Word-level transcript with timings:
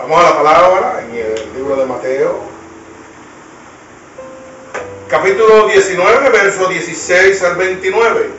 Vamos 0.00 0.18
a 0.18 0.30
la 0.30 0.36
palabra 0.36 1.04
en 1.04 1.14
el 1.14 1.52
libro 1.54 1.76
de 1.76 1.84
Mateo, 1.84 2.40
capítulo 5.08 5.68
19, 5.68 6.30
verso 6.30 6.68
16 6.68 7.42
al 7.42 7.56
29. 7.56 8.30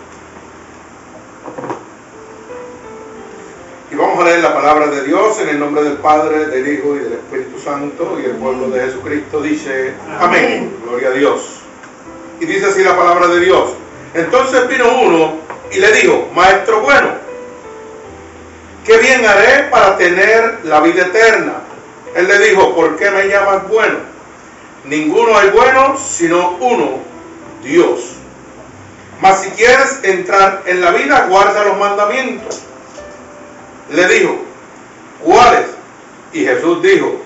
Y 3.91 3.95
vamos 3.95 4.19
a 4.19 4.23
leer 4.23 4.39
la 4.39 4.55
palabra 4.55 4.87
de 4.87 5.03
Dios 5.03 5.39
en 5.39 5.49
el 5.49 5.59
nombre 5.59 5.83
del 5.83 5.97
Padre, 5.97 6.47
del 6.47 6.67
Hijo 6.67 6.95
y 6.95 6.99
del 6.99 7.13
Espíritu 7.13 7.59
Santo. 7.59 8.17
Y 8.19 8.25
el 8.25 8.37
pueblo 8.37 8.69
de 8.69 8.81
Jesucristo 8.81 9.39
dice, 9.39 9.93
amén. 10.19 10.75
Gloria 10.83 11.09
a 11.09 11.11
Dios. 11.11 11.61
Y 12.39 12.45
dice 12.47 12.65
así 12.65 12.83
la 12.83 12.97
palabra 12.97 13.27
de 13.27 13.39
Dios. 13.39 13.73
Entonces 14.15 14.67
vino 14.67 14.85
uno 15.03 15.35
y 15.71 15.77
le 15.77 15.91
dijo, 15.91 16.27
Maestro 16.33 16.81
bueno 16.81 17.20
¿qué 18.85 18.97
bien 18.97 19.25
haré 19.25 19.63
para 19.69 19.97
tener 19.97 20.59
la 20.63 20.79
vida 20.81 21.03
eterna? 21.03 21.61
Él 22.15 22.27
le 22.27 22.39
dijo, 22.39 22.75
¿por 22.75 22.97
qué 22.97 23.09
me 23.11 23.27
llamas 23.27 23.67
bueno? 23.67 23.99
Ninguno 24.85 25.37
hay 25.37 25.49
bueno 25.51 25.95
sino 25.97 26.57
uno, 26.59 26.99
Dios. 27.63 28.15
Mas 29.21 29.41
si 29.41 29.51
quieres 29.51 29.99
entrar 30.03 30.63
en 30.65 30.81
la 30.81 30.91
vida, 30.91 31.27
guarda 31.29 31.63
los 31.63 31.77
mandamientos. 31.77 32.63
Le 33.91 34.07
dijo, 34.07 34.35
¿cuáles? 35.23 35.67
Y 36.33 36.43
Jesús 36.43 36.81
dijo, 36.81 37.21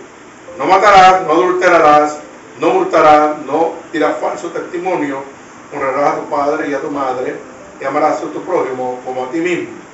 no 0.58 0.66
matarás, 0.66 1.22
no 1.22 1.32
adulterarás, 1.32 2.18
no 2.60 2.70
hurtarás, 2.74 3.38
no 3.46 3.74
dirás 3.94 4.18
falso 4.20 4.50
testimonio, 4.50 5.24
honrarás 5.74 6.14
a 6.14 6.16
tu 6.18 6.30
padre 6.30 6.70
y 6.70 6.74
a 6.74 6.82
tu 6.82 6.92
madre, 6.92 7.36
y 7.80 7.86
amarás 7.86 8.18
a 8.18 8.22
tu 8.22 8.44
prójimo 8.44 9.00
como 9.06 9.26
a 9.26 9.32
ti 9.32 9.40
mismo. 9.40 9.85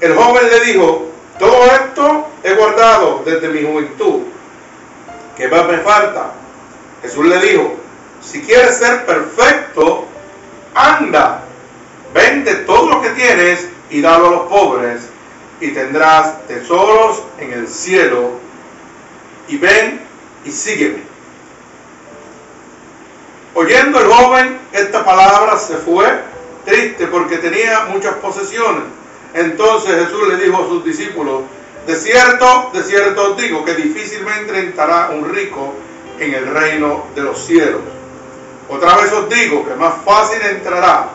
El 0.00 0.14
joven 0.14 0.48
le 0.50 0.60
dijo, 0.60 1.06
todo 1.38 1.64
esto 1.66 2.28
he 2.42 2.54
guardado 2.54 3.22
desde 3.24 3.48
mi 3.48 3.62
juventud. 3.62 4.22
¿Qué 5.36 5.48
más 5.48 5.66
me 5.66 5.78
falta? 5.78 6.32
Jesús 7.02 7.24
le 7.26 7.38
dijo, 7.40 7.74
si 8.22 8.42
quieres 8.42 8.76
ser 8.76 9.06
perfecto, 9.06 10.06
anda, 10.74 11.44
vende 12.12 12.54
todo 12.56 12.90
lo 12.90 13.02
que 13.02 13.10
tienes 13.10 13.68
y 13.90 14.00
dalo 14.02 14.26
a 14.26 14.30
los 14.30 14.40
pobres 14.48 15.08
y 15.60 15.70
tendrás 15.70 16.46
tesoros 16.46 17.22
en 17.38 17.52
el 17.52 17.68
cielo 17.68 18.32
y 19.48 19.56
ven 19.56 20.02
y 20.44 20.50
sígueme. 20.50 21.02
Oyendo 23.54 23.98
el 23.98 24.06
joven 24.06 24.58
esta 24.72 25.02
palabra 25.04 25.56
se 25.56 25.76
fue 25.76 26.06
triste 26.66 27.06
porque 27.06 27.38
tenía 27.38 27.86
muchas 27.90 28.14
posesiones 28.16 28.84
entonces 29.36 30.06
Jesús 30.06 30.28
le 30.28 30.36
dijo 30.36 30.56
a 30.56 30.66
sus 30.66 30.84
discípulos, 30.84 31.42
de 31.86 31.94
cierto, 31.94 32.70
de 32.72 32.82
cierto 32.82 33.32
os 33.32 33.36
digo 33.36 33.64
que 33.64 33.74
difícilmente 33.74 34.58
entrará 34.58 35.10
un 35.10 35.28
rico 35.28 35.74
en 36.18 36.34
el 36.34 36.46
reino 36.46 37.04
de 37.14 37.22
los 37.22 37.38
cielos. 37.38 37.82
Otra 38.68 38.96
vez 38.96 39.12
os 39.12 39.28
digo 39.28 39.64
que 39.66 39.74
más 39.74 39.94
fácil 40.04 40.40
entrará, 40.42 41.10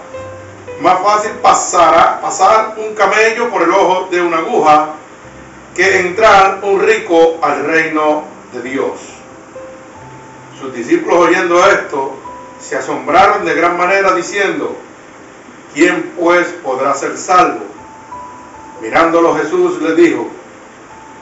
más 0.79 1.01
fácil 1.01 1.31
pasará, 1.41 2.21
pasar 2.21 2.75
un 2.77 2.93
camello 2.93 3.49
por 3.49 3.63
el 3.63 3.71
ojo 3.71 4.07
de 4.11 4.21
una 4.21 4.37
aguja 4.37 4.89
que 5.75 5.99
entrar 5.99 6.59
un 6.61 6.79
rico 6.79 7.39
al 7.41 7.65
reino 7.65 8.23
de 8.53 8.61
Dios. 8.61 8.99
Sus 10.59 10.73
discípulos 10.73 11.27
oyendo 11.27 11.65
esto 11.65 12.15
se 12.59 12.77
asombraron 12.77 13.45
de 13.45 13.55
gran 13.55 13.77
manera 13.77 14.13
diciendo, 14.13 14.77
¿quién 15.73 16.13
pues 16.17 16.47
podrá 16.63 16.93
ser 16.93 17.17
salvo? 17.17 17.70
Mirándolo 18.81 19.35
Jesús 19.35 19.81
le 19.81 19.93
dijo, 19.95 20.27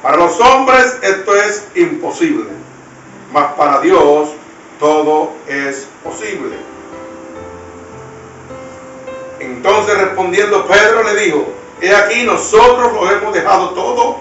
para 0.02 0.16
los 0.16 0.40
hombres 0.40 0.98
esto 1.02 1.36
es 1.36 1.68
imposible, 1.76 2.50
mas 3.34 3.54
para 3.54 3.82
Dios 3.82 4.30
todo 4.80 5.34
es 5.46 5.88
posible. 6.02 6.56
Entonces 9.40 9.98
respondiendo 9.98 10.66
Pedro 10.66 11.04
le 11.04 11.22
dijo, 11.22 11.48
he 11.82 11.94
aquí 11.94 12.24
nosotros 12.24 12.94
lo 12.94 13.12
hemos 13.12 13.34
dejado 13.34 13.72
todo 13.72 14.20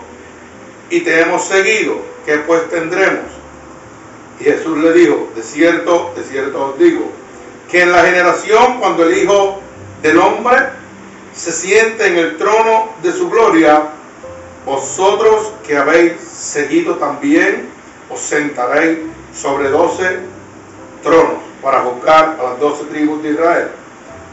y 0.91 1.00
te 1.03 1.21
hemos 1.21 1.44
seguido, 1.44 1.97
¿qué 2.27 2.38
pues 2.38 2.69
tendremos? 2.71 3.31
Y 4.41 4.44
Jesús 4.44 4.78
le 4.78 4.93
dijo, 4.93 5.28
de 5.37 5.43
cierto, 5.43 6.12
de 6.16 6.25
cierto 6.25 6.72
os 6.72 6.78
digo, 6.78 7.09
que 7.71 7.82
en 7.82 7.93
la 7.93 8.03
generación 8.03 8.78
cuando 8.81 9.04
el 9.04 9.16
Hijo 9.16 9.60
del 10.03 10.19
Hombre 10.19 10.56
se 11.38 11.53
siente 11.53 12.04
en 12.04 12.19
el 12.19 12.37
trono 12.37 12.88
de 13.00 13.12
su 13.12 13.31
gloria, 13.31 13.91
vosotros 14.66 15.53
que 15.65 15.76
habéis 15.76 16.21
seguido 16.21 16.97
también, 16.97 17.71
os 18.10 18.19
sentaréis 18.19 18.99
sobre 19.32 19.69
doce 19.69 20.19
tronos 21.04 21.38
para 21.62 21.82
juzgar 21.82 22.37
a 22.41 22.43
las 22.43 22.59
doce 22.59 22.84
tribus 22.87 23.22
de 23.22 23.31
Israel. 23.31 23.69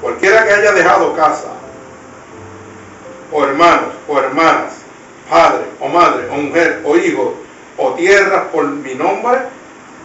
Cualquiera 0.01 0.45
que 0.45 0.53
haya 0.53 0.71
dejado 0.71 1.15
casa, 1.15 1.49
o 3.31 3.43
hermanos, 3.43 3.93
o 4.07 4.17
hermanas, 4.17 4.73
padre, 5.29 5.65
o 5.79 5.87
madre, 5.87 6.27
o 6.31 6.35
mujer, 6.37 6.81
o 6.85 6.97
hijo, 6.97 7.35
o 7.77 7.93
tierra 7.93 8.49
por 8.51 8.65
mi 8.65 8.95
nombre, 8.95 9.41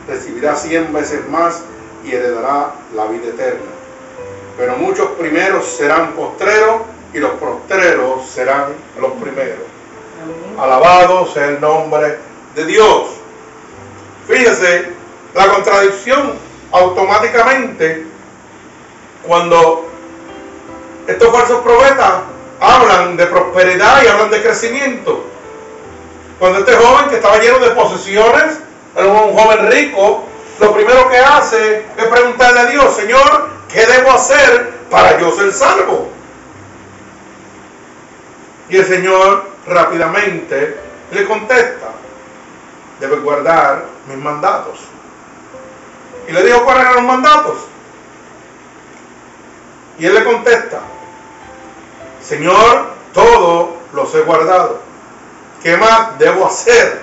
recibirá 0.07 0.55
cien 0.55 0.93
veces 0.93 1.27
más 1.31 1.63
y 2.05 2.13
heredará 2.13 2.75
la 2.95 3.07
vida 3.07 3.29
eterna 3.29 3.80
pero 4.61 4.77
muchos 4.77 5.09
primeros 5.13 5.65
serán 5.65 6.13
postreros 6.13 6.83
y 7.15 7.19
los 7.19 7.31
postreros 7.31 8.27
serán 8.29 8.75
los 9.01 9.13
primeros. 9.13 9.65
Alabado 10.59 11.27
sea 11.27 11.47
el 11.47 11.63
nombre 11.63 12.19
de 12.55 12.67
Dios. 12.67 13.07
Fíjese 14.29 14.91
la 15.35 15.49
contradicción 15.49 16.35
automáticamente 16.73 18.05
cuando 19.27 19.89
estos 21.07 21.33
falsos 21.33 21.63
profetas 21.63 22.13
hablan 22.61 23.17
de 23.17 23.27
prosperidad 23.29 24.03
y 24.05 24.09
hablan 24.09 24.31
de 24.31 24.43
crecimiento. 24.43 25.25
Cuando 26.39 26.59
este 26.59 26.75
joven 26.75 27.09
que 27.09 27.15
estaba 27.15 27.39
lleno 27.39 27.61
de 27.61 27.71
posesiones, 27.71 28.61
era 28.95 29.07
un 29.07 29.35
joven 29.35 29.71
rico, 29.71 30.25
lo 30.59 30.75
primero 30.75 31.09
que 31.09 31.17
hace 31.17 31.87
es 31.97 32.05
preguntarle 32.05 32.61
a 32.61 32.67
Dios, 32.67 32.95
Señor, 32.95 33.60
¿Qué 33.73 33.87
debo 33.87 34.13
hacer 34.13 34.73
para 34.91 35.19
yo 35.21 35.31
ser 35.33 35.53
salvo? 35.53 36.11
Y 38.69 38.77
el 38.77 38.85
Señor 38.85 39.51
rápidamente 39.67 40.77
le 41.13 41.25
contesta, 41.27 41.89
debe 42.99 43.17
guardar 43.17 43.85
mis 44.09 44.17
mandatos. 44.17 44.81
Y 46.29 46.33
le 46.33 46.45
dijo 46.45 46.65
cuáles 46.65 46.83
eran 46.83 46.95
los 46.97 47.05
mandatos. 47.05 47.57
Y 49.99 50.07
él 50.07 50.15
le 50.15 50.25
contesta, 50.25 50.81
Señor, 52.23 52.91
todo 53.13 53.77
los 53.93 54.15
he 54.15 54.21
guardado. 54.23 54.81
¿Qué 55.63 55.77
más 55.77 56.19
debo 56.19 56.47
hacer? 56.47 57.03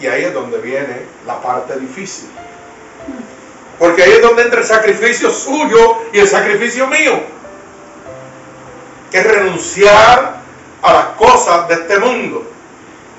Y 0.00 0.06
ahí 0.06 0.24
es 0.24 0.34
donde 0.34 0.58
viene 0.58 1.06
la 1.26 1.40
parte 1.40 1.78
difícil. 1.78 2.30
Porque 3.78 4.02
ahí 4.02 4.12
es 4.12 4.22
donde 4.22 4.42
entra 4.42 4.60
el 4.60 4.66
sacrificio 4.66 5.30
suyo 5.30 5.98
y 6.12 6.18
el 6.18 6.28
sacrificio 6.28 6.86
mío. 6.86 7.20
Que 9.10 9.18
es 9.18 9.26
renunciar 9.26 10.40
a 10.82 10.92
las 10.92 11.06
cosas 11.16 11.68
de 11.68 11.74
este 11.74 11.98
mundo. 11.98 12.44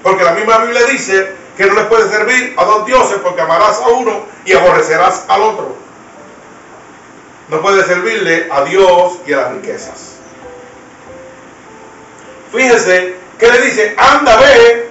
Porque 0.04 0.24
la 0.24 0.32
misma 0.32 0.60
Biblia 0.60 0.84
dice 0.86 1.36
que 1.58 1.66
no 1.66 1.74
les 1.74 1.86
puede 1.86 2.10
servir 2.10 2.54
a 2.58 2.66
dos 2.66 2.86
dioses 2.86 3.18
porque 3.24 3.42
amarás 3.42 3.80
a 3.80 3.88
uno 3.88 4.26
y 4.46 4.54
aborrecerás 4.54 5.26
al 5.28 5.42
otro. 5.42 5.76
No 7.50 7.62
puede 7.62 7.84
servirle 7.86 8.48
a 8.52 8.64
Dios 8.64 9.14
y 9.26 9.34
a 9.34 9.38
las 9.38 9.54
riquezas. 9.54 10.16
Fíjese 12.52 13.16
que 13.38 13.48
le 13.52 13.62
dice, 13.62 13.96
anda, 13.98 14.38
ve 14.38 14.90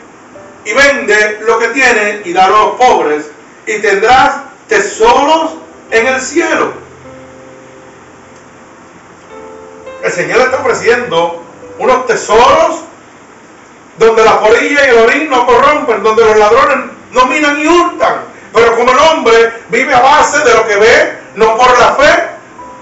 y 0.65 0.73
vende 0.73 1.41
lo 1.47 1.59
que 1.59 1.69
tiene 1.69 2.23
y 2.25 2.33
dalo 2.33 2.57
a 2.57 2.61
los 2.67 2.77
pobres 2.77 3.27
y 3.67 3.79
tendrás 3.79 4.37
tesoros 4.69 5.53
en 5.91 6.07
el 6.07 6.21
cielo. 6.21 6.73
El 10.03 10.13
Señor 10.13 10.41
está 10.41 10.59
ofreciendo 10.59 11.43
unos 11.79 12.07
tesoros 12.07 12.85
donde 13.99 14.25
la 14.25 14.41
polilla 14.41 14.87
y 14.87 14.91
el 14.91 14.99
orín 14.99 15.31
no 15.31 15.47
corrompen, 15.47 16.03
donde 16.03 16.25
los 16.25 16.37
ladrones 16.37 16.91
no 17.13 17.27
minan 17.27 17.59
y 17.59 17.67
hurtan. 17.67 18.17
Pero 18.53 18.77
como 18.77 18.93
el 18.93 18.99
hombre 18.99 19.53
vive 19.69 19.95
a 19.95 20.01
base 20.01 20.45
de 20.45 20.55
lo 20.55 20.67
que 20.67 20.77
ve, 20.77 21.19
no 21.37 21.57
por 21.57 21.79
la 21.79 21.95
fe, 21.95 22.29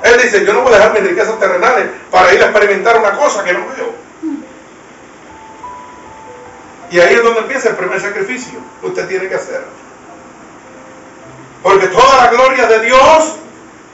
él 0.02 0.20
dice, 0.20 0.44
yo 0.44 0.52
no 0.52 0.62
voy 0.62 0.72
a 0.72 0.76
dejar 0.76 0.92
mis 0.92 1.10
riquezas 1.10 1.38
terrenales 1.38 1.86
para 2.10 2.34
ir 2.34 2.42
a 2.42 2.46
experimentar 2.46 2.98
una 2.98 3.16
cosa 3.16 3.44
que 3.44 3.52
no 3.52 3.60
veo. 3.60 3.92
Y 6.90 7.00
ahí 7.00 7.14
es 7.14 7.22
donde 7.22 7.40
empieza 7.40 7.70
el 7.70 7.76
primer 7.76 8.00
sacrificio 8.00 8.58
que 8.80 8.86
usted 8.86 9.08
tiene 9.08 9.28
que 9.28 9.34
hacer. 9.34 9.64
Porque 11.62 11.86
toda 11.88 12.24
la 12.24 12.30
gloria 12.30 12.66
de 12.66 12.80
Dios 12.80 13.34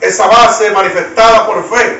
es 0.01 0.19
a 0.19 0.27
base 0.27 0.71
manifestada 0.71 1.45
por 1.45 1.63
fe. 1.69 1.99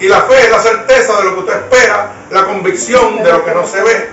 Y 0.00 0.08
la 0.08 0.22
fe 0.22 0.44
es 0.44 0.50
la 0.50 0.58
certeza 0.58 1.16
de 1.18 1.24
lo 1.24 1.34
que 1.34 1.40
usted 1.40 1.54
espera, 1.54 2.12
la 2.30 2.44
convicción 2.44 3.22
de 3.22 3.32
lo 3.32 3.44
que 3.44 3.54
no 3.54 3.66
se 3.66 3.82
ve. 3.82 4.10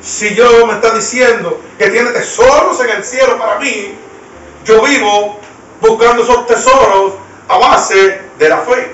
si 0.00 0.34
yo 0.34 0.66
me 0.66 0.74
está 0.74 0.90
diciendo 0.90 1.60
que 1.76 1.90
tiene 1.90 2.10
tesoros 2.10 2.80
en 2.80 2.90
el 2.90 3.04
cielo 3.04 3.36
para 3.36 3.58
mí, 3.58 3.96
yo 4.64 4.82
vivo 4.82 5.40
buscando 5.80 6.22
esos 6.22 6.46
tesoros 6.46 7.14
a 7.48 7.58
base 7.58 8.20
de 8.38 8.48
la 8.48 8.58
fe. 8.58 8.92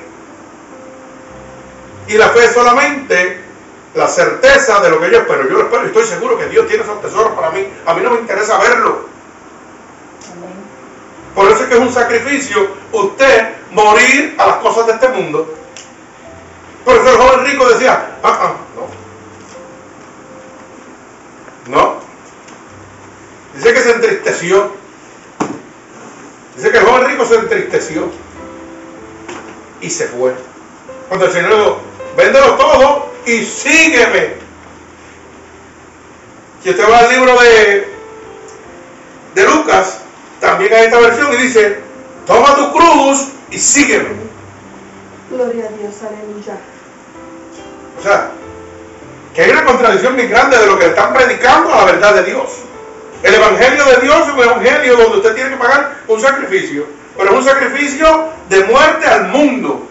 Y 2.09 2.15
la 2.15 2.29
fe 2.29 2.45
es 2.45 2.53
solamente 2.53 3.41
la 3.95 4.09
certeza 4.09 4.81
de 4.81 4.91
lo 4.91 5.01
que 5.01 5.11
yo 5.11 5.19
espero. 5.19 5.49
Yo 5.49 5.59
lo 5.59 5.65
espero 5.65 5.85
y 5.85 5.87
estoy 5.87 6.05
seguro 6.05 6.39
que 6.39 6.47
Dios 6.47 6.67
tiene 6.67 6.83
esos 6.83 7.01
tesoros 7.01 7.33
para 7.33 7.51
mí. 7.51 7.67
A 7.87 7.95
mí 7.95 8.03
no 8.03 8.11
me 8.11 8.21
interesa 8.21 8.59
verlo. 8.59 9.14
Por 11.35 11.51
eso 11.51 11.65
es 11.65 11.69
que 11.69 11.75
es 11.75 11.81
un 11.81 11.93
sacrificio 11.93 12.69
usted 12.93 13.55
morir 13.73 14.37
a 14.39 14.47
las 14.47 14.57
cosas 14.57 14.87
de 14.87 14.93
este 14.93 15.09
mundo. 15.09 15.53
Por 16.85 16.95
eso 16.97 17.11
el 17.11 17.17
joven 17.17 17.47
rico 17.47 17.69
decía, 17.69 18.19
ah, 18.23 18.39
ah, 18.41 18.55
no. 21.67 21.75
No. 21.77 21.97
Dice 23.55 23.73
que 23.73 23.81
se 23.81 23.93
entristeció. 23.93 24.73
Dice 26.57 26.71
que 26.71 26.79
el 26.79 26.85
joven 26.85 27.09
rico 27.09 27.25
se 27.25 27.37
entristeció. 27.37 28.11
Y 29.81 29.91
se 29.91 30.07
fue. 30.07 30.35
Cuando 31.09 31.27
el 31.27 31.33
Señor 31.33 31.51
le 31.51 31.57
dijo, 31.57 31.81
véndelo 32.17 32.55
todo 32.55 33.13
y 33.27 33.45
sígueme. 33.45 34.35
Si 36.63 36.71
usted 36.71 36.89
va 36.89 36.99
al 36.99 37.11
libro 37.11 37.39
de, 37.41 37.93
de 39.35 39.45
Lucas, 39.49 40.04
también 40.41 40.73
hay 40.73 40.85
esta 40.87 40.99
versión 40.99 41.33
y 41.35 41.37
dice, 41.37 41.79
toma 42.27 42.55
tu 42.57 42.73
cruz 42.73 43.29
y 43.51 43.59
sígueme. 43.59 44.09
Gloria 45.31 45.67
a 45.67 45.79
Dios, 45.79 45.95
aleluya. 46.03 46.57
O 47.99 48.03
sea, 48.03 48.31
que 49.35 49.43
hay 49.43 49.51
una 49.51 49.65
contradicción 49.65 50.15
muy 50.15 50.27
grande 50.27 50.59
de 50.59 50.67
lo 50.67 50.79
que 50.79 50.87
están 50.87 51.13
predicando 51.13 51.73
a 51.73 51.79
la 51.79 51.85
verdad 51.85 52.15
de 52.15 52.25
Dios. 52.25 52.51
El 53.23 53.35
Evangelio 53.35 53.85
de 53.87 53.97
Dios 54.03 54.29
es 54.29 54.35
un 54.35 54.41
Evangelio 54.41 54.97
donde 54.97 55.17
usted 55.19 55.35
tiene 55.35 55.51
que 55.51 55.57
pagar 55.57 55.97
un 56.07 56.21
sacrificio, 56.21 56.87
pero 57.17 57.31
es 57.31 57.37
un 57.37 57.45
sacrificio 57.45 58.29
de 58.49 58.65
muerte 58.65 59.07
al 59.07 59.29
mundo. 59.29 59.89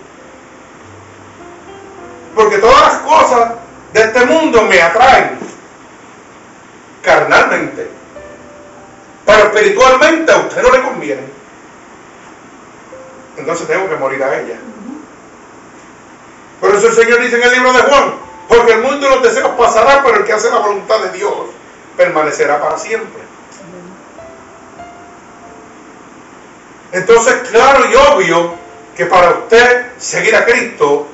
Porque 2.35 2.57
todas 2.59 2.81
las 2.81 2.97
cosas 3.01 3.51
de 3.93 4.01
este 4.01 4.25
mundo 4.25 4.61
me 4.63 4.81
atraen 4.81 5.39
carnalmente. 7.01 7.72
Pero 9.33 9.45
espiritualmente 9.45 10.31
a 10.31 10.37
usted 10.37 10.61
no 10.61 10.71
le 10.71 10.81
conviene. 10.81 11.23
Entonces 13.35 13.67
tengo 13.67 13.89
que 13.89 13.95
morir 13.95 14.23
a 14.23 14.39
ella. 14.39 14.59
Por 16.61 16.75
eso 16.75 16.87
el 16.87 16.93
Señor 16.93 17.19
dice 17.19 17.37
en 17.37 17.43
el 17.43 17.51
libro 17.51 17.73
de 17.73 17.81
Juan, 17.81 18.13
porque 18.47 18.73
el 18.73 18.81
mundo 18.83 19.07
y 19.07 19.09
los 19.09 19.23
deseos 19.23 19.49
pasarán, 19.57 20.03
pero 20.03 20.17
el 20.17 20.23
que 20.23 20.33
hace 20.33 20.51
la 20.51 20.59
voluntad 20.59 20.99
de 20.99 21.17
Dios 21.17 21.33
permanecerá 21.97 22.61
para 22.61 22.77
siempre. 22.77 23.23
Entonces, 26.91 27.49
claro 27.49 27.85
y 27.89 27.95
obvio 27.95 28.53
que 28.95 29.07
para 29.07 29.31
usted 29.31 29.87
seguir 29.97 30.35
a 30.35 30.45
Cristo, 30.45 31.07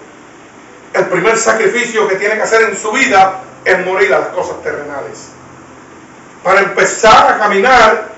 el 0.91 1.05
primer 1.05 1.37
sacrificio 1.37 2.05
que 2.09 2.15
tiene 2.15 2.35
que 2.35 2.41
hacer 2.41 2.63
en 2.63 2.75
su 2.75 2.91
vida 2.91 3.43
es 3.63 3.85
morir 3.85 4.13
a 4.13 4.19
las 4.19 4.29
cosas 4.29 4.61
terrenales 4.61 5.38
para 6.43 6.61
empezar 6.61 7.33
a 7.33 7.37
caminar 7.37 8.09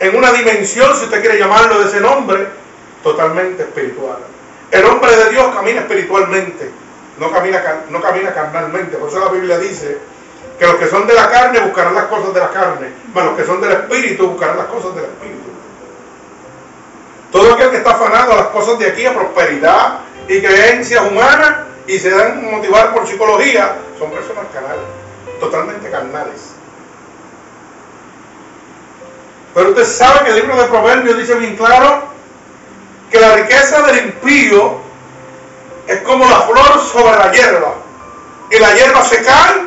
en 0.00 0.16
una 0.16 0.32
dimensión, 0.32 0.94
si 0.96 1.04
usted 1.04 1.20
quiere 1.20 1.38
llamarlo 1.38 1.78
de 1.80 1.86
ese 1.86 2.00
nombre, 2.00 2.48
totalmente 3.02 3.62
espiritual. 3.62 4.18
El 4.70 4.84
hombre 4.86 5.14
de 5.16 5.30
Dios 5.30 5.54
camina 5.54 5.80
espiritualmente, 5.80 6.70
no 7.18 7.30
camina, 7.30 7.62
no 7.90 8.00
camina 8.02 8.34
carnalmente. 8.34 8.96
Por 8.96 9.08
eso 9.08 9.20
la 9.20 9.28
Biblia 9.28 9.58
dice 9.58 9.98
que 10.58 10.66
los 10.66 10.76
que 10.76 10.88
son 10.88 11.06
de 11.06 11.14
la 11.14 11.30
carne 11.30 11.60
buscarán 11.60 11.94
las 11.94 12.06
cosas 12.06 12.34
de 12.34 12.40
la 12.40 12.50
carne, 12.50 12.88
mas 13.12 13.24
los 13.24 13.36
que 13.36 13.44
son 13.44 13.60
del 13.60 13.72
espíritu 13.72 14.28
buscarán 14.28 14.56
las 14.56 14.66
cosas 14.66 14.94
del 14.96 15.04
espíritu. 15.04 15.50
Todo 17.30 17.54
aquel 17.54 17.70
que 17.70 17.76
está 17.78 17.92
afanado 17.92 18.32
a 18.32 18.36
las 18.36 18.46
cosas 18.48 18.78
de 18.78 18.86
aquí, 18.86 19.06
a 19.06 19.14
prosperidad 19.14 20.00
y 20.28 20.40
creencias 20.40 21.04
humanas 21.04 21.54
y 21.86 21.98
se 21.98 22.10
dan 22.10 22.50
motivar 22.50 22.92
por 22.94 23.06
psicología, 23.06 23.76
son 23.98 24.10
personas 24.10 24.46
canales, 24.52 24.84
totalmente 25.40 25.90
carnales. 25.90 26.54
Pero 29.54 29.68
usted 29.70 29.84
sabe 29.84 30.24
que 30.24 30.30
el 30.30 30.36
libro 30.36 30.56
de 30.56 30.64
Proverbios 30.64 31.16
dice 31.16 31.34
bien 31.36 31.56
claro 31.56 32.02
que 33.10 33.20
la 33.20 33.36
riqueza 33.36 33.82
del 33.82 34.06
impío 34.06 34.78
es 35.86 36.00
como 36.00 36.28
la 36.28 36.40
flor 36.40 36.80
sobre 36.80 37.16
la 37.16 37.30
hierba. 37.30 37.74
Y 38.50 38.58
la 38.58 38.74
hierba 38.74 39.02
se 39.02 39.22
cae, 39.22 39.66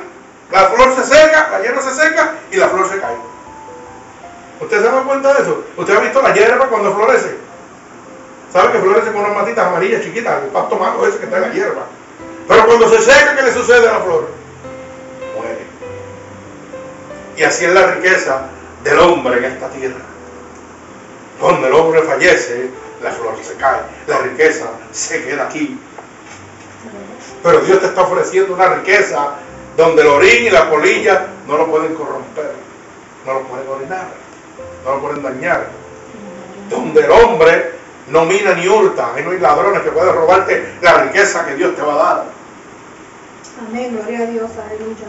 la 0.51 0.65
flor 0.65 0.93
se 0.93 1.05
seca, 1.05 1.49
la 1.51 1.61
hierba 1.61 1.81
se 1.81 1.95
seca 1.95 2.33
y 2.51 2.57
la 2.57 2.67
flor 2.67 2.89
se 2.89 2.99
cae. 2.99 3.15
¿Usted 4.59 4.77
se 4.77 4.91
da 4.91 5.03
cuenta 5.03 5.33
de 5.33 5.43
eso? 5.43 5.63
¿Usted 5.77 5.95
ha 5.95 5.99
visto 6.01 6.21
la 6.21 6.33
hierba 6.33 6.67
cuando 6.67 6.93
florece? 6.93 7.37
¿Sabe 8.51 8.73
que 8.73 8.79
florece 8.79 9.11
con 9.11 9.21
unas 9.21 9.35
matitas 9.35 9.67
amarillas 9.67 10.01
chiquitas, 10.01 10.43
el 10.43 10.49
pasto 10.49 10.75
malo 10.75 11.05
ese 11.07 11.19
que 11.19 11.25
está 11.25 11.37
en 11.37 11.43
la 11.43 11.53
hierba? 11.53 11.83
Pero 12.47 12.65
cuando 12.65 12.89
se 12.89 13.01
seca, 13.01 13.35
¿qué 13.35 13.41
le 13.43 13.53
sucede 13.53 13.87
a 13.87 13.93
la 13.93 13.99
flor? 13.99 14.29
Muere. 15.35 15.65
Y 17.37 17.43
así 17.43 17.65
es 17.65 17.73
la 17.73 17.87
riqueza 17.87 18.49
del 18.87 18.99
hombre 18.99 19.37
en 19.37 19.45
esta 19.45 19.69
tierra. 19.69 19.99
Cuando 21.39 21.67
el 21.67 21.73
hombre 21.73 22.01
fallece, 22.03 22.69
la 23.03 23.11
flor 23.11 23.35
se 23.41 23.55
cae, 23.55 23.81
la 24.07 24.19
riqueza 24.19 24.69
se 24.91 25.23
queda 25.23 25.45
aquí. 25.45 25.77
Pero 27.43 27.59
Dios 27.61 27.79
te 27.81 27.87
está 27.87 28.01
ofreciendo 28.01 28.53
una 28.53 28.75
riqueza 28.75 29.35
donde 29.75 30.01
el 30.01 30.07
orín 30.07 30.45
y 30.45 30.49
la 30.49 30.69
polilla 30.69 31.27
no 31.47 31.57
lo 31.57 31.67
pueden 31.67 31.93
corromper, 31.95 32.53
no 33.25 33.33
lo 33.33 33.41
pueden 33.41 33.67
orinar, 33.67 34.07
no 34.85 34.95
lo 34.95 35.01
pueden 35.01 35.21
dañar. 35.21 35.67
Donde 36.69 37.01
el 37.01 37.11
hombre 37.11 37.71
no 38.07 38.25
mina 38.25 38.53
ni 38.53 38.67
hurta, 38.67 39.13
ahí 39.13 39.23
no 39.23 39.31
hay 39.31 39.39
ladrones 39.39 39.81
que 39.81 39.91
pueden 39.91 40.15
robarte 40.15 40.75
la 40.81 41.03
riqueza 41.03 41.45
que 41.45 41.55
Dios 41.55 41.75
te 41.75 41.81
va 41.81 41.93
a 41.93 41.97
dar. 41.97 42.25
Amén, 43.67 43.95
gloria 43.95 44.19
a 44.19 44.25
Dios, 44.25 44.49
aleluya. 44.65 45.07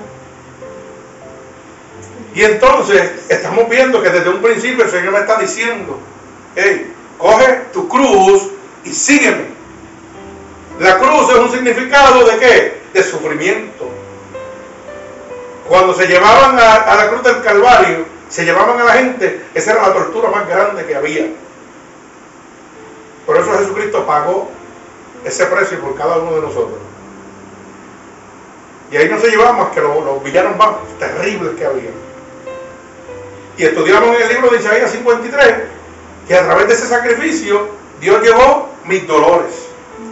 Y 2.35 2.45
entonces 2.45 3.13
estamos 3.29 3.69
viendo 3.69 4.03
que 4.03 4.11
desde 4.11 4.29
un 4.29 4.43
principio 4.43 4.85
el 4.85 4.91
Señor 4.91 5.13
me 5.13 5.21
está 5.21 5.39
diciendo, 5.39 5.99
hey, 6.55 6.93
coge 7.17 7.63
tu 7.73 7.89
cruz 7.89 8.49
y 8.85 8.93
sígueme. 8.93 9.47
La 10.79 10.99
cruz 10.99 11.31
es 11.31 11.37
un 11.37 11.51
significado 11.51 12.25
de 12.25 12.37
qué? 12.39 12.81
De 12.93 13.03
sufrimiento. 13.03 13.89
Cuando 15.69 15.93
se 15.95 16.07
llevaban 16.07 16.59
a, 16.59 16.95
la 16.95 17.09
cruz 17.11 17.23
del 17.25 17.43
Calvario, 17.43 18.07
se 18.29 18.45
llevaban 18.45 18.81
a 18.81 18.85
la 18.85 18.93
gente, 18.93 19.45
esa 19.55 19.73
era 19.73 19.89
la 19.89 19.93
tortura 19.93 20.31
más 20.31 20.49
grande 20.49 20.87
que 20.87 20.95
había. 20.95 21.27
Por 23.27 23.37
eso 23.37 23.59
Jesucristo 23.59 24.07
pagó 24.07 24.51
ese 25.25 25.45
precio 25.47 25.81
por 25.81 25.95
cada 25.97 26.19
uno 26.19 26.37
de 26.37 26.41
nosotros. 26.43 26.79
Y 28.91 28.97
ahí 28.97 29.09
no 29.09 29.19
se 29.19 29.29
llevaban 29.29 29.59
más 29.59 29.69
que 29.71 29.81
los, 29.81 30.03
los 30.03 30.23
villanos 30.23 30.57
más 30.57 30.71
terribles 30.99 31.57
que 31.59 31.67
había. 31.67 31.91
Y 33.59 33.65
estudiamos 33.65 34.15
en 34.17 34.23
el 34.23 34.29
libro 34.29 34.51
de 34.51 34.59
Isaías 34.59 34.93
53 34.93 35.55
que 36.29 36.35
a 36.37 36.45
través 36.45 36.69
de 36.69 36.75
ese 36.75 36.87
sacrificio 36.87 37.69
Dios 38.01 38.23
llevó 38.23 38.71
mis 38.85 39.05
dolores, 39.09 39.53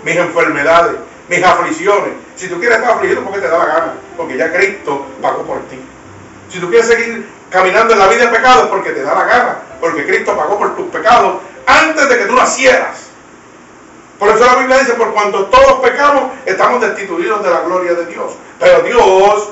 mis 0.03 0.17
enfermedades, 0.17 0.97
mis 1.29 1.45
aflicciones. 1.45 2.11
Si 2.35 2.49
tú 2.49 2.59
quieres 2.59 2.79
estar 2.79 2.97
afligido 2.97 3.23
porque 3.23 3.39
te 3.39 3.49
da 3.49 3.59
la 3.59 3.67
gana, 3.67 3.95
porque 4.17 4.37
ya 4.37 4.53
Cristo 4.53 5.07
pagó 5.23 5.45
por 5.45 5.61
ti. 5.69 5.79
Si 6.51 6.59
tú 6.59 6.69
quieres 6.69 6.89
seguir 6.89 7.25
caminando 7.49 7.93
en 7.93 8.01
la 8.01 8.09
vida 8.09 8.27
de 8.27 8.37
pecado 8.37 8.65
es 8.65 8.69
porque 8.69 8.91
te 8.91 9.03
da 9.03 9.15
la 9.15 9.25
gana, 9.25 9.59
porque 9.81 10.05
Cristo 10.05 10.37
pagó 10.37 10.59
por 10.59 10.75
tus 10.75 10.87
pecados 10.89 11.37
antes 11.67 12.09
de 12.09 12.19
que 12.19 12.25
tú 12.25 12.35
nacieras. 12.35 13.07
Por 14.19 14.31
eso 14.31 14.45
la 14.45 14.57
Biblia 14.57 14.79
dice, 14.79 14.95
por 14.95 15.13
cuanto 15.13 15.45
todos 15.47 15.89
pecamos, 15.89 16.33
estamos 16.47 16.81
destituidos 16.81 17.45
de 17.45 17.51
la 17.51 17.61
gloria 17.61 17.95
de 17.95 18.07
Dios. 18.07 18.33
Pero 18.59 18.81
Dios 18.81 19.51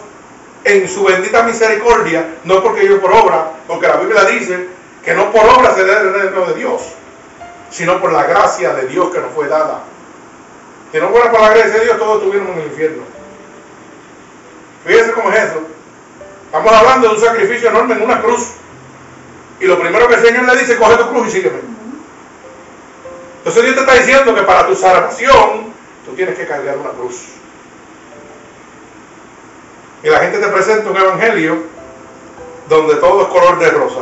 en 0.65 0.89
su 0.89 1.05
bendita 1.05 1.43
misericordia, 1.43 2.37
no 2.45 2.63
porque 2.63 2.89
yo 2.89 3.01
por 3.01 3.13
obra, 3.13 3.51
porque 3.67 3.87
la 3.87 3.97
Biblia 3.97 4.25
dice 4.25 4.69
que 5.05 5.15
no 5.15 5.31
por 5.31 5.47
obra 5.47 5.75
se 5.75 5.85
da 5.85 6.01
el 6.01 6.15
reino 6.15 6.47
de 6.47 6.55
Dios, 6.55 6.83
sino 7.71 8.01
por 8.01 8.13
la 8.13 8.25
gracia 8.25 8.73
de 8.73 8.87
Dios 8.87 9.13
que 9.13 9.21
nos 9.21 9.33
fue 9.33 9.47
dada. 9.47 9.83
Si 10.91 10.99
no 10.99 11.11
fuera 11.11 11.31
por 11.31 11.41
la 11.41 11.51
gracia 11.51 11.75
de 11.75 11.85
Dios, 11.85 11.99
todos 11.99 12.19
estuviéramos 12.19 12.57
en 12.57 12.63
el 12.63 12.69
infierno. 12.69 13.03
Fíjense 14.87 15.13
cómo 15.13 15.31
es 15.31 15.45
eso. 15.45 15.61
Estamos 16.47 16.73
hablando 16.73 17.09
de 17.09 17.15
un 17.15 17.21
sacrificio 17.21 17.69
enorme 17.69 17.95
en 17.95 18.03
una 18.03 18.23
cruz. 18.23 18.53
Y 19.61 19.67
lo 19.67 19.79
primero 19.79 20.09
que 20.09 20.15
el 20.15 20.25
Señor 20.25 20.45
le 20.45 20.57
dice, 20.57 20.77
coge 20.77 20.97
tu 20.97 21.09
cruz 21.11 21.29
y 21.29 21.31
sígueme. 21.33 21.59
Entonces 23.39 23.63
Dios 23.65 23.75
te 23.75 23.81
está 23.81 23.95
diciendo 23.95 24.35
que 24.35 24.43
para 24.43 24.67
tu 24.67 24.75
salvación, 24.75 25.75
tú 26.07 26.15
tienes 26.15 26.39
que 26.39 26.47
cargar 26.47 26.79
una 26.79 26.91
cruz 26.91 27.25
y 30.05 30.11
la 30.11 30.19
gente 30.19 30.39
te 30.39 30.49
presenta 30.49 30.91
un 30.91 30.97
evangelio 30.99 31.57
donde 32.69 32.97
todo 32.97 33.23
es 33.23 33.29
color 33.29 33.59
de 33.59 33.71
rosa. 33.71 34.01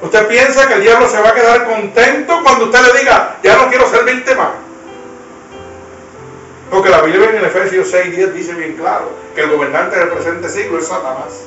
Usted 0.00 0.26
piensa 0.28 0.66
que 0.66 0.74
el 0.74 0.80
diablo 0.80 1.06
se 1.06 1.20
va 1.20 1.28
a 1.28 1.34
quedar 1.34 1.66
contento 1.66 2.40
cuando 2.42 2.64
usted 2.64 2.80
le 2.80 3.00
diga, 3.00 3.36
ya 3.42 3.56
no 3.56 3.68
quiero 3.68 3.86
servirte 3.86 4.34
más. 4.34 4.52
Porque 6.70 6.88
la 6.88 7.02
Biblia 7.02 7.28
en 7.28 7.36
el 7.36 7.44
Efesios 7.44 7.90
6, 7.90 8.16
10 8.16 8.34
dice 8.34 8.54
bien 8.54 8.74
claro 8.76 9.10
que 9.34 9.42
el 9.42 9.50
gobernante 9.50 9.98
del 9.98 10.08
presente 10.08 10.48
siglo 10.48 10.78
es 10.78 10.86
Satanás. 10.86 11.44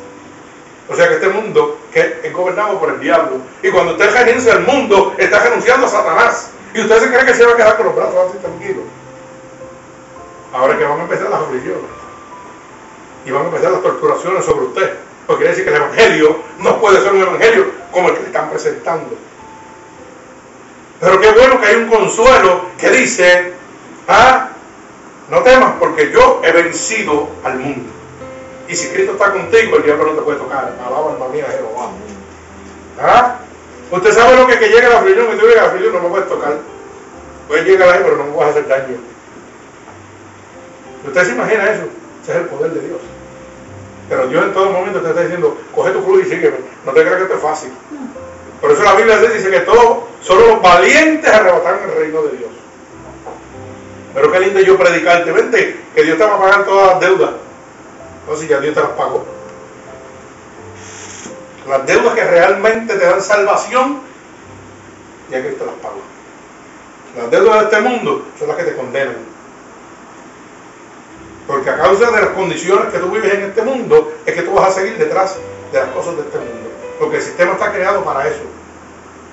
O 0.87 0.95
sea 0.95 1.07
que 1.07 1.15
este 1.15 1.29
mundo 1.29 1.79
que 1.91 2.19
es 2.23 2.31
gobernado 2.31 2.79
por 2.79 2.89
el 2.89 2.99
diablo. 2.99 3.37
Y 3.63 3.71
cuando 3.71 3.93
usted 3.93 4.13
renuncia 4.13 4.53
al 4.53 4.67
mundo, 4.67 5.15
está 5.17 5.39
renunciando 5.39 5.87
a 5.87 5.89
Satanás. 5.89 6.51
Y 6.75 6.81
usted 6.81 6.99
se 6.99 7.07
cree 7.07 7.25
que 7.25 7.33
se 7.33 7.45
va 7.45 7.53
a 7.53 7.57
quedar 7.57 7.77
con 7.77 7.87
los 7.87 7.95
brazos 7.95 8.29
así 8.29 8.37
tranquilos. 8.37 8.83
Ahora 10.53 10.77
que 10.77 10.85
van 10.85 10.99
a 10.99 11.03
empezar 11.03 11.29
las 11.29 11.41
aflicciones. 11.41 11.83
Y 13.25 13.31
van 13.31 13.43
a 13.43 13.45
empezar 13.45 13.71
las 13.71 13.81
torturaciones 13.81 14.45
sobre 14.45 14.65
usted. 14.65 14.97
Porque 15.25 15.43
quiere 15.43 15.55
decir 15.55 15.63
que 15.65 15.75
el 15.75 15.81
Evangelio 15.81 16.37
no 16.59 16.79
puede 16.79 17.01
ser 17.01 17.13
un 17.13 17.21
Evangelio 17.21 17.65
como 17.91 18.09
el 18.09 18.15
que 18.15 18.21
le 18.21 18.27
están 18.27 18.49
presentando. 18.49 19.15
Pero 20.99 21.19
qué 21.19 21.31
bueno 21.31 21.59
que 21.59 21.67
hay 21.67 21.75
un 21.75 21.89
consuelo 21.89 22.65
que 22.77 22.89
dice, 22.91 23.53
ah, 24.07 24.49
no 25.29 25.41
temas 25.41 25.73
porque 25.79 26.11
yo 26.11 26.41
he 26.43 26.51
vencido 26.51 27.29
al 27.43 27.57
mundo. 27.57 27.89
Y 28.67 28.75
si 28.75 28.89
Cristo 28.89 29.13
está 29.13 29.31
contigo, 29.31 29.77
el 29.77 29.83
diablo 29.83 30.05
no 30.05 30.11
te 30.13 30.21
puede 30.21 30.37
tocar. 30.37 30.73
Alaba 30.85 31.11
alma 31.13 31.27
mía 31.29 31.45
Jehová. 31.49 31.89
¿Ah? 33.01 33.39
Usted 33.91 34.11
sabe 34.11 34.37
lo 34.37 34.47
que 34.47 34.53
es 34.53 34.59
que 34.59 34.69
llega 34.69 34.89
la 34.89 34.99
aflicción 34.99 35.27
y 35.33 35.39
tú 35.39 35.45
llegas 35.45 35.57
a 35.57 35.61
la 35.61 35.67
aflicción 35.67 35.93
no 35.93 36.01
me 36.01 36.09
puedes 36.09 36.29
tocar. 36.29 36.57
Puedes 37.47 37.65
llegar 37.65 37.89
ahí, 37.89 38.01
pero 38.03 38.17
no 38.17 38.25
me 38.25 38.35
vas 38.35 38.47
a 38.47 38.49
hacer 38.51 38.67
daño. 38.67 39.12
¿Usted 41.05 41.23
se 41.25 41.31
imagina 41.31 41.71
eso? 41.71 41.83
Ese 42.23 42.31
es 42.31 42.37
el 42.37 42.45
poder 42.45 42.71
de 42.71 42.87
Dios. 42.87 42.99
Pero 44.09 44.27
Dios 44.27 44.43
en 44.43 44.53
todo 44.53 44.69
momento 44.71 45.01
te 45.01 45.09
está 45.09 45.21
diciendo, 45.21 45.57
coge 45.73 45.91
tu 45.91 46.03
cruz 46.03 46.25
y 46.25 46.29
sígueme. 46.29 46.57
No 46.85 46.91
te 46.91 47.01
creas 47.01 47.17
que 47.17 47.23
esto 47.23 47.35
es 47.35 47.41
fácil. 47.41 47.71
Por 48.61 48.71
eso 48.71 48.83
la 48.83 48.95
Biblia 48.95 49.17
dice 49.17 49.49
que 49.49 49.59
todos, 49.61 50.03
solo 50.21 50.47
los 50.47 50.61
valientes 50.61 51.29
arrebatan 51.31 51.79
el 51.83 51.95
reino 51.95 52.21
de 52.23 52.37
Dios. 52.37 52.49
Pero 54.13 54.31
qué 54.31 54.39
lindo 54.39 54.59
yo 54.61 54.77
predicarte. 54.77 55.31
Vente, 55.31 55.79
que 55.93 56.03
Dios 56.03 56.17
te 56.17 56.23
va 56.23 56.35
a 56.35 56.39
pagar 56.39 56.65
todas 56.65 56.91
las 56.91 56.99
deudas. 56.99 57.31
Entonces 58.21 58.47
ya 58.47 58.59
Dios 58.59 58.73
te 58.73 58.81
las 58.81 58.91
pagó. 58.91 59.25
Las 61.67 61.85
deudas 61.85 62.13
que 62.13 62.23
realmente 62.23 62.95
te 62.95 63.05
dan 63.05 63.21
salvación, 63.21 64.01
ya 65.29 65.41
te 65.41 65.49
las 65.49 65.75
pagó. 65.81 66.01
Las 67.17 67.31
deudas 67.31 67.59
de 67.59 67.63
este 67.63 67.81
mundo 67.81 68.25
son 68.37 68.47
las 68.47 68.57
que 68.57 68.63
te 68.63 68.75
condenan. 68.75 69.32
Porque 71.47 71.69
a 71.69 71.77
causa 71.77 72.11
de 72.11 72.21
las 72.21 72.29
condiciones 72.29 72.91
que 72.91 72.99
tú 72.99 73.09
vives 73.09 73.33
en 73.33 73.43
este 73.43 73.61
mundo, 73.61 74.13
es 74.25 74.33
que 74.33 74.41
tú 74.43 74.53
vas 74.53 74.69
a 74.69 74.79
seguir 74.79 74.97
detrás 74.97 75.37
de 75.71 75.79
las 75.79 75.89
cosas 75.89 76.15
de 76.15 76.21
este 76.21 76.37
mundo. 76.37 76.69
Porque 76.99 77.17
el 77.17 77.21
sistema 77.21 77.53
está 77.53 77.71
creado 77.71 78.03
para 78.03 78.27
eso. 78.27 78.43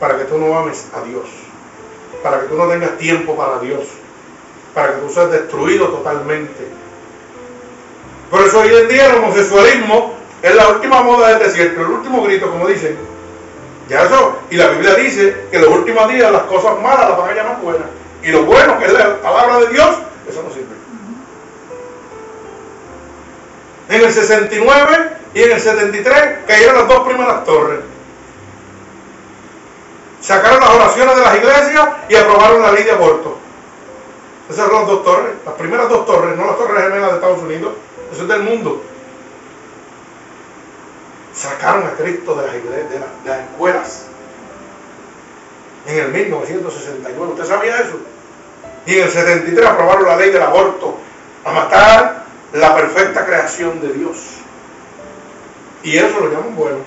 Para 0.00 0.18
que 0.18 0.24
tú 0.24 0.38
no 0.38 0.58
ames 0.58 0.86
a 0.94 1.02
Dios. 1.02 1.24
Para 2.22 2.40
que 2.40 2.46
tú 2.46 2.56
no 2.56 2.66
tengas 2.66 2.98
tiempo 2.98 3.36
para 3.36 3.58
Dios. 3.60 3.84
Para 4.74 4.94
que 4.94 5.00
tú 5.02 5.10
seas 5.10 5.30
destruido 5.30 5.88
totalmente. 5.88 6.68
Por 8.30 8.42
eso 8.42 8.60
hoy 8.60 8.74
en 8.74 8.88
día 8.88 9.10
el 9.10 9.16
homosexualismo 9.16 10.14
es 10.42 10.54
la 10.54 10.68
última 10.68 11.02
moda 11.02 11.30
del 11.30 11.40
desierto, 11.40 11.80
el 11.80 11.88
último 11.88 12.22
grito, 12.22 12.50
como 12.50 12.66
dicen. 12.66 12.96
Ya 13.88 14.04
eso, 14.04 14.36
y 14.50 14.56
la 14.56 14.68
Biblia 14.68 14.94
dice 14.94 15.48
que 15.50 15.56
en 15.56 15.64
los 15.64 15.74
últimos 15.74 16.08
días 16.08 16.30
las 16.30 16.42
cosas 16.42 16.80
malas 16.80 17.08
las 17.08 17.18
van 17.18 17.30
a 17.30 17.34
llamar 17.34 17.60
buenas. 17.60 17.88
Y 18.22 18.30
lo 18.30 18.44
bueno, 18.44 18.78
que 18.78 18.84
es 18.86 18.92
la 18.92 19.20
palabra 19.20 19.58
de 19.60 19.68
Dios, 19.68 19.96
eso 20.28 20.42
no 20.42 20.50
sirve. 20.54 20.69
En 23.90 24.04
el 24.04 24.12
69 24.12 25.10
y 25.34 25.42
en 25.42 25.50
el 25.50 25.60
73 25.60 26.46
cayeron 26.46 26.76
las 26.76 26.88
dos 26.88 27.08
primeras 27.08 27.44
torres. 27.44 27.80
Sacaron 30.20 30.60
las 30.60 30.70
oraciones 30.70 31.16
de 31.16 31.22
las 31.22 31.36
iglesias 31.36 31.88
y 32.08 32.14
aprobaron 32.14 32.62
la 32.62 32.70
ley 32.70 32.84
de 32.84 32.92
aborto. 32.92 33.36
Esas 34.48 34.66
son 34.66 34.74
las 34.74 34.86
dos 34.86 35.02
torres, 35.02 35.32
las 35.44 35.54
primeras 35.54 35.88
dos 35.88 36.06
torres, 36.06 36.36
no 36.36 36.46
las 36.46 36.56
torres 36.56 36.84
gemelas 36.84 37.10
de 37.10 37.14
Estados 37.16 37.42
Unidos, 37.42 37.72
eso 38.12 38.22
es 38.22 38.28
del 38.28 38.42
mundo. 38.42 38.80
Sacaron 41.34 41.84
a 41.86 41.90
Cristo 41.92 42.34
de 42.36 42.46
las, 42.46 42.54
iglesias, 42.54 42.90
de 42.90 42.98
de 42.98 43.28
las 43.28 43.40
escuelas. 43.40 44.06
En 45.86 45.98
el 45.98 46.08
1969, 46.12 47.32
¿usted 47.32 47.44
sabía 47.44 47.76
eso? 47.76 47.98
Y 48.86 48.98
en 48.98 49.04
el 49.04 49.10
73 49.10 49.66
aprobaron 49.66 50.04
la 50.04 50.16
ley 50.16 50.30
del 50.30 50.42
aborto, 50.42 50.96
a 51.44 51.52
matar 51.52 52.19
la 52.52 52.74
perfecta 52.74 53.24
creación 53.24 53.80
de 53.80 53.92
Dios. 53.92 54.38
Y 55.82 55.96
eso 55.96 56.20
lo 56.20 56.30
llaman 56.30 56.54
bueno. 56.56 56.78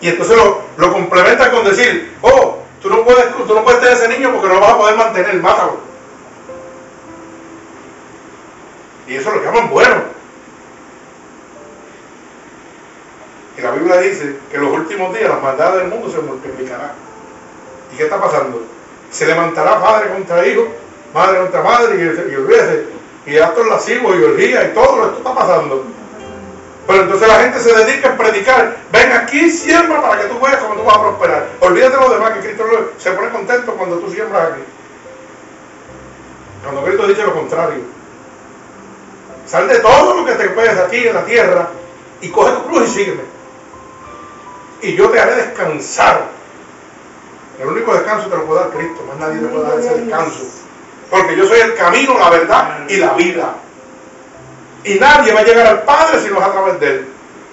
Y 0.00 0.08
entonces 0.08 0.36
lo, 0.36 0.62
lo 0.76 0.92
complementan 0.92 1.50
con 1.50 1.64
decir, 1.64 2.14
oh, 2.22 2.58
tú 2.80 2.88
no, 2.88 3.04
puedes, 3.04 3.34
tú 3.46 3.54
no 3.54 3.62
puedes 3.64 3.80
tener 3.80 3.94
ese 3.94 4.08
niño 4.08 4.32
porque 4.32 4.48
no 4.48 4.54
lo 4.54 4.60
vas 4.60 4.72
a 4.72 4.78
poder 4.78 4.96
mantener, 4.96 5.34
mátalo. 5.36 5.78
Y 9.06 9.16
eso 9.16 9.30
lo 9.30 9.42
llaman 9.42 9.68
bueno. 9.70 10.02
Y 13.58 13.60
la 13.60 13.72
Biblia 13.72 13.98
dice 13.98 14.36
que 14.50 14.56
en 14.56 14.62
los 14.62 14.72
últimos 14.72 15.14
días 15.14 15.28
las 15.28 15.42
maldades 15.42 15.80
del 15.80 15.88
mundo 15.88 16.10
se 16.10 16.20
multiplicarán. 16.20 16.92
¿Y 17.92 17.96
qué 17.96 18.04
está 18.04 18.20
pasando? 18.20 18.62
Se 19.10 19.26
levantará 19.26 19.80
padre 19.80 20.10
contra 20.10 20.46
hijo, 20.46 20.68
madre 21.12 21.40
contra 21.40 21.62
madre, 21.62 21.96
y, 21.96 22.32
y 22.32 22.36
olvídese, 22.36 22.99
y 23.26 23.38
actos 23.38 23.66
lascivos 23.66 24.16
y 24.16 24.22
orgías 24.22 24.64
y 24.66 24.74
todo 24.74 25.06
esto 25.06 25.18
está 25.18 25.34
pasando. 25.34 25.84
Pero 26.86 27.02
entonces 27.02 27.28
la 27.28 27.40
gente 27.40 27.60
se 27.60 27.72
dedica 27.72 28.10
a 28.10 28.16
predicar. 28.16 28.76
Ven 28.90 29.12
aquí, 29.12 29.50
siembra 29.50 30.02
para 30.02 30.22
que 30.22 30.28
tú 30.28 30.40
veas 30.40 30.56
cómo 30.56 30.74
tú 30.74 30.82
vas 30.82 30.96
a 30.96 31.00
prosperar. 31.02 31.48
Olvídate 31.60 31.96
de 31.96 32.02
lo 32.02 32.10
demás, 32.10 32.32
que 32.32 32.40
Cristo 32.40 32.64
se 32.98 33.12
pone 33.12 33.30
contento 33.30 33.74
cuando 33.74 33.98
tú 33.98 34.10
siembras 34.10 34.52
aquí. 34.52 34.62
Cuando 36.64 36.84
Cristo 36.84 37.06
dice 37.06 37.22
lo 37.22 37.34
contrario. 37.34 37.82
Sal 39.46 39.68
de 39.68 39.78
todo 39.80 40.20
lo 40.20 40.26
que 40.26 40.32
te 40.32 40.48
puedes 40.50 40.78
aquí 40.78 41.06
en 41.06 41.14
la 41.14 41.24
tierra 41.24 41.68
y 42.20 42.28
coge 42.28 42.52
tu 42.52 42.66
cruz 42.68 42.88
y 42.88 42.92
sígueme. 42.92 43.22
Y 44.82 44.94
yo 44.94 45.10
te 45.10 45.20
haré 45.20 45.36
descansar. 45.36 46.28
El 47.60 47.68
único 47.68 47.92
descanso 47.92 48.28
te 48.28 48.36
lo 48.36 48.46
puede 48.46 48.60
dar 48.60 48.70
Cristo, 48.70 49.04
más 49.06 49.18
nadie 49.18 49.40
te 49.40 49.46
puede 49.48 49.68
dar 49.68 49.78
ese 49.78 49.94
descanso. 49.94 50.59
Porque 51.10 51.36
yo 51.36 51.46
soy 51.46 51.60
el 51.60 51.74
camino, 51.74 52.18
la 52.18 52.30
verdad 52.30 52.88
y 52.88 52.96
la 52.96 53.14
vida. 53.14 53.54
Y 54.84 54.94
nadie 54.94 55.32
va 55.32 55.40
a 55.40 55.44
llegar 55.44 55.66
al 55.66 55.82
Padre 55.82 56.20
si 56.20 56.30
no 56.30 56.38
es 56.38 56.44
a 56.44 56.52
través 56.52 56.80
de 56.80 56.86
él. 56.86 57.08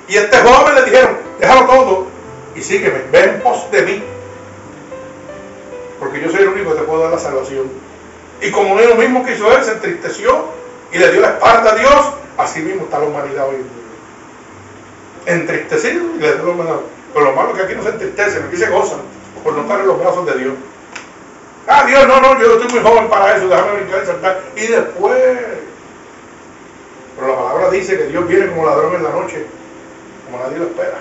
Y 0.07 0.15
este 0.15 0.37
joven 0.37 0.75
le 0.75 0.83
dijeron, 0.83 1.17
déjalo 1.39 1.65
todo 1.65 2.07
y 2.55 2.61
sígueme, 2.61 3.03
ven 3.11 3.29
en 3.29 3.41
pos 3.41 3.69
de 3.71 3.81
mí. 3.81 4.03
Porque 5.99 6.21
yo 6.21 6.29
soy 6.29 6.41
el 6.41 6.49
único 6.49 6.71
que 6.71 6.79
te 6.79 6.85
puedo 6.85 7.01
dar 7.01 7.11
la 7.11 7.19
salvación. 7.19 7.69
Y 8.41 8.51
como 8.51 8.79
él 8.79 8.95
mismo 8.97 9.25
que 9.25 9.33
hizo 9.33 9.51
él, 9.51 9.63
se 9.63 9.71
entristeció 9.71 10.45
y 10.91 10.99
le 10.99 11.11
dio 11.11 11.21
la 11.21 11.29
espalda 11.29 11.71
a 11.71 11.75
Dios, 11.75 12.11
así 12.37 12.61
mismo 12.61 12.83
está 12.83 12.99
la 12.99 13.05
humanidad 13.05 13.49
hoy. 13.49 13.57
Entristecido 15.25 16.05
y 16.15 16.19
le 16.19 16.33
dio 16.35 16.45
la 16.45 16.51
humanidad. 16.51 16.79
Pero 17.13 17.25
lo 17.25 17.33
malo 17.33 17.49
es 17.49 17.57
que 17.57 17.63
aquí 17.63 17.75
no 17.75 17.83
se 17.83 17.89
entristecen, 17.89 18.43
aquí 18.43 18.57
se 18.57 18.69
gozan 18.69 18.99
por 19.43 19.53
no 19.53 19.61
estar 19.61 19.79
en 19.79 19.87
los 19.87 19.99
brazos 19.99 20.25
de 20.25 20.37
Dios. 20.37 20.53
Ah, 21.67 21.83
Dios, 21.85 22.07
no, 22.07 22.21
no, 22.21 22.39
yo 22.39 22.53
estoy 22.53 22.79
muy 22.79 22.89
joven 22.89 23.09
para 23.09 23.35
eso, 23.35 23.49
déjame 23.49 23.81
brincar 23.81 24.03
y 24.03 24.05
saltar. 24.05 24.41
Y 24.55 24.67
después. 24.67 25.37
Pero 27.15 27.27
la 27.27 27.35
palabra 27.35 27.69
dice 27.71 27.97
que 27.97 28.05
Dios 28.05 28.25
viene 28.25 28.47
como 28.47 28.65
ladrón 28.65 28.95
en 28.95 29.03
la 29.03 29.09
noche, 29.09 29.45
como 30.25 30.41
nadie 30.41 30.59
lo 30.59 30.65
espera. 30.65 30.99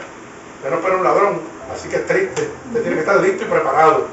Usted 0.56 0.70
no 0.70 0.76
espera 0.76 0.96
un 0.96 1.04
ladrón, 1.04 1.40
así 1.72 1.88
que 1.88 1.96
es 1.96 2.06
triste. 2.06 2.50
Usted 2.68 2.80
tiene 2.80 2.96
que 2.96 3.00
estar 3.00 3.20
listo 3.20 3.44
y 3.44 3.46
preparado. 3.46 4.06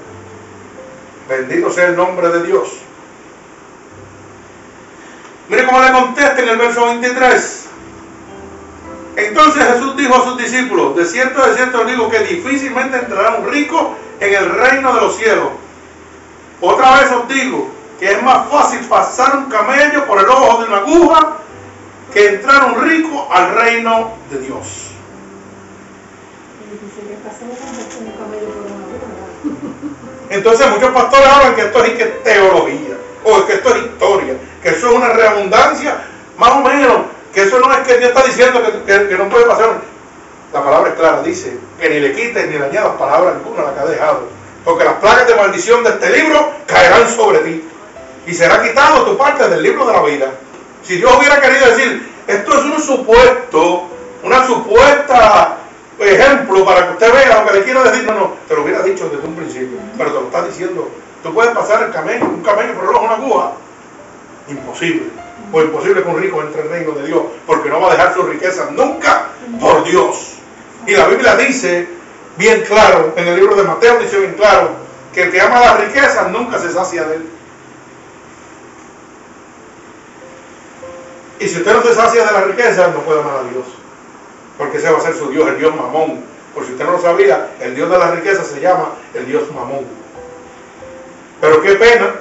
Bendito 1.27 1.71
sea 1.71 1.87
el 1.87 1.95
nombre 1.95 2.29
de 2.29 2.43
Dios. 2.43 2.69
Mire 5.49 5.65
cómo 5.65 5.81
le 5.81 5.91
contesta 5.91 6.39
en 6.39 6.49
el 6.49 6.57
verso 6.57 6.85
23. 6.85 7.65
Entonces 9.15 9.63
Jesús 9.63 9.97
dijo 9.97 10.15
a 10.15 10.23
sus 10.23 10.37
discípulos, 10.37 10.95
de 10.95 11.05
cierto, 11.05 11.47
de 11.47 11.55
cierto 11.55 11.81
os 11.81 11.87
digo 11.87 12.09
que 12.09 12.19
difícilmente 12.19 12.97
entrará 12.97 13.37
un 13.37 13.51
rico 13.51 13.95
en 14.19 14.33
el 14.35 14.49
reino 14.51 14.93
de 14.93 15.01
los 15.01 15.15
cielos. 15.15 15.62
Otra 16.65 17.01
vez 17.01 17.11
os 17.11 17.27
digo 17.27 17.67
que 17.99 18.09
es 18.09 18.23
más 18.23 18.47
fácil 18.49 18.79
pasar 18.87 19.35
un 19.35 19.49
camello 19.49 20.07
por 20.07 20.17
el 20.17 20.25
ojo 20.25 20.61
de 20.61 20.69
una 20.69 20.77
aguja 20.77 21.33
que 22.13 22.29
entrar 22.29 22.71
un 22.71 22.81
rico 22.81 23.27
al 23.29 23.53
reino 23.53 24.13
de 24.31 24.39
Dios. 24.39 24.91
Entonces 30.29 30.69
muchos 30.69 30.91
pastores 30.91 31.27
hablan 31.27 31.55
que 31.55 31.61
esto 31.63 31.83
es 31.83 31.93
que 31.95 32.05
teología, 32.05 32.95
o 33.25 33.45
que 33.45 33.53
esto 33.55 33.75
es 33.75 33.83
historia, 33.83 34.35
que 34.61 34.69
eso 34.69 34.87
es 34.89 34.95
una 34.95 35.09
redundancia, 35.09 35.97
más 36.37 36.51
o 36.51 36.61
menos, 36.61 36.97
que 37.33 37.41
eso 37.43 37.59
no 37.59 37.73
es 37.73 37.79
que 37.79 37.97
Dios 37.97 38.11
está 38.11 38.23
diciendo 38.23 38.61
que, 38.85 39.07
que, 39.09 39.17
no 39.17 39.27
puede 39.27 39.45
pasar. 39.45 39.81
La 40.53 40.63
palabra 40.63 40.91
es 40.91 40.95
clara, 40.95 41.21
dice 41.23 41.57
que 41.77 41.89
ni 41.89 41.99
le 41.99 42.13
quiten 42.13 42.49
ni 42.49 42.57
le 42.57 42.65
añadas 42.67 42.95
palabra 42.95 43.31
alguna 43.31 43.63
la 43.63 43.73
que 43.73 43.79
ha 43.81 43.85
dejado. 43.85 44.42
Porque 44.63 44.83
las 44.83 44.95
plagas 44.95 45.27
de 45.27 45.35
maldición 45.35 45.83
de 45.83 45.91
este 45.91 46.09
libro 46.17 46.51
caerán 46.65 47.09
sobre 47.09 47.39
ti. 47.39 47.63
Y 48.25 48.33
será 48.33 48.61
quitado 48.61 49.03
tu 49.03 49.17
parte 49.17 49.47
del 49.49 49.61
libro 49.61 49.85
de 49.85 49.93
la 49.93 50.01
vida. 50.03 50.31
Si 50.83 50.95
Dios 50.95 51.11
hubiera 51.17 51.41
querido 51.41 51.67
decir, 51.67 52.11
esto 52.27 52.53
es 52.57 52.65
un 52.65 52.81
supuesto, 52.81 53.83
una 54.23 54.45
supuesta 54.45 55.57
ejemplo 55.99 56.65
para 56.65 56.87
que 56.87 56.93
usted 56.93 57.13
vea 57.13 57.41
lo 57.41 57.47
que 57.47 57.59
le 57.59 57.63
quiero 57.63 57.83
decir, 57.83 58.05
no, 58.05 58.13
no, 58.13 58.33
te 58.47 58.55
lo 58.55 58.63
hubiera 58.63 58.81
dicho 58.81 59.09
desde 59.09 59.27
un 59.27 59.35
principio. 59.35 59.77
Pero 59.97 60.11
te 60.11 60.19
lo 60.19 60.25
está 60.27 60.45
diciendo. 60.45 60.89
Tú 61.21 61.33
puedes 61.33 61.53
pasar 61.53 61.83
el 61.83 61.91
camello, 61.91 62.25
un 62.25 62.41
camello 62.41 62.73
por 62.73 62.83
el 62.83 62.89
ojo, 62.89 63.05
una 63.05 63.13
aguja. 63.15 63.51
Imposible. 64.49 65.07
O 65.51 65.61
imposible 65.61 66.03
que 66.03 66.09
un 66.09 66.21
rico 66.21 66.41
entre 66.41 66.61
en 66.61 66.67
el 66.67 66.73
reino 66.73 66.91
de 66.93 67.07
Dios, 67.07 67.21
porque 67.45 67.69
no 67.69 67.79
va 67.79 67.89
a 67.89 67.91
dejar 67.91 68.13
sus 68.13 68.27
riquezas 68.27 68.71
nunca 68.71 69.27
por 69.59 69.83
Dios. 69.83 70.35
Y 70.87 70.95
la 70.95 71.07
Biblia 71.07 71.35
dice 71.35 71.87
bien 72.37 72.61
claro, 72.61 73.13
en 73.15 73.27
el 73.27 73.35
libro 73.35 73.55
de 73.55 73.63
Mateo 73.63 73.99
dice 73.99 74.19
bien 74.19 74.33
claro, 74.33 74.71
que 75.13 75.23
el 75.23 75.31
que 75.31 75.41
ama 75.41 75.59
las 75.59 75.79
riquezas 75.79 76.31
nunca 76.31 76.57
se 76.59 76.71
sacia 76.71 77.03
de 77.05 77.15
él. 77.15 77.29
Y 81.39 81.47
si 81.47 81.57
usted 81.57 81.73
no 81.73 81.81
se 81.81 81.93
sacia 81.93 82.25
de 82.25 82.31
las 82.31 82.47
riquezas, 82.47 82.93
no 82.93 83.01
puede 83.01 83.19
amar 83.19 83.37
a 83.37 83.49
Dios. 83.51 83.65
Porque 84.57 84.77
ese 84.77 84.89
va 84.89 84.97
a 84.97 85.01
ser 85.01 85.13
su 85.13 85.29
Dios, 85.29 85.47
el 85.47 85.57
Dios 85.57 85.75
mamón. 85.75 86.23
Por 86.53 86.65
si 86.65 86.71
usted 86.71 86.85
no 86.85 86.91
lo 86.91 87.01
sabía, 87.01 87.51
el 87.59 87.75
Dios 87.75 87.89
de 87.89 87.97
las 87.97 88.11
riquezas 88.15 88.47
se 88.47 88.61
llama 88.61 88.93
el 89.13 89.25
Dios 89.25 89.51
mamón. 89.53 89.85
Pero 91.41 91.61
qué 91.61 91.75
pena 91.75 92.11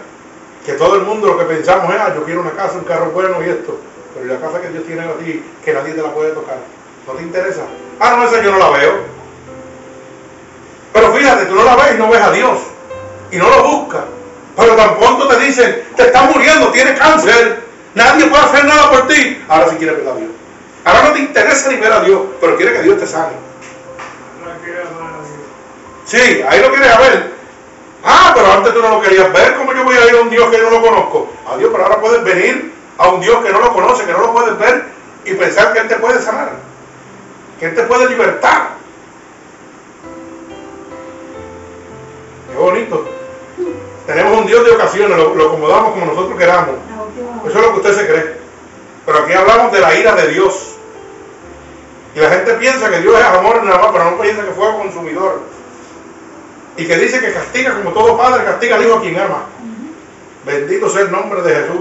que 0.66 0.72
todo 0.72 0.96
el 0.96 1.02
mundo 1.02 1.28
lo 1.28 1.38
que 1.38 1.44
pensamos 1.44 1.94
es, 1.94 2.00
ah, 2.00 2.12
yo 2.14 2.24
quiero 2.24 2.40
una 2.40 2.52
casa, 2.52 2.78
un 2.78 2.84
carro 2.84 3.10
bueno 3.10 3.36
y 3.44 3.48
esto. 3.48 3.78
Pero 4.14 4.26
la 4.26 4.40
casa 4.40 4.60
que 4.60 4.68
Dios 4.68 4.84
tiene 4.84 5.02
a 5.02 5.14
ti, 5.14 5.44
que 5.64 5.72
nadie 5.72 5.94
te 5.94 6.02
la 6.02 6.12
puede 6.12 6.32
tocar. 6.32 6.58
¿No 7.06 7.12
te 7.14 7.22
interesa? 7.22 7.62
Ah, 8.00 8.16
no, 8.16 8.24
esa 8.24 8.42
yo 8.42 8.50
no 8.50 8.58
la 8.58 8.70
veo. 8.70 9.21
Pero 10.92 11.12
fíjate, 11.12 11.46
tú 11.46 11.54
no 11.54 11.64
la 11.64 11.76
ves 11.76 11.94
y 11.94 11.98
no 11.98 12.08
ves 12.08 12.20
a 12.20 12.30
Dios. 12.30 12.58
Y 13.30 13.36
no 13.36 13.48
lo 13.48 13.62
buscas. 13.62 14.02
Pero 14.56 14.76
tan 14.76 14.96
pronto 14.96 15.28
te 15.28 15.38
dicen, 15.40 15.84
te 15.96 16.02
estás 16.02 16.30
muriendo, 16.30 16.70
tienes 16.70 16.98
cáncer, 16.98 17.64
nadie 17.94 18.26
puede 18.26 18.44
hacer 18.44 18.64
nada 18.64 18.90
por 18.90 19.06
ti. 19.08 19.42
Ahora 19.48 19.68
sí 19.68 19.76
quieres 19.76 19.96
ver 19.96 20.08
a 20.08 20.16
Dios. 20.16 20.30
Ahora 20.84 21.02
no 21.04 21.12
te 21.12 21.20
interesa 21.20 21.70
ni 21.70 21.76
ver 21.76 21.92
a 21.92 22.00
Dios, 22.00 22.20
pero 22.40 22.56
quiere 22.56 22.72
que 22.72 22.82
Dios 22.82 22.98
te 22.98 23.06
sane. 23.06 23.32
Sí, 26.04 26.42
ahí 26.48 26.60
lo 26.60 26.70
quieres 26.70 26.98
ver. 26.98 27.32
Ah, 28.04 28.32
pero 28.34 28.52
antes 28.52 28.74
tú 28.74 28.82
no 28.82 28.90
lo 28.90 29.00
querías 29.00 29.32
ver. 29.32 29.54
¿Cómo 29.56 29.72
yo 29.72 29.84
voy 29.84 29.96
a 29.96 30.06
ir 30.06 30.16
a 30.16 30.20
un 30.20 30.30
Dios 30.30 30.50
que 30.50 30.58
yo 30.58 30.64
no 30.64 30.70
lo 30.70 30.82
conozco? 30.82 31.32
A 31.50 31.56
Dios, 31.56 31.70
pero 31.72 31.84
ahora 31.84 32.00
puedes 32.00 32.24
venir 32.24 32.74
a 32.98 33.08
un 33.08 33.20
Dios 33.20 33.42
que 33.44 33.52
no 33.52 33.60
lo 33.60 33.72
conoce, 33.72 34.04
que 34.04 34.12
no 34.12 34.18
lo 34.18 34.32
puedes 34.32 34.58
ver 34.58 34.84
y 35.24 35.34
pensar 35.34 35.72
que 35.72 35.78
Él 35.78 35.88
te 35.88 35.96
puede 35.96 36.20
sanar, 36.20 36.50
que 37.58 37.66
Él 37.66 37.74
te 37.74 37.82
puede 37.84 38.08
libertar. 38.08 38.71
Qué 42.52 42.58
bonito. 42.58 43.04
Tenemos 44.06 44.40
un 44.40 44.46
Dios 44.46 44.64
de 44.64 44.72
ocasiones, 44.72 45.16
lo, 45.16 45.34
lo 45.34 45.46
acomodamos 45.48 45.92
como 45.92 46.06
nosotros 46.06 46.38
queramos. 46.38 46.76
Eso 47.46 47.58
es 47.58 47.66
lo 47.66 47.72
que 47.72 47.80
usted 47.80 47.94
se 47.94 48.06
cree. 48.06 48.36
Pero 49.06 49.18
aquí 49.18 49.32
hablamos 49.32 49.72
de 49.72 49.80
la 49.80 49.94
ira 49.94 50.14
de 50.14 50.28
Dios. 50.28 50.76
Y 52.14 52.20
la 52.20 52.28
gente 52.30 52.54
piensa 52.54 52.90
que 52.90 53.00
Dios 53.00 53.18
es 53.18 53.24
amor 53.24 53.62
nada 53.64 53.78
más, 53.78 53.88
pero 53.92 54.10
no 54.10 54.20
piensa 54.20 54.44
que 54.44 54.52
fue 54.52 54.70
consumidor. 54.76 55.40
Y 56.76 56.86
que 56.86 56.96
dice 56.96 57.20
que 57.20 57.32
castiga 57.32 57.74
como 57.74 57.92
todo 57.92 58.16
padre, 58.16 58.44
castiga 58.44 58.76
al 58.76 58.84
hijo 58.84 58.96
a 58.96 59.00
quien 59.00 59.18
ama. 59.18 59.46
Bendito 60.44 60.88
sea 60.88 61.02
el 61.02 61.12
nombre 61.12 61.42
de 61.42 61.54
Jesús. 61.54 61.80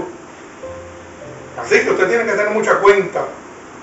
Así 1.60 1.80
que 1.80 1.90
usted 1.90 2.08
tiene 2.08 2.24
que 2.24 2.32
tener 2.32 2.50
mucha 2.50 2.78
cuenta 2.78 3.24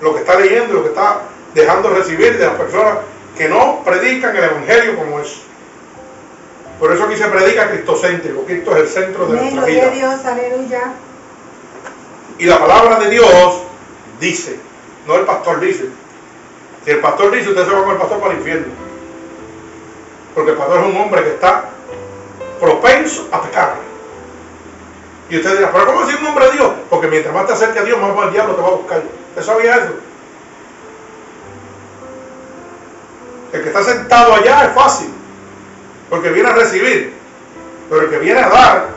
lo 0.00 0.14
que 0.14 0.20
está 0.20 0.38
leyendo 0.38 0.72
y 0.72 0.76
lo 0.76 0.82
que 0.82 0.88
está 0.88 1.22
dejando 1.54 1.90
recibir 1.90 2.38
de 2.38 2.46
las 2.46 2.54
personas 2.56 2.98
que 3.36 3.48
no 3.48 3.82
predican 3.84 4.36
el 4.36 4.44
Evangelio 4.44 4.96
como 4.96 5.20
es. 5.20 5.42
Por 6.80 6.90
eso 6.90 7.04
aquí 7.04 7.14
se 7.14 7.28
predica 7.28 7.68
cristocéntrico. 7.68 8.42
Cristo 8.44 8.74
es 8.74 8.78
el 8.78 8.88
centro 8.88 9.26
de 9.26 9.38
nuestra 9.38 9.64
vida. 9.66 9.90
Dios, 9.90 10.24
aleluya. 10.24 10.92
Y 12.38 12.46
la 12.46 12.58
palabra 12.58 12.98
de 12.98 13.10
Dios 13.10 13.62
dice, 14.18 14.58
no 15.06 15.16
el 15.16 15.26
pastor 15.26 15.60
dice. 15.60 15.90
Si 16.82 16.90
el 16.90 17.00
pastor 17.00 17.30
dice, 17.32 17.50
usted 17.50 17.66
se 17.66 17.70
va 17.70 17.82
con 17.82 17.92
el 17.92 17.98
pastor 17.98 18.18
para 18.18 18.32
el 18.32 18.38
infierno. 18.38 18.72
Porque 20.34 20.52
el 20.52 20.56
pastor 20.56 20.80
es 20.80 20.86
un 20.86 20.96
hombre 20.96 21.22
que 21.22 21.30
está 21.34 21.68
propenso 22.58 23.28
a 23.30 23.42
pecar. 23.42 23.74
Y 25.28 25.36
usted 25.36 25.58
dirá, 25.58 25.70
pero 25.70 25.86
¿cómo 25.86 26.06
decir 26.06 26.18
un 26.18 26.28
hombre 26.28 26.46
de 26.46 26.52
Dios? 26.52 26.70
Porque 26.88 27.08
mientras 27.08 27.34
más 27.34 27.46
te 27.46 27.52
acerques 27.52 27.82
a 27.82 27.84
Dios, 27.84 27.98
más 28.00 28.26
el 28.26 28.32
diablo 28.32 28.54
te 28.54 28.62
va 28.62 28.68
a 28.68 28.72
buscar. 28.72 29.02
¿Usted 29.30 29.42
sabía 29.42 29.76
eso? 29.76 29.94
El 33.52 33.62
que 33.62 33.68
está 33.68 33.82
sentado 33.82 34.34
allá 34.34 34.64
es 34.64 34.74
fácil, 34.74 35.10
porque 36.10 36.30
viene 36.30 36.50
a 36.50 36.54
recibir. 36.54 37.14
Pero 37.88 38.02
el 38.02 38.10
que 38.10 38.18
viene 38.18 38.40
a 38.40 38.48
dar, 38.48 38.88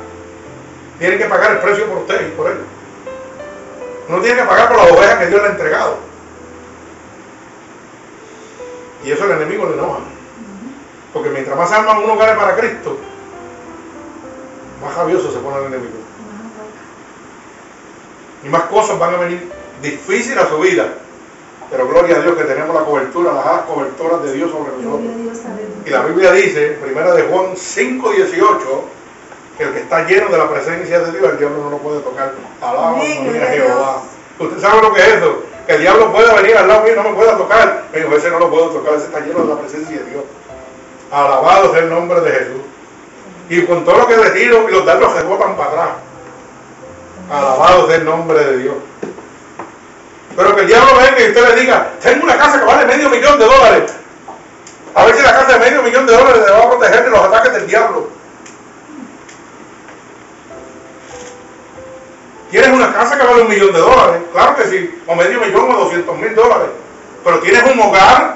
tiene 1.00 1.18
que 1.18 1.26
pagar 1.26 1.52
el 1.52 1.60
precio 1.60 1.86
por 1.86 2.00
usted 2.00 2.28
y 2.28 2.32
por 2.32 2.52
él. 2.52 2.58
Uno 4.10 4.22
tiene 4.22 4.42
que 4.42 4.48
pagar 4.48 4.68
por 4.68 4.78
las 4.78 4.92
ovejas 4.92 5.20
que 5.20 5.28
Dios 5.28 5.42
le 5.42 5.48
ha 5.48 5.52
entregado. 5.52 5.98
Y 9.04 9.12
eso 9.12 9.26
el 9.26 9.32
enemigo 9.32 9.66
le 9.68 9.74
enoja. 9.74 10.00
Porque 11.14 11.30
mientras 11.30 11.58
más 11.58 11.72
almas 11.72 11.98
uno 12.04 12.18
gane 12.18 12.34
para 12.34 12.56
Cristo, 12.56 12.98
más 14.82 14.96
rabioso 14.96 15.32
se 15.32 15.40
pone 15.40 15.58
el 15.60 15.66
enemigo. 15.66 15.98
Y 18.44 18.50
más 18.50 18.64
cosas 18.64 19.00
van 19.00 19.16
a 19.16 19.18
venir 19.18 19.52
difíciles 19.82 20.44
a 20.44 20.50
su 20.50 20.58
vida. 20.60 20.88
Pero 21.74 21.88
gloria 21.88 22.18
a 22.18 22.20
Dios 22.20 22.38
que 22.38 22.44
tenemos 22.44 22.76
la 22.76 22.86
cobertura, 22.86 23.34
las 23.34 23.46
alas 23.48 23.62
cobertoras 23.64 24.22
de 24.22 24.34
Dios 24.34 24.52
sobre 24.52 24.78
nosotros. 24.78 25.12
Y 25.84 25.90
la 25.90 26.04
Biblia 26.04 26.32
dice, 26.32 26.78
primera 26.80 27.16
de 27.16 27.24
Juan 27.24 27.56
5.18, 27.56 28.60
que 29.58 29.64
el 29.64 29.74
que 29.74 29.80
está 29.80 30.06
lleno 30.06 30.30
de 30.30 30.38
la 30.38 30.52
presencia 30.52 31.00
de 31.00 31.12
Dios, 31.18 31.32
el 31.32 31.40
diablo 31.40 31.64
no 31.64 31.72
lo 31.72 31.78
puede 31.80 32.02
tocar. 32.02 32.32
Alaba 32.62 32.94
gloria 33.02 33.44
a 33.44 33.48
Jehová. 33.48 34.04
¿Usted 34.38 34.60
sabe 34.60 34.84
lo 34.84 34.94
que 34.94 35.02
es 35.02 35.08
eso? 35.08 35.44
Que 35.66 35.74
el 35.74 35.82
diablo 35.82 36.14
puede 36.14 36.42
venir 36.44 36.56
al 36.58 36.68
lado 36.68 36.84
mío 36.84 36.94
y 36.94 36.96
no 36.96 37.04
me 37.10 37.16
pueda 37.16 37.38
tocar. 37.38 37.86
Me 37.92 38.02
dijo, 38.02 38.16
ese 38.18 38.30
no 38.30 38.38
lo 38.38 38.52
puedo 38.52 38.70
tocar, 38.70 38.94
ese 38.94 39.06
está 39.06 39.22
lleno 39.22 39.40
de 39.40 39.56
la 39.56 39.60
presencia 39.60 39.98
de 39.98 40.12
Dios. 40.12 40.24
Alabado 41.10 41.72
sea 41.72 41.82
el 41.82 41.90
nombre 41.90 42.22
de 42.22 42.32
Jesús. 42.34 42.62
Y 43.50 43.64
con 43.64 43.84
todo 43.84 43.98
lo 43.98 44.08
que 44.08 44.18
le 44.18 44.30
tiro, 44.30 44.70
y 44.70 44.74
los 44.74 44.86
dardos 44.86 45.12
rebotan 45.16 45.58
para 45.58 45.70
atrás. 45.72 45.90
Alabado 47.32 47.88
sea 47.88 47.96
el 47.96 48.06
nombre 48.06 48.46
de 48.46 48.58
Dios. 48.58 48.76
Pero 50.36 50.56
que 50.56 50.62
el 50.62 50.68
diablo 50.68 50.98
venga 50.98 51.20
y 51.20 51.28
usted 51.30 51.48
le 51.56 51.62
diga, 51.62 51.92
tengo 52.02 52.24
una 52.24 52.38
casa 52.38 52.60
que 52.60 52.66
vale 52.66 52.86
medio 52.86 53.10
millón 53.10 53.38
de 53.38 53.46
dólares. 53.46 53.94
A 54.96 55.06
ver 55.06 55.16
si 55.16 55.24
la 55.24 55.34
casa 55.34 55.54
de 55.54 55.60
medio 55.60 55.84
millón 55.84 56.06
de 56.06 56.14
dólares 56.14 56.42
le 56.46 56.52
va 56.52 56.60
a 56.60 56.70
proteger 56.70 57.04
de 57.04 57.10
los 57.10 57.20
ataques 57.20 57.54
del 57.54 57.68
diablo. 57.68 58.10
¿Tienes 62.50 62.70
una 62.70 62.94
casa 62.94 63.18
que 63.18 63.26
vale 63.26 63.42
un 63.42 63.50
millón 63.50 63.74
de 63.74 63.80
dólares? 63.80 64.22
Claro 64.32 64.56
que 64.56 64.66
sí, 64.66 65.02
o 65.08 65.16
medio 65.16 65.40
millón 65.40 65.72
o 65.72 65.80
doscientos 65.80 66.18
mil 66.18 66.36
dólares. 66.36 66.70
Pero 67.24 67.40
tienes 67.40 67.64
un 67.64 67.80
hogar. 67.80 68.36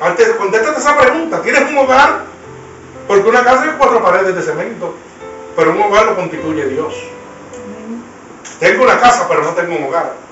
Antes, 0.00 0.28
contéstate 0.30 0.78
esa 0.78 0.96
pregunta. 0.96 1.40
¿Tienes 1.40 1.62
un 1.62 1.78
hogar? 1.78 2.24
Porque 3.06 3.28
una 3.28 3.44
casa 3.44 3.66
es 3.66 3.72
cuatro 3.78 4.02
paredes 4.02 4.34
de 4.34 4.42
cemento. 4.42 4.94
Pero 5.56 5.70
un 5.70 5.80
hogar 5.80 6.06
lo 6.06 6.16
constituye 6.16 6.66
Dios. 6.66 6.94
Tengo 8.60 8.84
una 8.84 8.98
casa, 8.98 9.26
pero 9.28 9.42
no 9.42 9.50
tengo 9.50 9.76
un 9.76 9.84
hogar. 9.84 10.23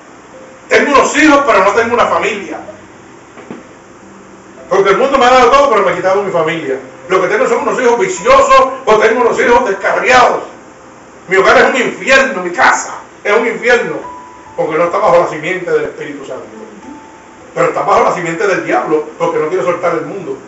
Tengo 0.72 0.90
unos 0.90 1.14
hijos, 1.18 1.42
pero 1.46 1.64
no 1.66 1.72
tengo 1.72 1.92
una 1.92 2.06
familia. 2.06 2.58
Porque 4.70 4.88
el 4.88 4.96
mundo 4.96 5.18
me 5.18 5.26
ha 5.26 5.30
dado 5.30 5.50
todo, 5.50 5.68
pero 5.68 5.82
me 5.84 5.92
ha 5.92 5.96
quitado 5.96 6.22
mi 6.22 6.32
familia. 6.32 6.78
Lo 7.10 7.20
que 7.20 7.28
tengo 7.28 7.46
son 7.46 7.68
unos 7.68 7.78
hijos 7.78 7.98
viciosos 7.98 8.68
o 8.86 8.94
tengo 8.96 9.20
unos 9.20 9.38
hijos 9.38 9.68
descarriados. 9.68 10.44
Mi 11.28 11.36
hogar 11.36 11.58
es 11.58 11.64
un 11.64 11.76
infierno, 11.76 12.42
mi 12.42 12.52
casa 12.52 12.94
es 13.22 13.36
un 13.36 13.46
infierno. 13.46 13.96
Porque 14.56 14.78
no 14.78 14.84
está 14.84 14.96
bajo 14.96 15.18
la 15.18 15.28
simiente 15.28 15.70
del 15.70 15.84
Espíritu 15.84 16.24
Santo. 16.24 16.46
Pero 17.54 17.66
está 17.66 17.82
bajo 17.82 18.04
la 18.04 18.14
simiente 18.14 18.46
del 18.46 18.64
diablo 18.64 19.04
porque 19.18 19.40
no 19.40 19.48
quiere 19.48 19.64
soltar 19.64 19.92
el 19.92 20.06
mundo. 20.06 20.38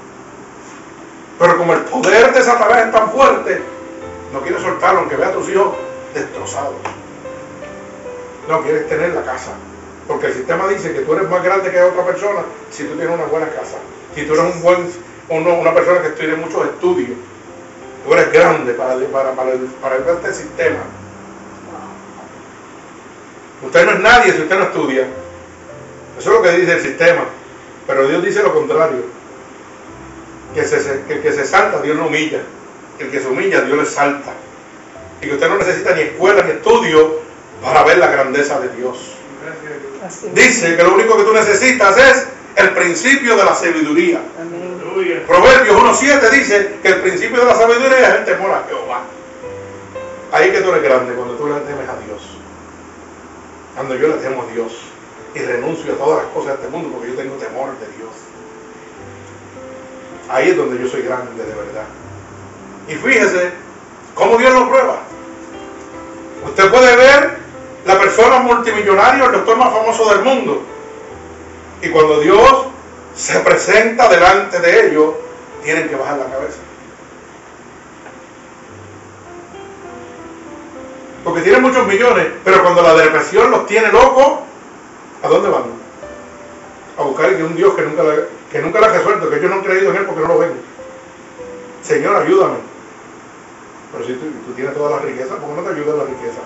Pero 1.38 1.58
como 1.58 1.74
el 1.74 1.80
poder 1.80 2.32
de 2.32 2.42
Satanás 2.42 2.86
es 2.86 2.92
tan 2.92 3.10
fuerte, 3.10 3.62
no 4.32 4.40
quiere 4.40 4.58
soltarlo 4.58 5.00
aunque 5.00 5.16
vea 5.16 5.28
a 5.28 5.32
tus 5.32 5.50
hijos 5.50 5.74
destrozados. 6.14 6.76
No 8.48 8.62
quieres 8.62 8.88
tener 8.88 9.12
la 9.12 9.22
casa. 9.22 9.50
Porque 10.06 10.26
el 10.26 10.34
sistema 10.34 10.68
dice 10.68 10.92
que 10.92 11.00
tú 11.00 11.14
eres 11.14 11.28
más 11.30 11.42
grande 11.42 11.70
que 11.70 11.80
otra 11.80 12.04
persona 12.04 12.40
si 12.70 12.84
tú 12.84 12.94
tienes 12.96 13.14
una 13.14 13.24
buena 13.24 13.48
casa. 13.50 13.78
Si 14.14 14.22
tú 14.26 14.34
eres 14.34 14.54
un 14.54 14.62
buen, 14.62 14.86
una 15.58 15.74
persona 15.74 16.02
que 16.02 16.10
tiene 16.10 16.36
muchos 16.36 16.64
estudios. 16.66 17.16
Tú 18.06 18.12
eres 18.12 18.30
grande 18.32 18.74
para, 18.74 18.96
para, 19.06 19.32
para, 19.32 19.52
el, 19.52 19.60
para 19.80 19.96
este 19.96 20.32
sistema. 20.34 20.80
Usted 23.62 23.86
no 23.86 23.92
es 23.92 24.00
nadie 24.00 24.32
si 24.32 24.42
usted 24.42 24.58
no 24.58 24.64
estudia. 24.64 25.06
Eso 26.18 26.30
es 26.30 26.36
lo 26.36 26.42
que 26.42 26.50
dice 26.52 26.72
el 26.72 26.80
sistema. 26.82 27.24
Pero 27.86 28.06
Dios 28.06 28.22
dice 28.22 28.42
lo 28.42 28.52
contrario. 28.52 29.02
Que, 30.54 30.64
se- 30.64 31.02
que 31.08 31.14
el 31.14 31.22
que 31.22 31.32
se 31.32 31.44
salta, 31.46 31.80
Dios 31.80 31.96
lo 31.96 32.06
humilla. 32.06 32.40
El 32.98 33.10
que 33.10 33.20
se 33.20 33.26
humilla, 33.28 33.62
Dios 33.62 33.78
le 33.78 33.86
salta. 33.86 34.32
Y 35.22 35.26
que 35.26 35.34
usted 35.34 35.48
no 35.48 35.56
necesita 35.56 35.94
ni 35.94 36.02
escuela 36.02 36.42
ni 36.42 36.50
estudio 36.52 37.20
para 37.62 37.82
ver 37.84 37.98
la 37.98 38.08
grandeza 38.08 38.60
de 38.60 38.68
Dios. 38.76 39.16
Dice 40.34 40.76
que 40.76 40.82
lo 40.82 40.94
único 40.94 41.16
que 41.16 41.24
tú 41.24 41.32
necesitas 41.32 41.96
es 41.96 42.26
el 42.56 42.70
principio 42.70 43.36
de 43.36 43.44
la 43.44 43.54
sabiduría. 43.54 44.20
Amén. 44.40 44.74
Proverbios 45.26 45.76
1.7 45.76 46.30
dice 46.30 46.78
que 46.80 46.88
el 46.88 47.00
principio 47.00 47.40
de 47.40 47.46
la 47.46 47.54
sabiduría 47.54 48.08
es 48.10 48.14
el 48.20 48.24
temor 48.24 48.52
a 48.52 48.64
Jehová. 48.68 49.02
Ahí 50.30 50.48
es 50.48 50.56
que 50.56 50.62
tú 50.62 50.70
eres 50.70 50.82
grande, 50.84 51.14
cuando 51.14 51.34
tú 51.34 51.48
le 51.48 51.54
temes 51.60 51.88
a 51.88 51.96
Dios. 52.06 52.22
Cuando 53.74 53.96
yo 53.96 54.08
le 54.08 54.14
temo 54.14 54.42
a 54.42 54.52
Dios 54.52 54.72
y 55.34 55.38
renuncio 55.40 55.94
a 55.94 55.96
todas 55.96 56.24
las 56.24 56.32
cosas 56.32 56.58
de 56.58 56.64
este 56.64 56.68
mundo 56.68 56.90
porque 56.92 57.10
yo 57.10 57.16
tengo 57.16 57.34
temor 57.36 57.70
de 57.78 57.86
Dios. 57.96 58.10
Ahí 60.28 60.50
es 60.50 60.56
donde 60.56 60.80
yo 60.80 60.88
soy 60.88 61.02
grande 61.02 61.44
de 61.44 61.54
verdad. 61.54 61.86
Y 62.88 62.94
fíjese 62.94 63.50
cómo 64.14 64.38
Dios 64.38 64.54
lo 64.54 64.68
prueba. 64.68 65.02
Usted 66.46 66.70
puede 66.70 66.96
ver 66.96 67.43
la 67.84 67.98
persona 67.98 68.38
multimillonaria, 68.38 69.24
el 69.24 69.32
doctor 69.32 69.56
más 69.56 69.72
famoso 69.72 70.08
del 70.10 70.22
mundo. 70.22 70.62
Y 71.82 71.88
cuando 71.90 72.20
Dios 72.20 72.66
se 73.14 73.40
presenta 73.40 74.08
delante 74.08 74.58
de 74.58 74.88
ellos, 74.88 75.14
tienen 75.62 75.88
que 75.88 75.96
bajar 75.96 76.18
la 76.18 76.26
cabeza. 76.26 76.58
Porque 81.22 81.40
tienen 81.40 81.62
muchos 81.62 81.86
millones, 81.86 82.26
pero 82.44 82.62
cuando 82.62 82.82
la 82.82 82.94
depresión 82.94 83.50
los 83.50 83.66
tiene 83.66 83.90
locos, 83.92 84.40
¿a 85.22 85.28
dónde 85.28 85.48
van? 85.48 85.64
A 86.98 87.02
buscar 87.02 87.30
un 87.34 87.56
Dios 87.56 87.74
que 87.74 87.82
nunca, 87.82 88.02
le, 88.02 88.26
que 88.50 88.60
nunca 88.60 88.78
ha 88.78 88.88
resuelto, 88.88 89.28
que 89.28 89.36
ellos 89.36 89.50
no 89.50 89.56
han 89.56 89.62
creído 89.62 89.90
en 89.90 89.96
Él 89.96 90.04
porque 90.04 90.20
no 90.20 90.28
lo 90.28 90.38
ven. 90.38 90.52
Señor, 91.82 92.16
ayúdame. 92.16 92.56
Pero 93.92 94.06
si 94.06 94.14
tú, 94.14 94.26
tú 94.46 94.52
tienes 94.54 94.74
toda 94.74 94.90
la 94.90 94.98
riqueza, 94.98 95.36
¿por 95.36 95.50
qué 95.50 95.56
no 95.56 95.62
te 95.62 95.80
ayuda 95.80 95.96
la 95.96 96.04
riqueza? 96.04 96.40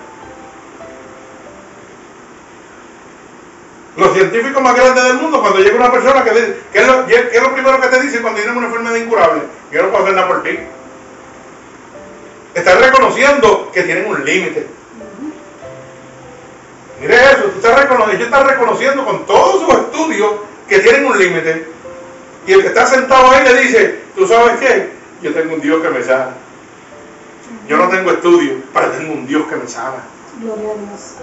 Los 3.99 4.13
científicos 4.13 4.63
más 4.63 4.75
grandes 4.75 5.03
del 5.03 5.15
mundo, 5.15 5.41
cuando 5.41 5.59
llega 5.59 5.75
una 5.75 5.91
persona 5.91 6.23
que 6.23 6.31
dice, 6.31 6.57
¿qué 6.71 6.79
es 6.79 6.87
lo, 6.87 7.05
qué 7.05 7.29
es 7.33 7.41
lo 7.41 7.51
primero 7.53 7.81
que 7.81 7.87
te 7.87 8.01
dicen 8.01 8.21
cuando 8.21 8.39
tienes 8.39 8.55
una 8.55 8.67
enfermedad 8.67 8.95
incurable? 8.95 9.41
Yo 9.73 9.83
no 9.83 9.89
puedo 9.89 10.03
hacer 10.03 10.15
nada 10.15 10.27
por 10.29 10.41
ti. 10.41 10.57
Están 12.53 12.79
reconociendo 12.79 13.69
que 13.73 13.83
tienen 13.83 14.05
un 14.05 14.23
límite. 14.23 14.67
Mire 17.01 17.15
eso, 17.15 17.43
tú 17.43 17.57
estás 17.57 17.77
reconociendo, 17.77 18.15
ellos 18.15 18.27
están 18.27 18.47
reconociendo 18.47 19.05
con 19.05 19.25
todos 19.25 19.65
sus 19.65 19.73
estudios 19.73 20.31
que 20.69 20.79
tienen 20.79 21.05
un 21.05 21.17
límite. 21.19 21.67
Y 22.47 22.53
el 22.53 22.61
que 22.61 22.67
está 22.69 22.85
sentado 22.85 23.31
ahí 23.31 23.43
le 23.43 23.61
dice, 23.61 23.99
¿tú 24.15 24.25
sabes 24.25 24.59
qué? 24.61 24.91
Yo 25.21 25.33
tengo 25.33 25.55
un 25.55 25.61
Dios 25.61 25.81
que 25.81 25.89
me 25.89 26.01
sana. 26.01 26.35
Yo 27.67 27.75
no 27.75 27.89
tengo 27.89 28.11
estudio, 28.11 28.61
pero 28.73 28.91
tengo 28.91 29.11
un 29.11 29.27
Dios 29.27 29.45
que 29.49 29.57
me 29.57 29.67
sana. 29.67 30.03
Gloria 30.39 30.69
a 30.69 30.75
Dios. 30.75 31.15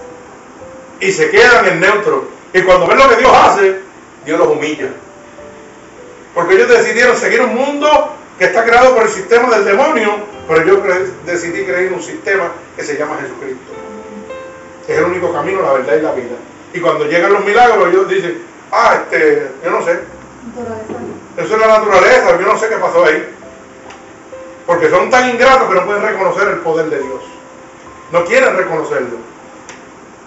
Y 1.01 1.13
se 1.13 1.31
quedan 1.31 1.67
en 1.69 1.81
neutro. 1.81 2.36
Y 2.53 2.63
cuando 2.63 2.87
ven 2.87 2.99
lo 2.99 3.09
que 3.09 3.17
Dios 3.17 3.33
hace, 3.33 3.81
Dios 4.25 4.39
los 4.39 4.49
humilla. 4.49 4.89
Porque 6.35 6.55
ellos 6.55 6.69
decidieron 6.69 7.17
seguir 7.17 7.41
un 7.41 7.55
mundo 7.55 8.13
que 8.39 8.45
está 8.45 8.65
creado 8.65 8.95
por 8.95 9.05
el 9.05 9.09
sistema 9.09 9.49
del 9.51 9.65
demonio, 9.65 10.17
pero 10.47 10.65
yo 10.65 10.83
decidí 11.25 11.65
creer 11.65 11.87
en 11.87 11.95
un 11.95 12.03
sistema 12.03 12.53
que 12.77 12.83
se 12.83 12.97
llama 12.97 13.19
Jesucristo. 13.21 13.73
Es 14.87 14.99
el 14.99 15.05
único 15.05 15.33
camino, 15.33 15.63
la 15.63 15.73
verdad 15.73 15.97
y 15.97 16.03
la 16.03 16.13
vida. 16.13 16.37
Y 16.73 16.81
cuando 16.81 17.07
llegan 17.07 17.33
los 17.33 17.45
milagros, 17.45 17.89
ellos 17.89 18.09
dicen, 18.09 18.43
ah, 18.71 18.99
este, 19.03 19.51
yo 19.65 19.71
no 19.71 19.83
sé. 19.83 20.01
Eso 21.37 21.55
es 21.55 21.61
la 21.61 21.67
naturaleza, 21.67 22.39
yo 22.39 22.47
no 22.47 22.59
sé 22.59 22.69
qué 22.69 22.77
pasó 22.77 23.05
ahí. 23.05 23.29
Porque 24.67 24.91
son 24.91 25.11
tan 25.11 25.31
ingratos 25.31 25.69
que 25.69 25.75
no 25.75 25.87
pueden 25.87 26.03
reconocer 26.03 26.49
el 26.49 26.59
poder 26.59 26.91
de 26.91 26.99
Dios. 26.99 27.23
No 28.13 28.25
quieren 28.25 28.57
reconocerlo. 28.57 29.17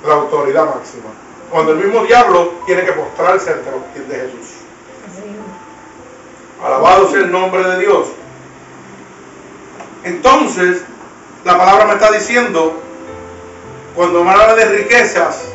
La 0.08 0.14
autoridad 0.14 0.66
máxima. 0.66 1.10
Cuando 1.52 1.72
el 1.72 1.80
mismo 1.80 2.04
diablo 2.04 2.54
tiene 2.66 2.84
que 2.84 2.92
postrarse 2.94 3.52
ante 3.52 3.72
los 3.72 3.82
pies 3.94 4.08
de 4.08 4.16
Jesús. 4.16 4.58
Alabado 6.64 7.10
sea 7.10 7.20
el 7.22 7.32
nombre 7.32 7.64
de 7.64 7.80
Dios. 7.80 8.08
Entonces, 10.04 10.84
la 11.46 11.58
palabra 11.58 11.86
me 11.86 11.94
está 11.94 12.12
diciendo, 12.12 12.74
cuando 13.96 14.24
me 14.24 14.32
habla 14.32 14.56
de 14.56 14.66
riquezas, 14.66 15.46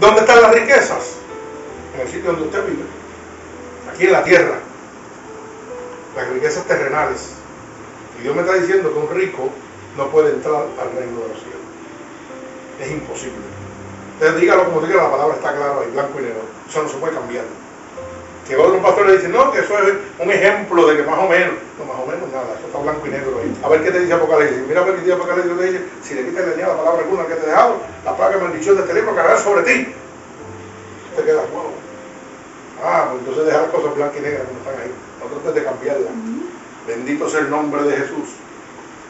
¿dónde 0.00 0.20
están 0.20 0.42
las 0.42 0.52
riquezas? 0.52 1.16
En 1.94 2.00
el 2.00 2.08
sitio 2.08 2.32
donde 2.32 2.46
usted 2.46 2.66
vive. 2.66 2.84
Aquí 3.92 4.06
en 4.06 4.12
la 4.12 4.24
tierra. 4.24 4.58
Las 6.16 6.28
riquezas 6.30 6.64
terrenales. 6.64 7.32
Y 8.18 8.22
Dios 8.22 8.34
me 8.34 8.42
está 8.42 8.54
diciendo 8.54 8.92
que 8.92 8.98
un 8.98 9.10
rico 9.10 9.50
no 9.96 10.08
puede 10.08 10.30
entrar 10.30 10.54
al 10.80 10.92
reino 10.96 11.20
de 11.20 11.28
los 11.28 11.38
cielos. 11.38 11.60
Es 12.80 12.90
imposible. 12.90 13.49
Entonces 14.20 14.38
dígalo 14.42 14.66
como 14.66 14.82
diga, 14.82 15.04
la 15.04 15.10
palabra 15.10 15.34
está 15.34 15.56
clara 15.56 15.80
ahí, 15.80 15.90
blanco 15.92 16.20
y 16.20 16.24
negro. 16.24 16.44
Eso 16.68 16.82
no 16.82 16.88
se 16.90 16.98
puede 16.98 17.14
cambiar. 17.14 17.44
Que 18.46 18.54
otro 18.54 18.82
pastor 18.82 19.06
le 19.06 19.16
dice, 19.16 19.28
no, 19.28 19.50
que 19.50 19.60
eso 19.60 19.78
es 19.78 19.94
un 20.18 20.30
ejemplo 20.30 20.86
de 20.86 20.98
que 20.98 21.02
más 21.04 21.18
o 21.20 21.26
menos, 21.26 21.54
no, 21.78 21.84
más 21.86 21.96
o 21.96 22.04
menos 22.04 22.28
nada, 22.28 22.52
eso 22.52 22.66
está 22.66 22.78
blanco 22.80 23.06
y 23.06 23.10
negro 23.16 23.40
ahí. 23.40 23.48
A 23.64 23.68
ver 23.70 23.82
qué 23.82 23.90
te 23.90 24.00
dice 24.00 24.12
Apocalipsis. 24.12 24.60
Mira 24.68 24.82
a 24.82 24.84
ver 24.84 24.96
qué 24.96 25.00
dice 25.00 25.14
Apocalipsis, 25.14 25.56
te 25.56 25.64
dice, 25.64 25.84
si 26.02 26.14
le 26.16 26.24
quitas 26.26 26.44
la 26.54 26.76
palabra 26.76 27.00
alguna 27.00 27.24
que 27.24 27.34
te 27.34 27.46
he 27.46 27.48
dejado, 27.48 27.76
la 28.04 28.14
plaga 28.14 28.36
maldición 28.36 28.76
de 28.76 28.82
este 28.82 28.92
libro 28.92 29.14
caerá 29.14 29.38
sobre 29.38 29.62
ti. 29.62 29.94
Te 31.16 31.22
quedas, 31.24 31.50
wow. 31.50 31.72
Ah, 32.84 33.06
pues 33.08 33.20
entonces 33.20 33.46
dejar 33.46 33.62
las 33.62 33.70
cosas 33.70 33.94
blancas 33.96 34.18
y 34.18 34.20
negras 34.20 34.42
como 34.44 34.58
están 34.60 34.84
ahí. 34.84 34.92
No 35.16 35.26
trates 35.32 35.54
de 35.54 35.64
cambiarlas. 35.64 36.12
Bendito 36.86 37.26
sea 37.30 37.40
el 37.40 37.48
nombre 37.48 37.84
de 37.84 37.96
Jesús. 37.96 38.36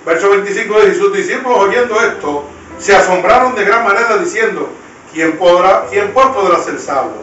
Verso 0.06 0.30
25 0.30 0.80
de 0.82 0.94
sus 0.94 1.12
discípulos 1.12 1.58
oyendo 1.58 2.00
esto, 2.00 2.44
se 2.78 2.94
asombraron 2.94 3.56
de 3.56 3.64
gran 3.64 3.82
manera 3.82 4.18
diciendo, 4.18 4.70
¿quién, 5.12 5.38
podrá, 5.38 5.86
quién 5.90 6.12
pues 6.12 6.26
podrá 6.28 6.58
ser 6.58 6.78
salvo? 6.78 7.14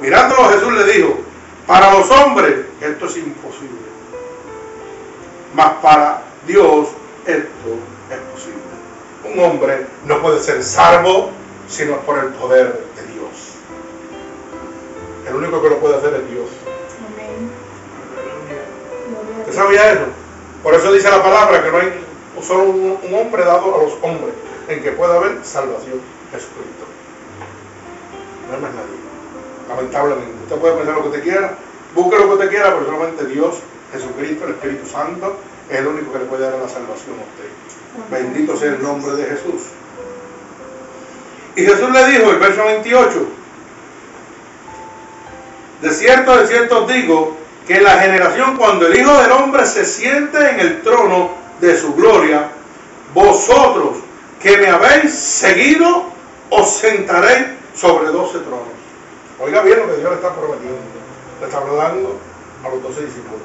Mirándolo 0.00 0.48
Jesús 0.48 0.72
le 0.72 0.84
dijo, 0.92 1.18
para 1.66 1.92
los 1.98 2.10
hombres 2.10 2.66
esto 2.80 3.06
es 3.06 3.16
imposible, 3.18 3.78
mas 5.54 5.72
para 5.82 6.22
Dios 6.46 6.88
esto 7.26 7.76
es 8.10 8.18
posible. 8.32 8.60
Un 9.24 9.38
hombre 9.44 9.86
no 10.06 10.20
puede 10.20 10.40
ser 10.40 10.62
salvo 10.62 11.30
sino 11.68 11.98
por 12.00 12.18
el 12.18 12.30
poder 12.30 12.84
de 12.96 13.12
Dios. 13.12 13.54
El 15.28 15.36
único 15.36 15.62
que 15.62 15.68
lo 15.70 15.78
puede 15.78 15.96
hacer 15.96 16.14
es 16.14 16.30
Dios. 16.30 16.48
¿Usted 19.40 19.52
sabía 19.52 19.92
eso? 19.92 20.06
Por 20.62 20.74
eso 20.74 20.92
dice 20.92 21.10
la 21.10 21.22
palabra 21.22 21.62
que 21.62 21.70
no 21.70 21.78
hay 21.78 21.92
solo 22.42 22.64
un, 22.64 23.14
hombre 23.14 23.44
dado 23.44 23.74
a 23.74 23.82
los 23.84 23.92
hombres 24.02 24.34
en 24.68 24.82
que 24.82 24.92
pueda 24.92 25.16
haber 25.16 25.38
salvación, 25.44 26.00
Jesucristo. 26.32 26.84
No 28.50 28.56
hay 28.56 28.62
más 28.62 28.72
nadie. 28.74 28.98
Lamentablemente. 29.68 30.34
Usted 30.44 30.56
puede 30.56 30.74
pensar 30.74 30.94
lo 30.94 31.02
que 31.02 31.08
usted 31.08 31.22
quiera, 31.22 31.54
busque 31.94 32.18
lo 32.18 32.26
que 32.26 32.34
usted 32.34 32.48
quiera, 32.50 32.74
pero 32.74 32.86
solamente 32.86 33.24
Dios, 33.26 33.56
Jesucristo, 33.92 34.44
el 34.44 34.50
Espíritu 34.50 34.86
Santo, 34.88 35.36
es 35.68 35.78
el 35.78 35.86
único 35.86 36.12
que 36.12 36.18
le 36.18 36.24
puede 36.24 36.42
dar 36.42 36.58
la 36.58 36.68
salvación 36.68 37.16
a 37.16 37.22
usted. 37.30 38.10
Bendito 38.10 38.56
sea 38.56 38.70
el 38.70 38.82
nombre 38.82 39.12
de 39.12 39.24
Jesús. 39.24 39.62
Y 41.54 41.62
Jesús 41.62 41.90
le 41.90 42.06
dijo, 42.06 42.30
el 42.30 42.38
verso 42.38 42.64
28, 42.64 43.26
de 45.82 45.90
cierto, 45.90 46.36
de 46.36 46.46
cierto 46.46 46.84
os 46.84 46.92
digo, 46.92 47.36
que 47.66 47.80
la 47.80 47.98
generación 48.00 48.56
cuando 48.56 48.86
el 48.86 48.98
Hijo 48.98 49.16
del 49.22 49.30
Hombre 49.30 49.64
se 49.66 49.84
siente 49.84 50.38
en 50.50 50.60
el 50.60 50.82
trono 50.82 51.30
de 51.60 51.76
su 51.76 51.94
gloria, 51.94 52.48
vosotros 53.14 53.98
que 54.40 54.56
me 54.56 54.68
habéis 54.68 55.12
seguido, 55.12 56.06
os 56.50 56.68
sentaréis 56.68 57.59
sobre 57.80 58.10
doce 58.10 58.38
tronos. 58.40 58.68
Oiga 59.38 59.62
bien 59.62 59.78
lo 59.78 59.86
que 59.86 59.96
Dios 59.96 60.10
le 60.10 60.16
está 60.16 60.34
prometiendo. 60.34 60.78
Le 61.40 61.46
está 61.46 61.58
hablando 61.58 62.18
a 62.62 62.68
los 62.68 62.82
doce 62.82 63.06
discípulos. 63.06 63.40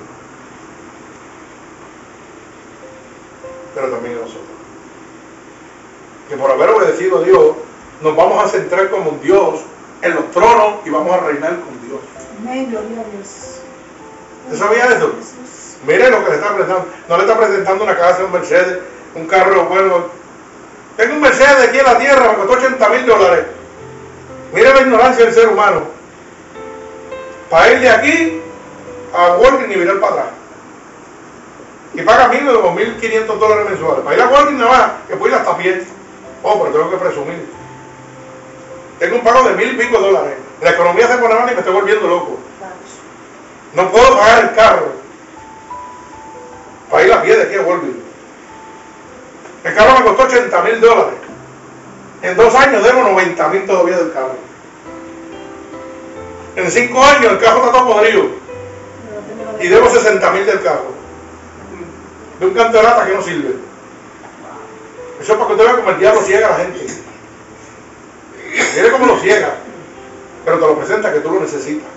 Pero 3.73 3.89
también 3.89 4.17
a 4.17 4.21
nosotros. 4.21 4.43
Que 6.27 6.35
por 6.35 6.51
haber 6.51 6.69
obedecido 6.69 7.19
a 7.19 7.21
Dios, 7.21 7.55
nos 8.01 8.15
vamos 8.15 8.43
a 8.43 8.47
centrar 8.49 8.89
como 8.89 9.11
un 9.11 9.21
Dios 9.21 9.61
en 10.01 10.15
los 10.15 10.31
tronos 10.31 10.85
y 10.85 10.89
vamos 10.89 11.13
a 11.13 11.19
reinar 11.21 11.59
con 11.61 11.87
Dios. 11.87 11.99
Amén, 12.41 12.69
gloria 12.69 13.01
a 13.01 13.15
Dios. 13.15 13.61
¿Usted 14.45 14.57
sabía 14.57 14.85
eso? 14.85 15.13
Mire 15.87 16.09
lo 16.09 16.23
que 16.23 16.31
le 16.31 16.35
está 16.35 16.53
presentando. 16.53 16.87
No 17.07 17.17
le 17.17 17.23
está 17.23 17.37
presentando 17.37 17.83
una 17.85 17.97
casa, 17.97 18.25
un 18.25 18.31
Mercedes, 18.33 18.79
un 19.15 19.27
carro 19.27 19.65
bueno. 19.65 20.07
Tengo 20.97 21.13
un 21.15 21.21
Mercedes 21.21 21.69
aquí 21.69 21.79
en 21.79 21.85
la 21.85 21.97
tierra, 21.97 22.31
me 22.31 22.45
costó 22.45 22.53
80 22.53 22.89
mil 22.89 23.05
dólares. 23.05 23.45
Mire 24.55 24.73
la 24.73 24.81
ignorancia 24.81 25.25
del 25.25 25.33
ser 25.33 25.49
humano. 25.49 25.81
Para 27.49 27.73
ir 27.73 27.81
de 27.81 27.89
aquí 27.89 28.41
a 29.13 29.35
Walgreens 29.35 29.75
y 29.75 29.77
mirar 29.77 29.99
para 29.99 30.13
atrás. 30.13 30.27
Y 31.93 32.01
paga 32.03 32.29
mil 32.29 32.47
o 32.47 32.71
mil 32.71 32.95
quinientos 32.95 33.37
dólares 33.37 33.69
mensuales. 33.69 34.05
Para 34.05 34.15
ir 34.15 34.21
a 34.21 34.27
Walgreens 34.27 34.59
nada 34.59 34.71
más, 34.71 34.91
que 35.09 35.17
puedo 35.17 35.33
ir 35.33 35.39
hasta 35.39 35.57
pie. 35.57 35.83
Oh, 36.41 36.61
pero 36.61 36.73
tengo 36.73 36.89
que 36.89 36.97
presumir. 36.97 37.45
Tengo 38.97 39.17
un 39.17 39.23
pago 39.25 39.43
de 39.43 39.55
mil 39.55 39.73
y 39.73 39.77
pico 39.77 39.99
dólares. 39.99 40.35
La 40.61 40.69
economía 40.69 41.07
se 41.07 41.17
pone 41.17 41.35
mal 41.35 41.51
y 41.51 41.53
me 41.53 41.59
estoy 41.59 41.73
volviendo 41.73 42.07
loco. 42.07 42.39
No 43.73 43.91
puedo 43.91 44.17
pagar 44.17 44.43
el 44.45 44.55
carro 44.55 44.87
para 46.89 47.03
ir 47.03 47.11
a 47.11 47.21
pie 47.21 47.35
de 47.35 47.43
aquí 47.43 47.55
a 47.55 47.61
Walgreens. 47.61 47.97
El 49.65 49.75
carro 49.75 49.99
me 49.99 50.05
costó 50.05 50.23
80 50.23 50.61
mil 50.61 50.79
dólares. 50.79 51.19
En 52.21 52.37
dos 52.37 52.55
años 52.55 52.81
debo 52.83 53.03
90 53.03 53.47
mil 53.49 53.65
todavía 53.65 53.97
del 53.97 54.13
carro. 54.13 54.44
En 56.55 56.71
cinco 56.71 57.03
años 57.03 57.33
el 57.33 57.39
carro 57.39 57.65
está 57.65 57.71
todo 57.71 57.93
podrido. 57.93 58.25
Y 59.59 59.67
debo 59.67 59.89
60 59.89 60.31
mil 60.31 60.45
del 60.45 60.61
carro. 60.61 60.95
De 62.39 62.45
un 62.45 62.53
canto 62.53 62.77
de 62.77 62.83
lata 62.83 63.05
que 63.05 63.13
no 63.13 63.21
sirve. 63.21 63.55
Eso 65.19 65.33
es 65.33 65.37
para 65.37 65.47
que 65.47 65.53
usted 65.53 65.65
vea 65.65 65.75
como 65.75 65.89
el 65.89 65.99
diablo 65.99 66.21
ciega 66.21 66.47
a 66.47 66.51
la 66.51 66.57
gente. 66.57 66.87
Mire 68.75 68.91
cómo 68.91 69.05
lo 69.05 69.17
ciega. 69.19 69.55
Pero 70.45 70.59
te 70.59 70.67
lo 70.67 70.77
presenta 70.77 71.11
que 71.11 71.19
tú 71.19 71.31
lo 71.31 71.41
necesitas. 71.41 71.87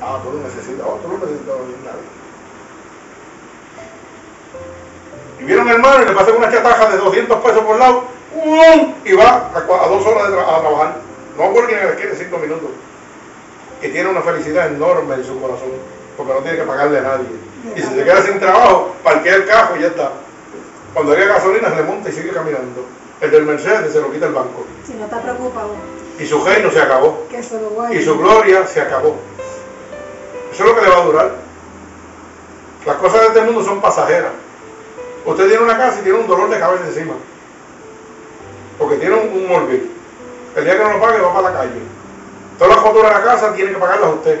Ah, 0.00 0.20
tú 0.22 0.32
lo 0.32 0.42
necesitas. 0.42 0.86
Oh, 0.86 0.98
tú 1.02 1.08
lo 1.08 1.18
necesitas 1.18 1.54
nadie. 1.84 2.14
Y 5.40 5.44
vieron 5.44 5.68
hermano 5.68 6.02
y 6.02 6.06
le 6.06 6.12
pasan 6.12 6.36
una 6.36 6.50
chataja 6.50 6.90
de 6.90 6.98
200 6.98 7.38
pesos 7.38 7.64
por 7.64 7.78
lado. 7.78 8.04
¡pum! 8.32 8.94
y 9.04 9.12
va 9.14 9.50
a, 9.54 9.58
a 9.58 9.88
dos 9.88 10.06
horas 10.06 10.24
a 10.24 10.60
trabajar. 10.60 10.96
No 11.36 11.52
porque 11.52 11.74
le 11.74 11.94
quiere 11.96 12.16
cinco 12.16 12.38
minutos. 12.38 12.70
Y 13.82 13.88
tiene 13.88 14.08
una 14.08 14.22
felicidad 14.22 14.66
enorme 14.68 15.14
en 15.16 15.24
su 15.24 15.40
corazón, 15.40 15.68
porque 16.16 16.32
no 16.32 16.38
tiene 16.40 16.58
que 16.58 16.64
pagarle 16.64 16.98
a 16.98 17.02
nadie. 17.02 17.26
Y 17.76 17.80
si 17.80 17.88
se 17.88 18.04
queda 18.04 18.22
sin 18.22 18.38
trabajo, 18.40 18.94
parquea 19.02 19.36
el 19.36 19.46
carro 19.46 19.76
y 19.76 19.80
ya 19.82 19.88
está. 19.88 20.10
Cuando 20.92 21.12
haya 21.12 21.26
gasolina 21.26 21.68
se 21.70 21.76
le 21.76 21.82
monta 21.82 22.08
y 22.08 22.12
sigue 22.12 22.30
caminando. 22.30 22.84
El 23.20 23.30
del 23.30 23.44
Mercedes 23.44 23.92
se 23.92 24.00
lo 24.00 24.10
quita 24.12 24.26
el 24.26 24.32
banco. 24.32 24.64
Si 24.86 24.94
no 24.94 25.04
está 25.04 25.20
preocupado, 25.20 25.70
Y 26.18 26.26
su 26.26 26.44
reino 26.44 26.70
se 26.70 26.80
acabó. 26.80 27.26
que 27.30 27.42
se 27.42 27.60
lo 27.60 27.70
guarde. 27.70 27.96
Y 27.96 28.02
su 28.04 28.16
gloria 28.18 28.66
se 28.66 28.80
acabó. 28.80 29.16
Eso 30.52 30.62
es 30.62 30.68
lo 30.70 30.74
que 30.76 30.82
le 30.82 30.88
va 30.90 30.98
a 30.98 31.04
durar. 31.04 31.34
Las 32.86 32.96
cosas 32.96 33.20
de 33.22 33.26
este 33.28 33.40
mundo 33.42 33.64
son 33.64 33.80
pasajeras. 33.80 34.30
Usted 35.24 35.48
tiene 35.48 35.64
una 35.64 35.76
casa 35.76 36.00
y 36.00 36.02
tiene 36.04 36.18
un 36.18 36.26
dolor 36.28 36.50
de 36.50 36.58
cabeza 36.58 36.84
encima. 36.86 37.14
Porque 38.78 38.96
tiene 38.96 39.14
un, 39.16 39.50
un. 39.50 39.90
El 40.56 40.64
día 40.64 40.76
que 40.76 40.84
no 40.84 40.92
lo 40.92 41.00
pague 41.00 41.18
va 41.20 41.34
para 41.34 41.50
la 41.50 41.58
calle. 41.58 41.80
Todas 42.58 42.74
las 42.76 42.84
facturas 42.84 43.10
de 43.12 43.18
la 43.20 43.24
casa 43.24 43.52
tiene 43.54 43.70
que 43.72 43.78
pagarlas 43.78 44.10
usted. 44.14 44.40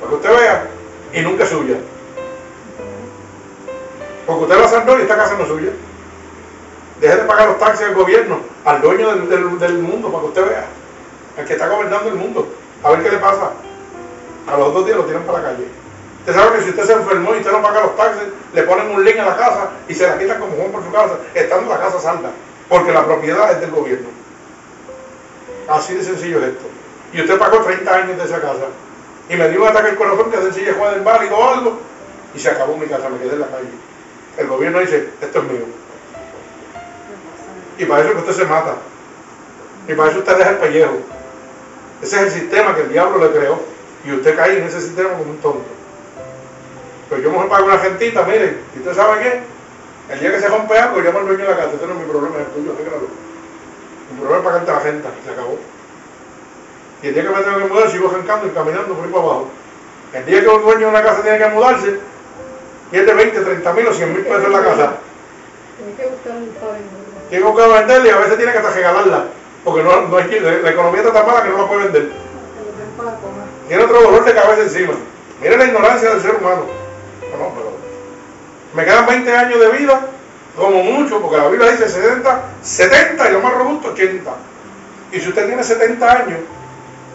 Para 0.00 0.08
que 0.10 0.16
usted 0.16 0.30
vea. 0.38 0.68
Y 1.12 1.20
nunca 1.22 1.44
es 1.44 1.50
suya. 1.50 1.76
Porque 4.26 4.42
usted 4.44 4.58
la 4.58 4.68
saldó 4.68 4.98
y 4.98 5.02
esta 5.02 5.16
casa 5.16 5.34
no 5.36 5.42
es 5.42 5.48
suya. 5.48 5.70
Deje 7.00 7.16
de 7.16 7.22
pagar 7.22 7.48
los 7.48 7.58
taxis 7.58 7.86
al 7.86 7.94
gobierno, 7.94 8.40
al 8.64 8.80
dueño 8.82 9.08
del, 9.16 9.58
del- 9.58 9.78
mundo, 9.78 10.08
para 10.10 10.22
que 10.22 10.28
usted 10.28 10.48
vea. 10.48 10.66
Al 11.38 11.44
que 11.46 11.52
está 11.54 11.68
gobernando 11.68 12.08
el 12.08 12.14
mundo. 12.14 12.46
A 12.82 12.90
ver 12.90 13.02
qué 13.02 13.10
le 13.10 13.16
pasa. 13.18 13.52
A 14.46 14.56
los 14.56 14.74
dos 14.74 14.84
días 14.86 14.96
lo 14.98 15.04
tiran 15.04 15.22
para 15.22 15.38
la 15.38 15.44
calle. 15.50 15.66
Usted 16.20 16.34
sabe 16.34 16.56
que 16.56 16.62
si 16.64 16.70
usted 16.70 16.84
se 16.84 16.92
enfermó 16.92 17.34
y 17.34 17.38
usted 17.38 17.52
no 17.52 17.62
paga 17.62 17.80
los 17.80 17.96
taxis, 17.96 18.28
le 18.52 18.62
ponen 18.64 18.90
un 18.90 19.02
link 19.04 19.16
en 19.16 19.24
la 19.24 19.36
casa 19.36 19.70
y 19.88 19.94
se 19.94 20.06
la 20.06 20.18
quitan 20.18 20.38
como 20.38 20.52
Juan 20.56 20.70
por 20.70 20.84
su 20.84 20.92
casa, 20.92 21.14
estando 21.34 21.70
la 21.72 21.80
casa 21.80 21.98
salda. 21.98 22.30
Porque 22.68 22.92
la 22.92 23.04
propiedad 23.04 23.50
es 23.52 23.60
del 23.60 23.70
gobierno. 23.70 24.08
Así 25.68 25.94
de 25.94 26.04
sencillo 26.04 26.38
es 26.38 26.44
esto. 26.50 26.66
Y 27.12 27.20
usted 27.20 27.38
pagó 27.38 27.58
30 27.60 27.94
años 27.94 28.18
de 28.18 28.24
esa 28.24 28.40
casa. 28.40 28.66
Y 29.28 29.36
me 29.36 29.48
dio 29.48 29.62
un 29.62 29.68
ataque 29.68 29.90
al 29.90 29.96
corazón 29.96 30.30
que 30.30 30.36
sencilla 30.38 30.74
Juan 30.74 30.94
del 30.94 31.02
válido 31.02 31.36
o 31.36 31.48
algo. 31.48 31.78
Y 32.34 32.38
se 32.38 32.50
acabó 32.50 32.76
mi 32.76 32.86
casa, 32.86 33.08
me 33.08 33.18
quedé 33.18 33.34
en 33.34 33.40
la 33.40 33.48
calle. 33.48 33.68
El 34.38 34.46
gobierno 34.46 34.80
dice, 34.80 35.10
esto 35.20 35.38
es 35.38 35.44
mío. 35.44 35.64
Y 37.78 37.84
para 37.84 38.02
eso 38.02 38.12
que 38.12 38.18
usted 38.18 38.32
se 38.32 38.44
mata. 38.44 38.74
Y 39.88 39.94
para 39.94 40.10
eso 40.10 40.18
usted 40.20 40.36
deja 40.36 40.50
el 40.50 40.58
pellejo. 40.58 40.98
Ese 42.02 42.16
es 42.16 42.22
el 42.22 42.30
sistema 42.30 42.74
que 42.74 42.82
el 42.82 42.92
diablo 42.92 43.18
le 43.18 43.36
creó. 43.36 43.60
Y 44.04 44.12
usted 44.12 44.36
cae 44.36 44.58
en 44.58 44.64
ese 44.64 44.80
sistema 44.80 45.10
como 45.10 45.30
un 45.30 45.38
tonto. 45.38 45.64
Pero 47.08 47.22
yo 47.22 47.30
mejor 47.30 47.48
pago 47.48 47.66
una 47.66 47.78
gentita, 47.78 48.22
mire, 48.22 48.58
¿y 48.74 48.78
usted 48.78 48.94
sabe 48.94 49.20
qué? 49.20 49.40
El 50.12 50.20
día 50.20 50.30
que 50.32 50.40
se 50.40 50.48
rompe 50.48 50.78
algo, 50.78 51.00
llama 51.00 51.20
al 51.20 51.26
dueño 51.26 51.44
de 51.44 51.50
la 51.50 51.56
casa. 51.56 51.70
Ese 51.74 51.86
no 51.86 51.94
es 51.94 51.98
mi 51.98 52.04
problema, 52.04 52.36
es 52.36 52.46
el 52.46 52.52
tuyo, 52.52 52.72
arréglalo. 52.72 53.08
Mi 54.12 54.20
problema 54.20 54.38
es 54.38 54.44
pagarte 54.44 54.72
la 54.72 54.80
gente, 54.80 55.08
se 55.24 55.30
acabó. 55.30 55.58
Y 57.02 57.08
el 57.08 57.14
día 57.14 57.22
que 57.22 57.30
me 57.30 57.42
tengo 57.42 57.58
que 57.58 57.64
mudar, 57.64 57.90
sigo 57.90 58.10
arrancando 58.10 58.46
y 58.46 58.50
caminando 58.50 58.94
por 58.94 59.04
ahí 59.04 59.10
para 59.10 59.24
abajo. 59.24 59.48
El 60.12 60.26
día 60.26 60.40
que 60.40 60.48
un 60.48 60.62
dueño 60.62 60.80
de 60.80 60.86
una 60.86 61.02
casa 61.02 61.22
tiene 61.22 61.38
que 61.38 61.48
mudarse, 61.48 61.98
pierde 62.90 63.14
20, 63.14 63.40
30 63.40 63.72
mil 63.72 63.86
o 63.86 63.94
100 63.94 64.12
mil 64.12 64.22
pesos 64.24 64.44
en 64.44 64.52
la 64.52 64.62
casa. 64.62 64.92
Tiene 65.76 65.94
que 65.96 66.06
buscar 66.06 66.32
un. 66.36 66.50
Tiene 67.30 67.44
que 67.44 67.68
venderla 67.68 68.06
y 68.06 68.10
a 68.10 68.18
veces 68.18 68.36
tiene 68.36 68.52
que 68.52 68.58
hasta 68.58 68.70
regalarla. 68.70 69.24
Porque 69.64 69.82
no, 69.82 70.00
no 70.08 70.16
hay, 70.16 70.40
la, 70.40 70.52
la 70.52 70.70
economía 70.70 71.00
está 71.00 71.12
tan 71.12 71.26
mala 71.26 71.42
que 71.42 71.50
no 71.50 71.58
la 71.58 71.68
puede 71.68 71.84
vender. 71.84 72.10
Tiene 73.68 73.84
otro 73.84 74.02
dolor 74.02 74.24
de 74.24 74.34
cabeza 74.34 74.62
encima. 74.62 74.94
Mire 75.40 75.56
la 75.56 75.64
ignorancia 75.64 76.10
del 76.10 76.20
ser 76.20 76.34
humano. 76.34 76.66
No, 77.30 77.38
no, 77.38 77.54
pero 77.54 77.70
me 78.74 78.84
quedan 78.84 79.06
20 79.06 79.32
años 79.32 79.60
de 79.60 79.68
vida, 79.70 80.00
como 80.56 80.82
mucho, 80.82 81.20
porque 81.20 81.36
la 81.36 81.48
Biblia 81.48 81.70
dice 81.70 81.88
70, 81.88 82.42
70 82.62 83.28
y 83.28 83.32
lo 83.32 83.40
más 83.40 83.54
robusto 83.54 83.88
80. 83.92 84.30
Y 85.12 85.20
si 85.20 85.28
usted 85.28 85.46
tiene 85.46 85.62
70 85.62 86.12
años, 86.12 86.38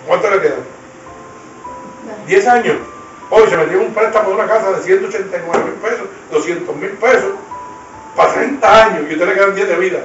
¿cuánto 0.08 0.30
le 0.30 0.42
quedan? 0.42 0.60
10 2.28 2.48
años. 2.48 2.78
Hoy 3.30 3.48
se 3.50 3.58
metió 3.58 3.80
un 3.82 3.94
préstamo 3.94 4.30
de 4.30 4.36
una 4.36 4.48
casa 4.48 4.72
de 4.72 4.82
189 4.84 5.64
mil 5.66 5.74
pesos, 5.76 6.08
200 6.32 6.76
mil 6.76 6.92
pesos, 6.92 7.32
para 8.16 8.34
30 8.34 8.84
años 8.86 9.06
y 9.10 9.14
usted 9.14 9.28
le 9.28 9.34
quedan 9.34 9.56
10 9.56 9.68
de 9.68 9.76
vida. 9.78 10.00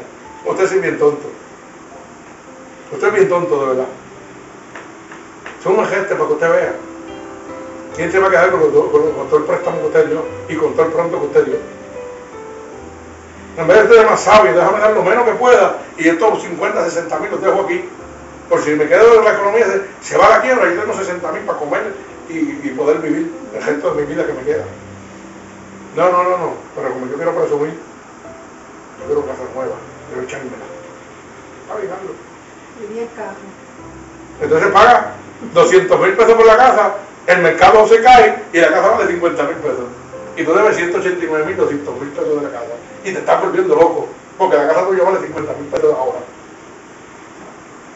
Usted 0.45 0.65
es 0.65 0.81
bien 0.81 0.99
tonto. 0.99 1.29
Usted 2.93 3.09
es 3.09 3.15
bien 3.15 3.29
tonto, 3.29 3.61
de 3.61 3.67
verdad. 3.69 3.87
Son 5.63 5.79
un 5.79 5.87
gente 5.87 6.15
para 6.15 6.27
que 6.27 6.33
usted 6.33 6.51
vea. 6.51 6.75
¿Quién 7.95 8.11
se 8.11 8.19
va 8.19 8.29
a 8.29 8.31
quedar 8.31 8.51
con, 8.51 8.61
lo- 8.61 8.91
con 8.91 9.13
con 9.13 9.27
todo 9.29 9.39
el 9.41 9.45
préstamo 9.45 9.81
que 9.81 9.87
usted 9.89 10.07
dio 10.09 10.25
y 10.49 10.55
con 10.57 10.73
todo 10.75 10.87
el 10.87 10.93
pronto 10.93 11.21
que 11.21 11.27
usted 11.27 11.45
dio? 11.45 11.57
En 13.59 13.67
vez 13.69 13.89
de 13.89 13.95
ser 13.97 14.07
más 14.07 14.21
sabio, 14.21 14.55
déjame 14.55 14.79
dar 14.81 14.93
lo 14.93 15.03
menos 15.03 15.25
que 15.25 15.33
pueda 15.33 15.77
y 15.99 16.09
estos 16.09 16.43
50, 16.43 16.85
60 16.85 17.19
mil 17.19 17.31
los 17.33 17.43
dejo 17.43 17.61
aquí. 17.63 17.85
Por 18.51 18.61
si 18.61 18.73
me 18.73 18.89
quedo 18.89 19.21
en 19.21 19.25
la 19.25 19.33
economía, 19.33 19.65
se, 20.01 20.19
va 20.19 20.27
a 20.27 20.31
la 20.31 20.43
quiebra 20.43 20.71
y 20.71 20.77
tengo 20.77 20.93
60 20.93 21.33
mil 21.33 21.43
para 21.43 21.59
comer 21.59 21.95
y, 22.29 22.35
y 22.35 22.75
poder 22.77 22.99
vivir 22.99 23.33
el 23.55 23.63
resto 23.63 23.95
de 23.95 24.03
mi 24.03 24.13
vida 24.13 24.27
que 24.27 24.33
me 24.33 24.43
queda. 24.43 24.65
No, 25.97 26.11
no, 26.11 26.25
no, 26.25 26.37
no. 26.37 26.53
Pero 26.75 26.93
como 26.93 27.07
yo 27.07 27.15
quiero 27.15 27.35
presumir, 27.35 27.75
yo 28.99 29.07
quiero 29.07 29.25
casa 29.25 29.43
nueva, 29.55 29.77
quiero 30.09 30.27
echármela. 30.27 30.65
Está 31.63 31.81
bien, 31.81 31.93
hazlo. 31.93 32.13
Y 32.83 32.93
10 32.93 33.09
carros. 33.17 33.37
Entonces 34.41 34.73
paga 34.73 35.15
200 35.55 36.01
mil 36.01 36.13
pesos 36.15 36.35
por 36.35 36.47
la 36.47 36.57
casa, 36.57 36.95
el 37.27 37.43
mercado 37.43 37.87
se 37.87 38.03
cae 38.03 38.43
y 38.53 38.59
la 38.59 38.71
casa 38.71 38.89
vale 38.89 39.07
50 39.07 39.43
mil 39.45 39.57
pesos. 39.57 39.85
Y 40.37 40.45
tú 40.45 40.55
debes 40.55 40.77
189 40.77 41.47
mil, 41.47 41.57
200 41.57 42.01
mil 42.01 42.09
pesos 42.11 42.37
de 42.37 42.43
la 42.43 42.51
casa. 42.51 42.73
Y 43.05 43.13
te 43.13 43.19
estás 43.19 43.41
volviendo 43.43 43.77
loco, 43.77 44.09
porque 44.39 44.57
la 44.57 44.67
casa 44.67 44.87
tuya 44.87 45.05
vale 45.05 45.21
50 45.21 45.53
mil 45.55 45.67
pesos 45.67 45.95
ahora. 45.95 46.19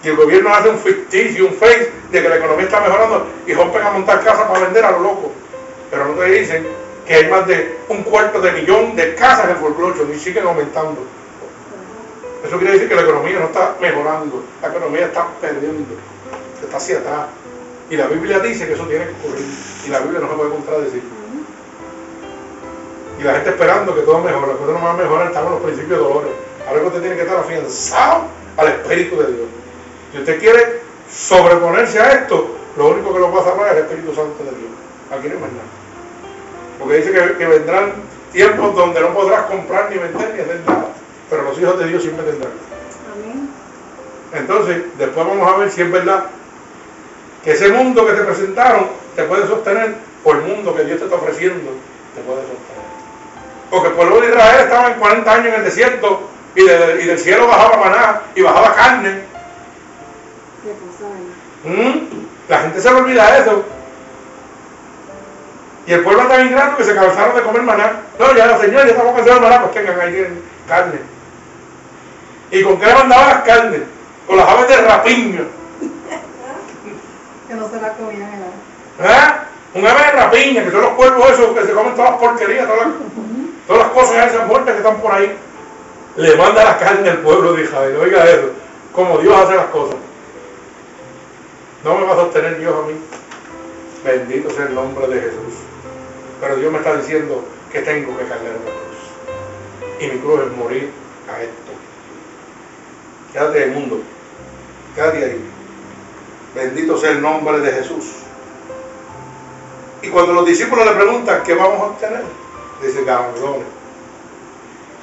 Y 0.05 0.09
el 0.09 0.17
gobierno 0.17 0.55
hace 0.55 0.69
un 0.69 0.79
ficticio, 0.79 1.47
un 1.47 1.55
fake 1.55 2.11
de 2.11 2.23
que 2.23 2.29
la 2.29 2.37
economía 2.37 2.67
está 2.67 2.81
mejorando 2.81 3.27
y 3.47 3.55
rompen 3.55 3.83
a 3.83 3.90
montar 3.90 4.23
casas 4.23 4.47
para 4.47 4.61
vender 4.61 4.85
a 4.85 4.90
lo 4.90 5.01
loco. 5.01 5.33
Pero 5.90 6.09
no 6.09 6.14
te 6.14 6.27
dicen 6.27 6.67
que 7.07 7.14
hay 7.14 7.29
más 7.31 7.47
de 7.47 7.79
un 7.88 8.03
cuarto 8.03 8.40
de 8.40 8.53
millón 8.53 8.95
de 8.97 9.14
casas 9.14 9.49
en 9.49 9.57
folclore 9.57 9.97
y 10.14 10.19
siguen 10.19 10.47
aumentando. 10.47 11.01
Eso 12.47 12.59
quiere 12.59 12.75
decir 12.75 12.88
que 12.90 12.95
la 12.95 13.03
economía 13.03 13.38
no 13.38 13.47
está 13.47 13.77
mejorando, 13.81 14.45
la 14.61 14.69
economía 14.69 15.07
está 15.07 15.27
perdiendo, 15.40 15.95
está 16.62 16.77
hacia 16.77 16.99
atrás. 16.99 17.27
Y 17.88 17.97
la 17.97 18.07
Biblia 18.07 18.38
dice 18.40 18.67
que 18.67 18.75
eso 18.75 18.87
tiene 18.87 19.07
que 19.07 19.12
ocurrir. 19.12 19.47
Y 19.87 19.88
la 19.88 20.01
Biblia 20.01 20.21
no 20.21 20.29
se 20.29 20.35
puede 20.35 20.51
contradecir. 20.51 21.03
Y 23.19 23.23
la 23.23 23.35
gente 23.35 23.51
esperando 23.51 23.95
que 23.95 24.03
todo 24.03 24.19
mejore, 24.19 24.53
cosas 24.53 24.75
no 24.75 24.87
van 24.87 25.01
a 25.01 25.03
mejorar, 25.03 25.27
estamos 25.29 25.49
en 25.49 25.55
los 25.55 25.62
principios 25.62 25.99
de 25.99 26.05
dolores. 26.05 26.33
Ahora 26.69 26.83
usted 26.83 27.01
tiene 27.01 27.17
que 27.17 27.23
estar 27.23 27.38
afianzado 27.38 28.25
al 28.59 28.69
Espíritu 28.69 29.17
de 29.17 29.27
Dios. 29.33 29.63
Si 30.14 30.20
usted 30.20 30.38
quiere 30.38 30.81
sobreponerse 31.11 31.98
a 32.00 32.12
esto, 32.12 32.57
lo 32.77 32.87
único 32.88 33.12
que 33.12 33.18
lo 33.18 33.33
va 33.33 33.40
a 33.40 33.44
salvar 33.44 33.66
es 33.68 33.72
el 33.72 33.79
Espíritu 33.85 34.14
Santo 34.14 34.44
de 34.44 34.50
Dios. 34.50 34.70
Aquí 35.11 35.29
no 35.29 35.35
hay 35.35 35.40
más 35.40 35.50
nada. 35.50 35.68
Porque 36.79 36.94
dice 36.96 37.11
que, 37.12 37.37
que 37.37 37.46
vendrán 37.46 37.92
tiempos 38.33 38.74
donde 38.77 39.00
no 39.00 39.09
podrás 39.12 39.42
comprar 39.46 39.90
ni 39.90 39.98
vender 39.98 40.33
ni 40.35 40.40
hacer 40.40 40.61
nada. 40.66 40.87
Pero 41.29 41.42
los 41.42 41.59
hijos 41.59 41.79
de 41.81 41.87
Dios 41.87 42.03
siempre 42.03 42.24
tendrán. 42.24 42.53
Amén. 43.12 43.48
Entonces, 44.33 44.83
después 44.98 45.27
vamos 45.27 45.53
a 45.53 45.57
ver 45.59 45.70
si 45.70 45.83
es 45.83 45.90
verdad 45.90 46.27
que 47.42 47.53
ese 47.53 47.68
mundo 47.70 48.07
que 48.07 48.12
te 48.12 48.22
presentaron 48.24 48.87
te 49.16 49.24
puede 49.24 49.46
sostener 49.46 49.94
o 50.24 50.33
el 50.33 50.38
mundo 50.42 50.74
que 50.74 50.85
Dios 50.85 50.98
te 50.98 51.05
está 51.05 51.16
ofreciendo 51.16 51.70
te 52.14 52.20
puede 52.22 52.40
sostener. 52.40 52.85
Porque 53.70 53.88
el 53.88 53.94
pueblo 53.94 54.20
de 54.20 54.29
Israel 54.29 54.61
estaba 54.61 54.88
en 54.92 54.94
40 55.00 55.33
años 55.33 55.46
en 55.48 55.55
el 55.55 55.64
desierto 55.64 56.29
y, 56.55 56.64
de- 56.64 57.00
y 57.03 57.07
del 57.07 57.18
cielo 57.18 57.46
bajaba 57.48 57.77
maná 57.77 58.20
y 58.35 58.42
bajaba 58.42 58.74
carne. 58.74 59.34
¿Mm? 61.64 62.24
La 62.48 62.59
gente 62.61 62.81
se 62.81 62.90
le 62.90 62.96
olvida 62.96 63.33
de 63.33 63.40
eso. 63.40 63.64
Y 65.87 65.92
el 65.92 66.03
pueblo 66.03 66.27
tan 66.27 66.46
ingrato 66.46 66.77
que 66.77 66.85
se 66.85 66.94
cansaron 66.94 67.35
de 67.37 67.42
comer 67.42 67.62
maná. 67.62 68.00
No, 68.18 68.35
ya 68.35 68.46
la 68.46 68.59
señora 68.59 68.85
ya 68.85 68.92
estamos 68.92 69.14
cansados 69.14 69.40
de 69.40 69.48
maná, 69.48 69.62
pues 69.62 69.74
tengan 69.74 70.00
ahí 70.00 70.42
carne. 70.66 70.98
¿Y 72.50 72.62
con 72.62 72.79
qué 72.79 72.87
le 72.87 72.94
mandaban 72.94 73.29
las 73.29 73.42
carnes? 73.42 73.83
Con 74.27 74.37
las 74.37 74.48
aves 74.48 74.68
de 74.68 74.77
rapiño. 74.77 75.44
Que 77.48 77.55
no 77.55 77.68
se 77.68 77.81
la 77.81 77.92
comían 77.92 78.31
el. 78.33 79.07
¿Ah? 79.07 79.44
Un 79.74 79.87
ave 79.87 80.05
de 80.05 80.11
rapiña, 80.12 80.64
que 80.64 80.70
son 80.70 80.83
los 80.83 80.90
cuervos 80.90 81.31
esos 81.31 81.53
que 81.53 81.64
se 81.64 81.72
comen 81.72 81.94
todas 81.94 82.12
las 82.12 82.20
porquerías, 82.20 82.66
todas 82.66 82.87
las, 82.87 82.96
todas 83.66 83.83
las 83.83 83.92
cosas 83.92 84.33
esas 84.33 84.46
muertas 84.46 84.72
que 84.72 84.79
están 84.79 84.96
por 84.98 85.12
ahí. 85.12 85.37
Le 86.16 86.37
manda 86.37 86.62
la 86.62 86.79
carne 86.79 87.11
al 87.11 87.18
pueblo 87.18 87.55
de 87.55 87.64
Israel. 87.64 87.96
Oiga 88.00 88.24
eso, 88.24 88.50
como 88.92 89.18
Dios 89.18 89.37
hace 89.37 89.57
las 89.57 89.66
cosas. 89.66 89.96
No 91.85 91.99
me 91.99 92.07
va 92.07 92.14
a 92.14 92.16
sostener 92.16 92.59
Dios 92.59 92.75
a 92.75 92.87
mí. 92.87 92.94
Bendito 94.03 94.49
sea 94.49 94.64
el 94.64 94.75
nombre 94.75 95.07
de 95.07 95.20
Jesús. 95.20 95.55
Pero 96.40 96.57
Dios 96.57 96.73
me 96.73 96.79
está 96.79 96.97
diciendo 96.97 97.44
que 97.70 97.83
tengo 97.83 98.16
que 98.16 98.25
cargar 98.25 98.53
una 98.53 98.70
cruz. 98.70 100.01
Y 100.01 100.07
mi 100.07 100.18
cruz 100.18 100.40
es 100.47 100.57
morir 100.57 100.90
a 101.31 101.42
esto. 101.42 101.73
Quédate 103.35 103.64
en 103.64 103.68
el 103.68 103.79
mundo. 103.79 104.01
Quédate 104.94 105.25
ahí. 105.25 105.44
Bendito 106.55 106.97
sea 106.97 107.11
el 107.11 107.20
nombre 107.20 107.61
de 107.61 107.70
Jesús. 107.70 108.12
Y 110.01 110.09
cuando 110.09 110.33
los 110.33 110.47
discípulos 110.47 110.87
le 110.87 110.92
preguntan 110.92 111.42
qué 111.44 111.55
vamos 111.55 111.81
a 111.81 111.85
obtener, 111.87 112.25
dice 112.83 113.05
galardones. 113.05 113.66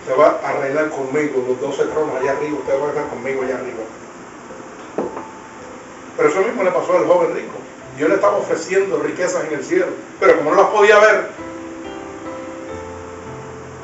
Usted 0.01 0.19
va 0.19 0.39
a 0.43 0.53
reinar 0.53 0.89
conmigo, 0.89 1.43
los 1.47 1.61
12 1.61 1.91
tronos 1.91 2.15
allá 2.19 2.31
arriba, 2.31 2.57
usted 2.57 2.81
va 2.81 2.85
a 2.85 2.89
estar 2.89 3.07
conmigo 3.09 3.43
allá 3.43 3.55
arriba. 3.55 3.83
Pero 6.21 6.33
eso 6.33 6.43
mismo 6.43 6.61
le 6.61 6.69
pasó 6.69 6.95
al 6.95 7.07
joven 7.07 7.33
rico. 7.33 7.53
Dios 7.97 8.07
le 8.07 8.13
estaba 8.13 8.37
ofreciendo 8.37 8.99
riquezas 8.99 9.43
en 9.45 9.53
el 9.53 9.65
cielo, 9.65 9.87
pero 10.19 10.37
como 10.37 10.51
no 10.51 10.57
las 10.57 10.69
podía 10.69 10.99
ver, 10.99 11.29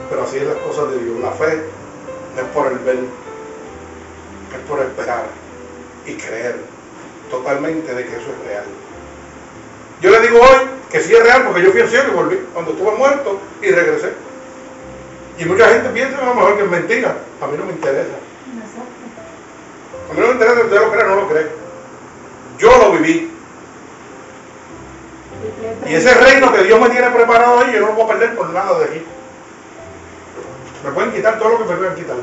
pero 0.07 0.21
así 0.21 0.37
es 0.37 0.43
las 0.43 0.57
cosas 0.57 0.91
de 0.91 0.99
Dios. 0.99 1.19
La 1.19 1.31
fe 1.31 1.63
no 2.35 2.41
es 2.43 2.47
por 2.49 2.71
el 2.71 2.77
ver, 2.77 2.97
es 2.97 4.69
por 4.69 4.79
esperar 4.81 5.25
y 6.05 6.13
creer 6.13 6.57
totalmente 7.31 7.95
de 7.95 8.05
que 8.05 8.15
eso 8.17 8.29
es 8.29 8.47
real. 8.47 8.65
Yo 9.99 10.11
le 10.11 10.19
digo 10.19 10.39
hoy 10.39 10.67
que 10.91 11.01
sí 11.01 11.15
es 11.15 11.23
real 11.23 11.43
porque 11.43 11.63
yo 11.63 11.71
fui 11.71 11.81
al 11.81 11.89
cielo 11.89 12.09
y 12.09 12.15
volví 12.15 12.39
cuando 12.53 12.73
estuve 12.73 12.91
muerto 12.91 13.39
y 13.63 13.71
regresé. 13.71 14.13
Y 15.39 15.45
mucha 15.45 15.69
gente 15.69 15.89
piensa 15.89 16.19
a 16.19 16.25
lo 16.25 16.35
mejor 16.35 16.55
que 16.55 16.65
es 16.65 16.69
mentira. 16.69 17.17
A 17.41 17.47
mí 17.47 17.57
no 17.57 17.65
me 17.65 17.71
interesa. 17.71 18.13
A 20.11 20.13
mí 20.13 20.19
no 20.19 20.27
me 20.27 20.33
interesa 20.33 20.55
si 20.55 20.61
usted 20.61 20.79
lo 20.79 20.91
cree 20.91 21.03
o 21.03 21.07
no 21.07 21.15
lo 21.15 21.27
cree. 21.29 21.66
Yo 22.57 22.77
lo 22.77 22.91
viví. 22.93 23.31
Y 25.87 25.93
ese 25.93 26.13
reino 26.13 26.51
que 26.51 26.63
Dios 26.63 26.79
me 26.79 26.89
tiene 26.89 27.09
preparado 27.11 27.59
ahí, 27.59 27.73
yo 27.73 27.81
no 27.81 27.87
lo 27.87 27.93
voy 27.93 28.03
a 28.03 28.07
perder 28.07 28.35
por 28.35 28.49
nada 28.49 28.79
de 28.79 28.85
aquí. 28.85 29.05
Me 30.83 30.91
pueden 30.91 31.11
quitar 31.11 31.39
todo 31.39 31.49
lo 31.49 31.57
que 31.59 31.65
me 31.65 31.75
puedan 31.75 31.95
quitar. 31.95 32.17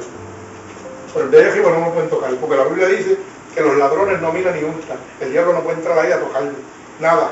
Pero 1.12 1.24
el 1.26 1.30
de 1.30 1.50
arriba 1.50 1.70
no 1.70 1.80
me 1.80 1.90
pueden 1.92 2.10
tocar, 2.10 2.34
porque 2.34 2.56
la 2.56 2.64
Biblia 2.64 2.88
dice 2.88 3.16
que 3.54 3.60
los 3.60 3.76
ladrones 3.76 4.20
no 4.20 4.32
miran 4.32 4.54
ni 4.54 4.64
untan. 4.64 4.98
El 5.20 5.30
diablo 5.30 5.52
no 5.52 5.60
puede 5.60 5.78
entrar 5.78 5.98
ahí 5.98 6.12
a 6.12 6.20
tocarle. 6.20 6.52
Nada. 6.98 7.30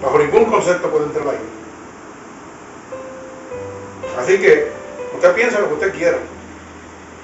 Bajo 0.00 0.18
ningún 0.18 0.44
concepto 0.46 0.90
puede 0.90 1.06
entrar 1.06 1.28
ahí. 1.28 1.38
Así 4.18 4.38
que 4.40 4.70
usted 5.14 5.34
piensa 5.34 5.58
lo 5.58 5.68
que 5.68 5.74
usted 5.74 5.94
quiera, 5.94 6.18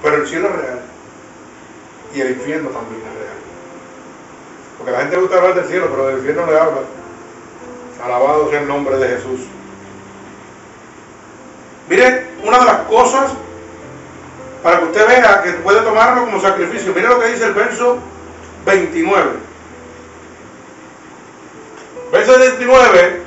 pero 0.03 0.15
el 0.17 0.27
cielo 0.27 0.49
es 0.49 0.55
real. 0.55 0.81
Y 2.13 2.21
el 2.21 2.31
infierno 2.31 2.69
también 2.69 3.01
es 3.01 3.13
real. 3.19 3.28
Porque 4.79 4.91
la 4.91 5.01
gente 5.01 5.17
gusta 5.17 5.35
hablar 5.35 5.53
del 5.53 5.65
cielo, 5.65 5.87
pero 5.91 6.07
del 6.07 6.17
infierno 6.17 6.47
le 6.47 6.57
habla. 6.57 6.81
Alabado 8.03 8.49
sea 8.49 8.61
el 8.61 8.67
nombre 8.67 8.97
de 8.97 9.09
Jesús. 9.09 9.41
Mire, 11.89 12.27
una 12.43 12.59
de 12.59 12.65
las 12.65 12.79
cosas 12.87 13.33
para 14.63 14.79
que 14.79 14.85
usted 14.85 15.07
vea 15.07 15.41
que 15.43 15.51
puede 15.53 15.81
tomarlo 15.81 16.25
como 16.25 16.39
sacrificio. 16.39 16.93
Mire 16.93 17.07
lo 17.07 17.19
que 17.19 17.27
dice 17.27 17.45
el 17.45 17.53
verso 17.53 17.99
29. 18.65 19.49
Verso 22.11 22.39
29, 22.39 23.21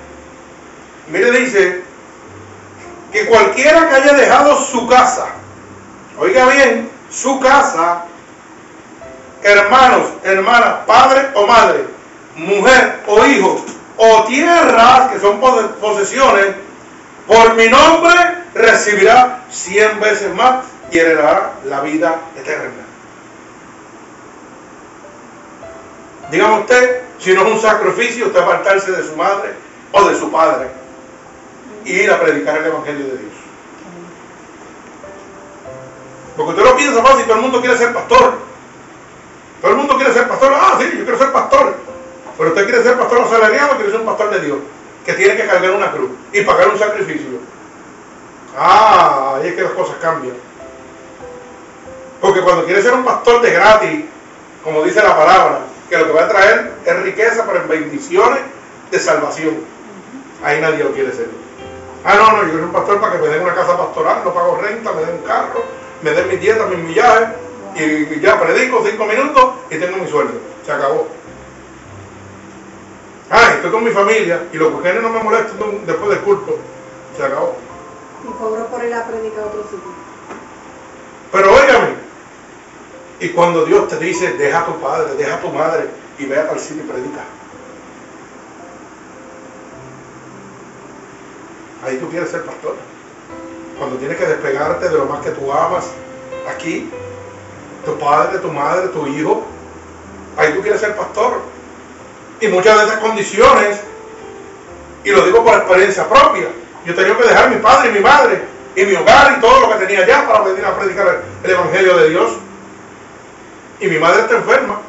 mire, 1.08 1.30
dice 1.30 1.82
que 3.12 3.26
cualquiera 3.26 3.88
que 3.88 3.94
haya 3.94 4.14
dejado 4.14 4.56
su 4.56 4.88
casa, 4.88 5.28
oiga 6.18 6.46
bien, 6.48 6.90
su 7.08 7.38
casa, 7.38 8.06
hermanos, 9.42 10.08
hermanas, 10.24 10.84
padre 10.86 11.28
o 11.34 11.46
madre, 11.46 11.84
mujer 12.36 13.00
o 13.06 13.24
hijo, 13.26 13.64
o 13.96 14.24
tierras 14.24 15.12
que 15.12 15.20
son 15.20 15.40
posesiones, 15.40 16.46
por 17.26 17.54
mi 17.54 17.68
nombre 17.68 18.14
recibirá 18.54 19.44
cien 19.50 20.00
veces 20.00 20.34
más 20.34 20.66
y 20.90 20.98
heredará 20.98 21.52
la 21.64 21.80
vida 21.80 22.20
eterna. 22.36 22.82
Dígame 26.30 26.60
usted, 26.60 27.02
si 27.18 27.34
no 27.34 27.46
es 27.46 27.52
un 27.52 27.60
sacrificio, 27.60 28.26
usted 28.26 28.40
apartarse 28.40 28.90
de 28.92 29.02
su 29.02 29.14
madre 29.16 29.54
o 29.92 30.08
de 30.08 30.16
su 30.16 30.30
padre 30.30 30.68
y 31.84 31.92
ir 31.92 32.10
a 32.10 32.20
predicar 32.20 32.56
el 32.56 32.66
Evangelio 32.66 33.04
de 33.04 33.18
Dios. 33.18 33.32
Porque 36.36 36.50
usted 36.52 36.64
lo 36.64 36.76
piensa 36.76 37.02
fácil, 37.02 37.24
todo 37.24 37.34
el 37.36 37.42
mundo 37.42 37.60
quiere 37.60 37.76
ser 37.76 37.92
pastor. 37.92 38.51
Todo 39.62 39.70
el 39.70 39.76
mundo 39.78 39.96
quiere 39.96 40.12
ser 40.12 40.28
pastor. 40.28 40.52
Ah, 40.54 40.76
sí, 40.78 40.86
yo 40.98 41.04
quiero 41.04 41.18
ser 41.18 41.32
pastor. 41.32 41.76
Pero 42.36 42.48
usted 42.50 42.64
quiere 42.64 42.82
ser 42.82 42.98
pastor 42.98 43.20
asalariado 43.20 43.72
o 43.72 43.76
quiere 43.76 43.92
ser 43.92 44.00
un 44.00 44.06
pastor 44.06 44.30
de 44.30 44.40
Dios, 44.40 44.58
que 45.06 45.12
tiene 45.14 45.36
que 45.36 45.46
cargar 45.46 45.70
una 45.70 45.92
cruz 45.92 46.10
y 46.32 46.42
pagar 46.42 46.68
un 46.68 46.78
sacrificio. 46.78 47.38
Ah, 48.58 49.36
ahí 49.36 49.48
es 49.48 49.54
que 49.54 49.62
las 49.62 49.72
cosas 49.72 49.96
cambian. 50.02 50.34
Porque 52.20 52.40
cuando 52.40 52.64
quiere 52.64 52.82
ser 52.82 52.92
un 52.92 53.04
pastor 53.04 53.40
de 53.40 53.52
gratis, 53.52 54.04
como 54.64 54.82
dice 54.82 55.02
la 55.02 55.16
palabra, 55.16 55.60
que 55.88 55.98
lo 55.98 56.06
que 56.06 56.12
va 56.12 56.24
a 56.24 56.28
traer 56.28 56.72
es 56.84 57.02
riqueza, 57.02 57.44
pero 57.46 57.62
en 57.62 57.68
bendiciones 57.68 58.40
de 58.90 58.98
salvación. 58.98 59.58
Ahí 60.42 60.60
nadie 60.60 60.82
lo 60.82 60.92
quiere 60.92 61.12
ser. 61.12 61.28
Ah, 62.04 62.14
no, 62.16 62.32
no, 62.32 62.42
yo 62.44 62.50
quiero 62.50 62.64
un 62.64 62.72
pastor 62.72 63.00
para 63.00 63.12
que 63.12 63.18
me 63.18 63.28
den 63.28 63.42
una 63.42 63.54
casa 63.54 63.76
pastoral, 63.76 64.22
no 64.24 64.34
pago 64.34 64.56
renta, 64.56 64.92
me 64.92 65.02
den 65.02 65.14
un 65.16 65.22
carro, 65.22 65.64
me 66.02 66.10
den 66.10 66.28
mi 66.28 66.36
dieta, 66.36 66.66
mis 66.66 66.78
millajes, 66.78 67.28
y 67.76 68.20
ya 68.20 68.40
predico 68.40 68.84
cinco 68.84 69.06
minutos 69.06 69.54
y 69.70 69.76
tengo 69.76 69.98
mi 69.98 70.08
sueldo. 70.08 70.34
Se 70.64 70.72
acabó. 70.72 71.08
Ah, 73.30 73.52
estoy 73.54 73.70
con 73.70 73.84
mi 73.84 73.90
familia 73.90 74.46
y 74.52 74.56
los 74.56 74.70
mujeres 74.70 75.02
no 75.02 75.08
me 75.08 75.22
molestan 75.22 75.86
después 75.86 76.10
del 76.10 76.20
culto. 76.20 76.58
Se 77.16 77.24
acabó. 77.24 77.56
Y 78.24 78.32
cobro 78.38 78.66
por 78.66 78.84
ir 78.84 78.94
a 78.94 79.06
predicar 79.06 79.44
otro 79.44 79.62
sitio. 79.64 79.80
Pero 81.32 81.54
óigame, 81.54 81.94
y 83.22 83.28
cuando 83.30 83.64
Dios 83.64 83.88
te 83.88 83.98
dice, 83.98 84.32
deja 84.32 84.60
a 84.60 84.66
tu 84.66 84.80
padre, 84.80 85.14
deja 85.14 85.36
a 85.36 85.40
tu 85.40 85.48
madre 85.48 85.88
y 86.18 86.26
ve 86.26 86.38
a 86.38 86.48
tal 86.48 86.58
sitio 86.58 86.82
y 86.82 86.86
predica. 86.88 87.22
Ahí 91.86 91.98
tú 91.98 92.08
quieres 92.10 92.30
ser 92.30 92.44
pastor. 92.44 92.74
Cuando 93.78 93.96
tienes 93.96 94.16
que 94.16 94.26
despegarte 94.26 94.88
de 94.88 94.98
lo 94.98 95.06
más 95.06 95.24
que 95.24 95.30
tú 95.30 95.52
amas, 95.52 95.90
aquí, 96.48 96.90
tu 97.84 97.98
padre, 97.98 98.38
tu 98.38 98.48
madre, 98.52 98.88
tu 98.88 99.06
hijo, 99.06 99.44
ahí 100.36 100.52
tú 100.52 100.60
quieres 100.62 100.80
ser 100.80 100.96
pastor. 100.96 101.40
Y 102.40 102.48
muchas 102.48 102.78
de 102.78 102.84
esas 102.86 102.98
condiciones, 103.00 103.80
y 105.04 105.10
lo 105.10 105.24
digo 105.24 105.44
por 105.44 105.54
experiencia 105.54 106.08
propia, 106.08 106.48
yo 106.84 106.94
tenía 106.94 107.16
que 107.16 107.28
dejar 107.28 107.50
mi 107.50 107.56
padre 107.56 107.90
y 107.90 107.92
mi 107.92 108.00
madre 108.00 108.42
y 108.74 108.84
mi 108.84 108.94
hogar 108.94 109.36
y 109.36 109.40
todo 109.40 109.60
lo 109.60 109.68
que 109.72 109.86
tenía 109.86 110.04
allá 110.04 110.26
para 110.26 110.40
venir 110.44 110.64
a 110.64 110.78
predicar 110.78 111.22
el 111.42 111.50
Evangelio 111.50 111.96
de 111.98 112.10
Dios. 112.10 112.32
Y 113.80 113.86
mi 113.88 113.98
madre 113.98 114.22
está 114.22 114.36
enferma. 114.36 114.80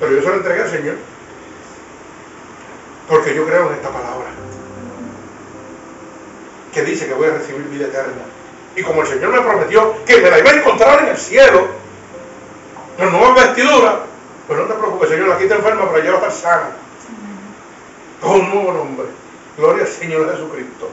Pero 0.00 0.12
yo 0.12 0.22
se 0.22 0.28
lo 0.28 0.34
entregué 0.34 0.62
al 0.62 0.70
Señor. 0.70 0.96
Porque 3.08 3.34
yo 3.34 3.46
creo 3.46 3.68
en 3.68 3.74
esta 3.74 3.90
palabra. 3.90 4.26
Que 6.72 6.82
dice 6.82 7.06
que 7.06 7.14
voy 7.14 7.28
a 7.28 7.34
recibir 7.34 7.62
vida 7.68 7.86
eterna. 7.86 8.22
Y 8.76 8.82
como 8.82 9.02
el 9.02 9.06
Señor 9.06 9.30
me 9.30 9.40
prometió 9.40 10.04
que 10.04 10.20
me 10.20 10.30
la 10.30 10.38
iba 10.38 10.50
a 10.50 10.54
encontrar 10.54 11.02
en 11.02 11.08
el 11.08 11.16
cielo, 11.16 11.66
con 12.96 13.12
nueva 13.12 13.34
vestidura, 13.34 14.00
pues 14.46 14.58
no 14.58 14.66
te 14.66 14.74
preocupes, 14.74 15.08
Señor, 15.10 15.32
aquí 15.32 15.44
está 15.44 15.56
enferma, 15.56 15.90
pero 15.90 16.02
ella 16.02 16.18
va 16.18 16.26
a 16.26 16.30
estar 16.30 16.52
sana. 16.52 16.70
Con 18.20 18.32
un 18.32 18.50
nuevo 18.50 18.72
nombre. 18.72 19.06
Gloria 19.56 19.82
al 19.82 19.88
Señor 19.88 20.30
Jesucristo. 20.30 20.88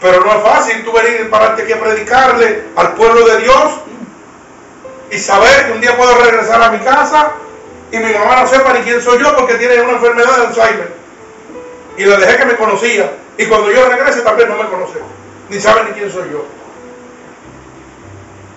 Pero 0.00 0.24
no 0.24 0.32
es 0.32 0.42
fácil 0.42 0.84
tú 0.84 0.92
venir 0.92 1.22
y 1.22 1.28
pararte 1.28 1.62
aquí 1.62 1.72
a 1.72 1.80
predicarle 1.80 2.64
al 2.76 2.94
pueblo 2.94 3.24
de 3.26 3.38
Dios 3.38 3.72
y 5.10 5.18
saber 5.18 5.66
que 5.66 5.72
un 5.72 5.80
día 5.80 5.96
puedo 5.96 6.14
regresar 6.18 6.62
a 6.62 6.70
mi 6.70 6.78
casa 6.78 7.32
y 7.92 7.98
mi 7.98 8.12
mamá 8.12 8.40
no 8.40 8.46
sepa 8.46 8.72
ni 8.72 8.80
quién 8.80 9.00
soy 9.00 9.20
yo 9.20 9.36
porque 9.36 9.54
tiene 9.54 9.80
una 9.80 9.92
enfermedad 9.92 10.36
de 10.38 10.46
Alzheimer. 10.46 10.92
Y 11.96 12.04
le 12.04 12.16
dejé 12.16 12.38
que 12.38 12.46
me 12.46 12.56
conocía. 12.56 13.12
Y 13.36 13.46
cuando 13.46 13.70
yo 13.70 13.88
regrese 13.88 14.22
también 14.22 14.48
no 14.48 14.56
me 14.56 14.68
conoce. 14.68 14.98
Ni 15.52 15.60
sabe 15.60 15.84
ni 15.84 15.90
quién 15.90 16.10
soy 16.10 16.30
yo. 16.30 16.46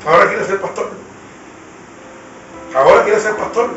Ahora 0.05 0.29
quiere 0.29 0.45
ser 0.45 0.61
pastor. 0.61 0.91
Ahora 2.73 3.03
quiere 3.03 3.19
ser 3.19 3.35
pastor. 3.35 3.69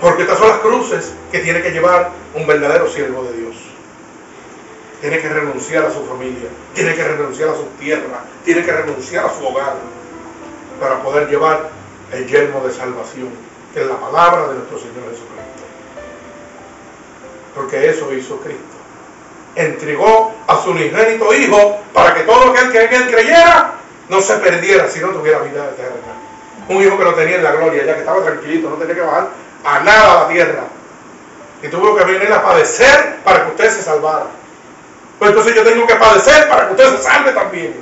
Porque 0.00 0.22
estas 0.22 0.38
son 0.40 0.48
las 0.48 0.58
cruces 0.58 1.14
que 1.30 1.38
tiene 1.38 1.62
que 1.62 1.70
llevar 1.70 2.10
un 2.34 2.44
verdadero 2.44 2.88
siervo 2.88 3.22
de 3.22 3.34
Dios. 3.34 3.54
Tiene 5.00 5.20
que 5.20 5.28
renunciar 5.28 5.84
a 5.84 5.92
su 5.92 6.04
familia, 6.06 6.48
tiene 6.74 6.96
que 6.96 7.04
renunciar 7.04 7.50
a 7.50 7.54
su 7.54 7.66
tierra, 7.78 8.24
tiene 8.44 8.64
que 8.64 8.72
renunciar 8.72 9.26
a 9.26 9.32
su 9.32 9.46
hogar 9.46 9.76
para 10.80 11.00
poder 11.04 11.28
llevar 11.28 11.70
el 12.10 12.26
yermo 12.26 12.66
de 12.66 12.72
salvación, 12.72 13.28
que 13.72 13.82
es 13.82 13.86
la 13.86 14.00
palabra 14.00 14.48
de 14.48 14.54
nuestro 14.54 14.76
Señor 14.76 15.04
Jesucristo. 15.04 15.62
Porque 17.54 17.88
eso 17.88 18.12
hizo 18.12 18.40
Cristo. 18.40 18.75
Entregó 19.56 20.34
a 20.46 20.56
su 20.62 20.70
unigénito 20.70 21.34
Hijo 21.34 21.80
para 21.92 22.14
que 22.14 22.22
todo 22.22 22.52
aquel 22.52 22.70
que 22.70 22.84
en 22.84 23.02
él 23.02 23.10
creyera 23.10 23.72
no 24.08 24.20
se 24.20 24.36
perdiera, 24.36 24.88
sino 24.88 25.08
tuviera 25.08 25.38
vida 25.40 25.70
eterna. 25.70 26.14
Un 26.68 26.82
hijo 26.82 26.98
que 26.98 27.04
lo 27.04 27.14
tenía 27.14 27.36
en 27.36 27.44
la 27.44 27.52
gloria, 27.52 27.84
ya 27.84 27.94
que 27.94 28.00
estaba 28.00 28.22
tranquilito, 28.22 28.68
no 28.68 28.76
tenía 28.76 28.94
que 28.94 29.00
bajar 29.00 29.28
a 29.64 29.80
nada 29.80 30.12
a 30.12 30.22
la 30.22 30.28
tierra. 30.28 30.64
Y 31.62 31.68
tuvo 31.68 31.96
que 31.96 32.04
venir 32.04 32.32
a 32.32 32.42
padecer 32.42 33.16
para 33.24 33.44
que 33.44 33.50
usted 33.50 33.70
se 33.70 33.82
salvara. 33.82 34.26
Pues 35.18 35.30
entonces 35.30 35.54
yo 35.54 35.64
tengo 35.64 35.86
que 35.86 35.94
padecer 35.94 36.48
para 36.48 36.66
que 36.66 36.72
usted 36.72 36.96
se 36.96 37.02
salve 37.02 37.32
también. 37.32 37.74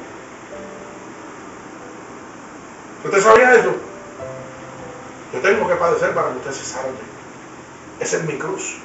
¿Usted 3.05 3.21
sabía 3.21 3.55
eso? 3.55 3.75
Yo 5.33 5.41
tengo 5.41 5.69
que 5.69 5.75
padecer 5.75 6.15
para 6.15 6.29
que 6.31 6.39
usted 6.39 6.53
se 6.53 6.65
salve. 6.65 7.15
Esa 8.01 8.17
es 8.19 8.25
mi 8.25 8.39
cruz. 8.39 8.79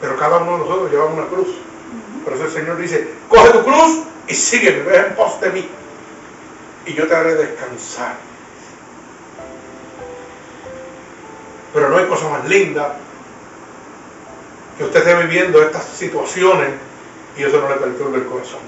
Pero 0.00 0.16
cada 0.16 0.38
uno 0.38 0.52
de 0.52 0.58
nosotros 0.58 0.90
llevamos 0.90 1.18
una 1.18 1.26
cruz. 1.26 1.48
Por 2.28 2.36
eso 2.36 2.44
el 2.44 2.52
Señor 2.52 2.76
dice, 2.76 3.08
coge 3.26 3.48
tu 3.52 3.64
cruz 3.64 4.02
y 4.26 4.34
sígueme, 4.34 4.82
ve 4.82 4.96
en 4.98 5.14
pos 5.14 5.40
de 5.40 5.48
mí. 5.48 5.66
Y 6.84 6.92
yo 6.92 7.08
te 7.08 7.16
haré 7.16 7.34
descansar. 7.36 8.16
Pero 11.72 11.88
no 11.88 11.96
hay 11.96 12.04
cosa 12.04 12.28
más 12.28 12.46
linda 12.46 12.96
que 14.76 14.84
usted 14.84 15.00
esté 15.00 15.14
viviendo 15.22 15.62
estas 15.62 15.84
situaciones 15.84 16.68
y 17.38 17.44
eso 17.44 17.62
no 17.62 17.68
le 17.70 17.76
perturbe 17.76 18.18
el 18.18 18.26
corazón. 18.26 18.60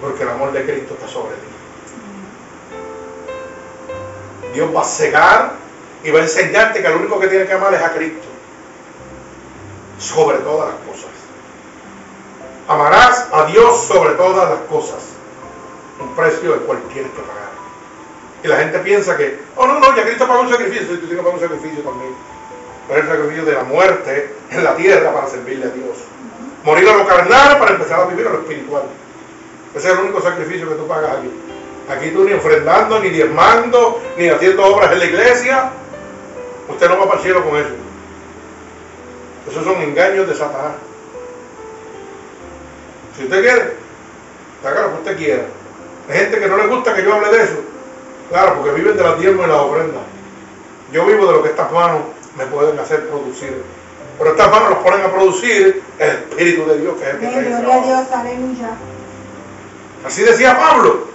Porque 0.00 0.24
el 0.24 0.28
amor 0.28 0.50
de 0.50 0.64
Cristo 0.64 0.94
está 0.94 1.06
sobre 1.06 1.36
ti. 1.36 1.46
Dios 4.54 4.74
va 4.74 4.80
a 4.80 4.84
cegar 4.84 5.52
y 6.02 6.10
va 6.10 6.18
a 6.18 6.22
enseñarte 6.22 6.82
que 6.82 6.88
lo 6.88 6.96
único 6.96 7.20
que 7.20 7.28
tienes 7.28 7.46
que 7.46 7.54
amar 7.54 7.72
es 7.74 7.80
a 7.80 7.92
Cristo. 7.92 8.31
Sobre 9.98 10.38
todas 10.38 10.74
las 10.74 10.78
cosas. 10.86 11.10
Amarás 12.68 13.28
a 13.32 13.46
Dios 13.46 13.82
sobre 13.86 14.14
todas 14.14 14.48
las 14.48 14.60
cosas. 14.68 15.02
Un 16.00 16.14
precio 16.14 16.54
el 16.54 16.60
cual 16.60 16.78
tienes 16.92 17.12
que 17.12 17.20
pagar. 17.20 17.50
Y 18.42 18.48
la 18.48 18.56
gente 18.56 18.78
piensa 18.80 19.16
que, 19.16 19.38
oh 19.56 19.66
no, 19.66 19.78
no, 19.78 19.94
ya 19.94 20.02
Cristo 20.02 20.26
pagó 20.26 20.40
un 20.40 20.50
sacrificio, 20.50 20.94
y 20.94 20.98
tú 20.98 21.06
tienes 21.06 21.16
que 21.16 21.22
pagar 21.22 21.34
un 21.34 21.40
sacrificio 21.40 21.82
también. 21.82 22.14
Pero 22.88 23.00
el 23.00 23.08
sacrificio 23.08 23.44
de 23.44 23.52
la 23.52 23.62
muerte 23.64 24.34
en 24.50 24.64
la 24.64 24.74
tierra 24.74 25.12
para 25.12 25.28
servirle 25.28 25.66
a 25.66 25.70
Dios. 25.70 25.98
Morir 26.64 26.88
a 26.88 26.96
lo 26.96 27.06
carnal 27.06 27.58
para 27.58 27.72
empezar 27.72 28.00
a 28.00 28.06
vivir 28.06 28.26
a 28.26 28.30
lo 28.30 28.40
espiritual. 28.40 28.84
Ese 29.74 29.88
es 29.88 29.94
el 29.94 30.04
único 30.04 30.20
sacrificio 30.20 30.68
que 30.68 30.74
tú 30.74 30.86
pagas 30.86 31.18
aquí. 31.18 31.30
Aquí 31.88 32.10
tú 32.10 32.24
ni 32.24 32.32
ofrendando, 32.32 33.00
ni 33.00 33.10
diezmando, 33.10 34.00
ni 34.16 34.28
haciendo 34.28 34.64
obras 34.64 34.92
en 34.92 34.98
la 34.98 35.04
iglesia. 35.04 35.70
Usted 36.68 36.88
no 36.88 36.98
va 36.98 37.04
para 37.06 37.16
el 37.16 37.22
cielo 37.22 37.44
con 37.44 37.56
eso. 37.58 37.81
Esos 39.52 39.66
son 39.66 39.82
engaños 39.82 40.26
de 40.26 40.34
Satanás. 40.34 40.72
Si 43.14 43.24
usted 43.24 43.42
quiere, 43.42 43.76
haga 44.64 44.80
lo 44.80 44.88
que 44.88 44.94
usted 44.94 45.16
quiera. 45.18 45.42
Hay 46.08 46.18
gente 46.20 46.40
que 46.40 46.48
no 46.48 46.56
le 46.56 46.68
gusta 46.68 46.94
que 46.94 47.04
yo 47.04 47.12
hable 47.12 47.28
de 47.36 47.44
eso. 47.44 47.60
Claro, 48.30 48.54
porque 48.54 48.70
viven 48.70 48.96
de 48.96 49.02
las 49.02 49.20
diezmos 49.20 49.44
y 49.44 49.48
las 49.50 49.58
ofrendas. 49.58 50.02
Yo 50.90 51.04
vivo 51.04 51.26
de 51.26 51.32
lo 51.32 51.42
que 51.42 51.50
estas 51.50 51.70
manos 51.70 52.00
me 52.38 52.46
pueden 52.46 52.78
hacer 52.78 53.06
producir. 53.10 53.62
Pero 54.16 54.30
estas 54.30 54.50
manos 54.50 54.70
los 54.70 54.78
ponen 54.78 55.02
a 55.02 55.12
producir 55.12 55.82
el 55.98 56.08
Espíritu 56.08 56.64
de 56.70 56.78
Dios, 56.78 56.94
que 56.96 57.02
es 57.02 57.14
el 57.14 57.20
que 57.20 57.26
está 57.26 57.60
Gloria 57.60 57.98
a. 57.98 58.02
Dios, 58.02 58.12
aleluya. 58.12 58.70
Así 60.06 60.22
decía 60.22 60.58
Pablo. 60.58 61.08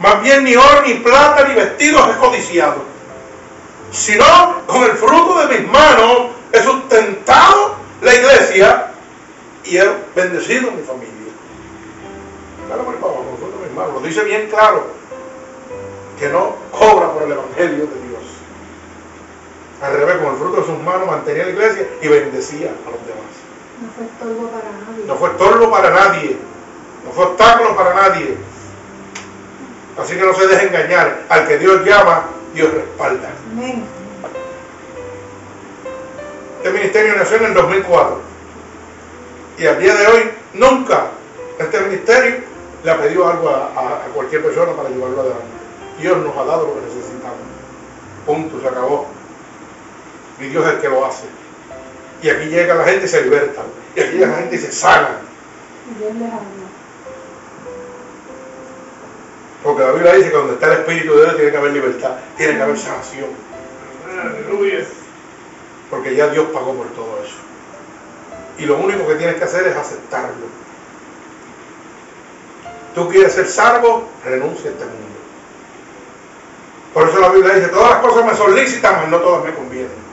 Más 0.00 0.22
bien 0.22 0.44
ni 0.44 0.54
oro, 0.54 0.82
ni 0.86 0.94
plata, 0.96 1.48
ni 1.48 1.54
vestidos 1.54 2.10
he 2.10 2.18
codiciado. 2.18 2.82
Sino 3.90 4.26
con 4.66 4.82
el 4.82 4.92
fruto 4.92 5.46
de 5.46 5.58
mis 5.58 5.68
manos 5.70 6.37
he 6.52 6.62
sustentado 6.62 7.76
la 8.02 8.14
iglesia 8.14 8.92
y 9.64 9.76
he 9.76 9.88
bendecido 10.14 10.70
mi 10.70 10.82
familia. 10.82 11.14
Claro, 12.66 12.84
por 12.84 13.00
favor, 13.00 13.24
mis 13.62 13.72
manos. 13.74 13.94
Lo 13.94 14.00
dice 14.00 14.24
bien 14.24 14.48
claro. 14.48 14.86
Que 16.18 16.28
no 16.28 16.56
cobra 16.72 17.12
por 17.12 17.22
el 17.22 17.32
Evangelio 17.32 17.86
de 17.86 18.08
Dios. 18.08 18.22
Al 19.80 19.92
revés, 19.92 20.16
con 20.16 20.32
el 20.32 20.36
fruto 20.36 20.60
de 20.60 20.66
sus 20.66 20.82
manos 20.82 21.06
mantenía 21.06 21.44
la 21.44 21.50
iglesia 21.50 21.88
y 22.02 22.08
bendecía 22.08 22.70
a 22.70 22.90
los 22.90 23.06
demás. 23.06 23.38
No 23.80 23.88
fue 23.94 24.06
estorbo 24.06 24.50
para 24.50 24.70
nadie. 24.70 25.04
No 25.06 25.14
fue 25.14 25.30
estorbo 25.30 25.70
para 25.70 25.90
nadie. 25.90 26.36
No 27.04 27.12
fue 27.12 27.24
obstáculo 27.24 27.76
para 27.76 27.94
nadie. 27.94 28.36
Así 29.96 30.16
que 30.16 30.22
no 30.22 30.34
se 30.34 30.46
deje 30.46 30.66
engañar. 30.66 31.24
Al 31.28 31.46
que 31.46 31.58
Dios 31.58 31.84
llama, 31.84 32.24
Dios 32.54 32.72
respalda. 32.72 33.30
Amén. 33.52 33.97
Este 36.68 36.78
ministerio 36.80 37.16
nació 37.16 37.36
en 37.38 37.44
el 37.46 37.54
2004. 37.54 38.20
Y 39.58 39.66
al 39.66 39.78
día 39.80 39.94
de 39.94 40.06
hoy, 40.06 40.30
nunca 40.52 41.06
este 41.58 41.80
ministerio 41.80 42.36
le 42.84 42.90
ha 42.90 42.98
pedido 43.00 43.26
algo 43.26 43.48
a, 43.48 43.72
a- 43.74 44.04
a 44.04 44.08
cualquier 44.14 44.42
persona 44.42 44.72
para 44.72 44.90
llevarlo 44.90 45.20
adelante. 45.20 45.44
Dios 45.98 46.18
nos 46.18 46.36
ha 46.36 46.44
dado 46.44 46.66
lo 46.66 46.74
que 46.74 46.86
necesitamos. 46.86 47.38
Punto, 48.26 48.60
se 48.60 48.68
acabó. 48.68 49.06
Y 50.40 50.48
Dios 50.48 50.66
es 50.66 50.74
el 50.74 50.80
que 50.80 50.88
lo 50.90 51.06
hace. 51.06 51.24
Y 52.22 52.28
aquí 52.28 52.46
llega 52.50 52.74
la 52.74 52.84
gente 52.84 53.06
y 53.06 53.08
se 53.08 53.22
liberta. 53.22 53.62
Y 53.96 54.00
aquí 54.00 54.12
llega 54.18 54.26
la 54.28 54.36
gente 54.36 54.56
y 54.56 54.58
se 54.58 54.70
sana. 54.70 55.20
Dios 55.98 56.12
les 56.14 56.22
habla. 56.22 56.38
Porque 59.64 59.82
la 59.82 59.92
Biblia 59.92 60.12
dice 60.14 60.30
que 60.30 60.36
donde 60.36 60.52
está 60.52 60.66
el 60.66 60.72
Espíritu 60.80 61.14
de 61.14 61.22
Dios 61.22 61.36
tiene 61.36 61.50
que 61.50 61.56
haber 61.56 61.72
libertad, 61.72 62.10
tiene 62.36 62.56
que 62.56 62.62
haber 62.62 62.78
sanación. 62.78 63.30
Aleluya. 64.22 64.84
Porque 65.90 66.14
ya 66.14 66.28
Dios 66.28 66.48
pagó 66.52 66.74
por 66.74 66.88
todo 66.88 67.22
eso. 67.22 67.36
Y 68.58 68.66
lo 68.66 68.76
único 68.76 69.06
que 69.06 69.14
tienes 69.14 69.36
que 69.36 69.44
hacer 69.44 69.66
es 69.66 69.76
aceptarlo. 69.76 70.46
Tú 72.94 73.08
quieres 73.08 73.32
ser 73.32 73.46
salvo, 73.46 74.08
renuncia 74.24 74.70
a 74.70 74.72
este 74.72 74.84
mundo. 74.84 75.08
Por 76.92 77.08
eso 77.08 77.20
la 77.20 77.28
Biblia 77.28 77.54
dice, 77.54 77.68
todas 77.68 77.90
las 77.90 78.00
cosas 78.00 78.24
me 78.24 78.34
son 78.34 78.54
lícitas, 78.54 78.92
mas 78.92 79.08
no 79.08 79.18
todas 79.18 79.44
me 79.44 79.54
convienen. 79.54 80.08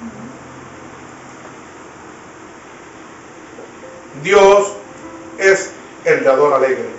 Dios 4.22 4.74
es 5.38 5.72
el 6.04 6.24
dador 6.24 6.54
alegre. 6.54 6.90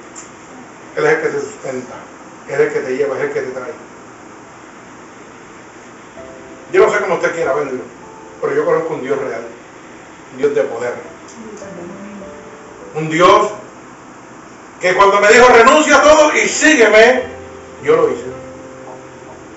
Él 0.96 1.06
es 1.06 1.12
el 1.12 1.22
que 1.22 1.28
te 1.28 1.40
sustenta. 1.40 1.94
Él 2.48 2.54
es 2.54 2.60
el 2.60 2.72
que 2.72 2.80
te 2.80 2.96
lleva, 2.96 3.16
es 3.16 3.24
el 3.24 3.32
que 3.32 3.40
te 3.42 3.50
trae. 3.50 3.72
Yo 6.72 6.84
no 6.84 6.92
sé 6.92 7.00
cómo 7.00 7.14
usted 7.14 7.34
quiera 7.34 7.54
verlo, 7.54 7.82
pero 8.40 8.54
yo 8.54 8.64
conozco 8.64 8.94
un 8.94 9.02
Dios 9.02 9.18
real, 9.18 9.42
un 10.32 10.38
Dios 10.38 10.54
de 10.54 10.62
poder. 10.62 10.94
Un 12.94 13.10
Dios 13.10 13.50
que 14.80 14.94
cuando 14.94 15.20
me 15.20 15.28
dijo 15.28 15.48
renuncia 15.48 15.96
a 15.96 16.02
todo 16.02 16.34
y 16.34 16.48
sígueme, 16.48 17.22
yo 17.82 17.96
lo 17.96 18.10
hice. 18.10 18.26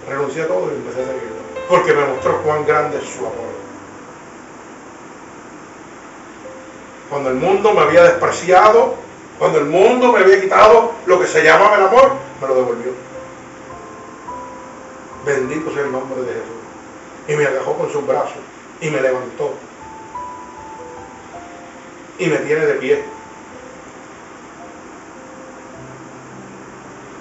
Renuncié 0.08 0.44
a 0.44 0.48
todo 0.48 0.72
y 0.72 0.76
empecé 0.76 1.02
a 1.04 1.06
seguirlo. 1.06 1.40
Porque 1.68 1.94
me 1.94 2.06
mostró 2.06 2.42
cuán 2.42 2.66
grande 2.66 2.98
es 2.98 3.10
su 3.10 3.20
amor. 3.20 3.50
Cuando 7.10 7.30
el 7.30 7.36
mundo 7.36 7.74
me 7.74 7.82
había 7.82 8.04
despreciado, 8.04 8.96
cuando 9.38 9.60
el 9.60 9.66
mundo 9.66 10.12
me 10.12 10.20
había 10.20 10.42
quitado 10.42 10.94
lo 11.06 11.20
que 11.20 11.28
se 11.28 11.44
llamaba 11.44 11.76
el 11.76 11.84
amor, 11.84 12.14
me 12.42 12.48
lo 12.48 12.56
devolvió. 12.56 12.92
Bendito 15.26 15.74
sea 15.74 15.84
el 15.84 15.92
nombre 15.92 16.22
de 16.22 16.34
Jesús. 16.34 16.50
Y 17.28 17.36
me 17.36 17.46
agajó 17.46 17.78
con 17.78 17.92
sus 17.92 18.06
brazos 18.06 18.40
y 18.82 18.90
me 18.90 19.02
levantó. 19.02 19.54
Y 22.18 22.28
me 22.28 22.38
tiene 22.38 22.66
de 22.66 22.74
pie. 22.76 23.04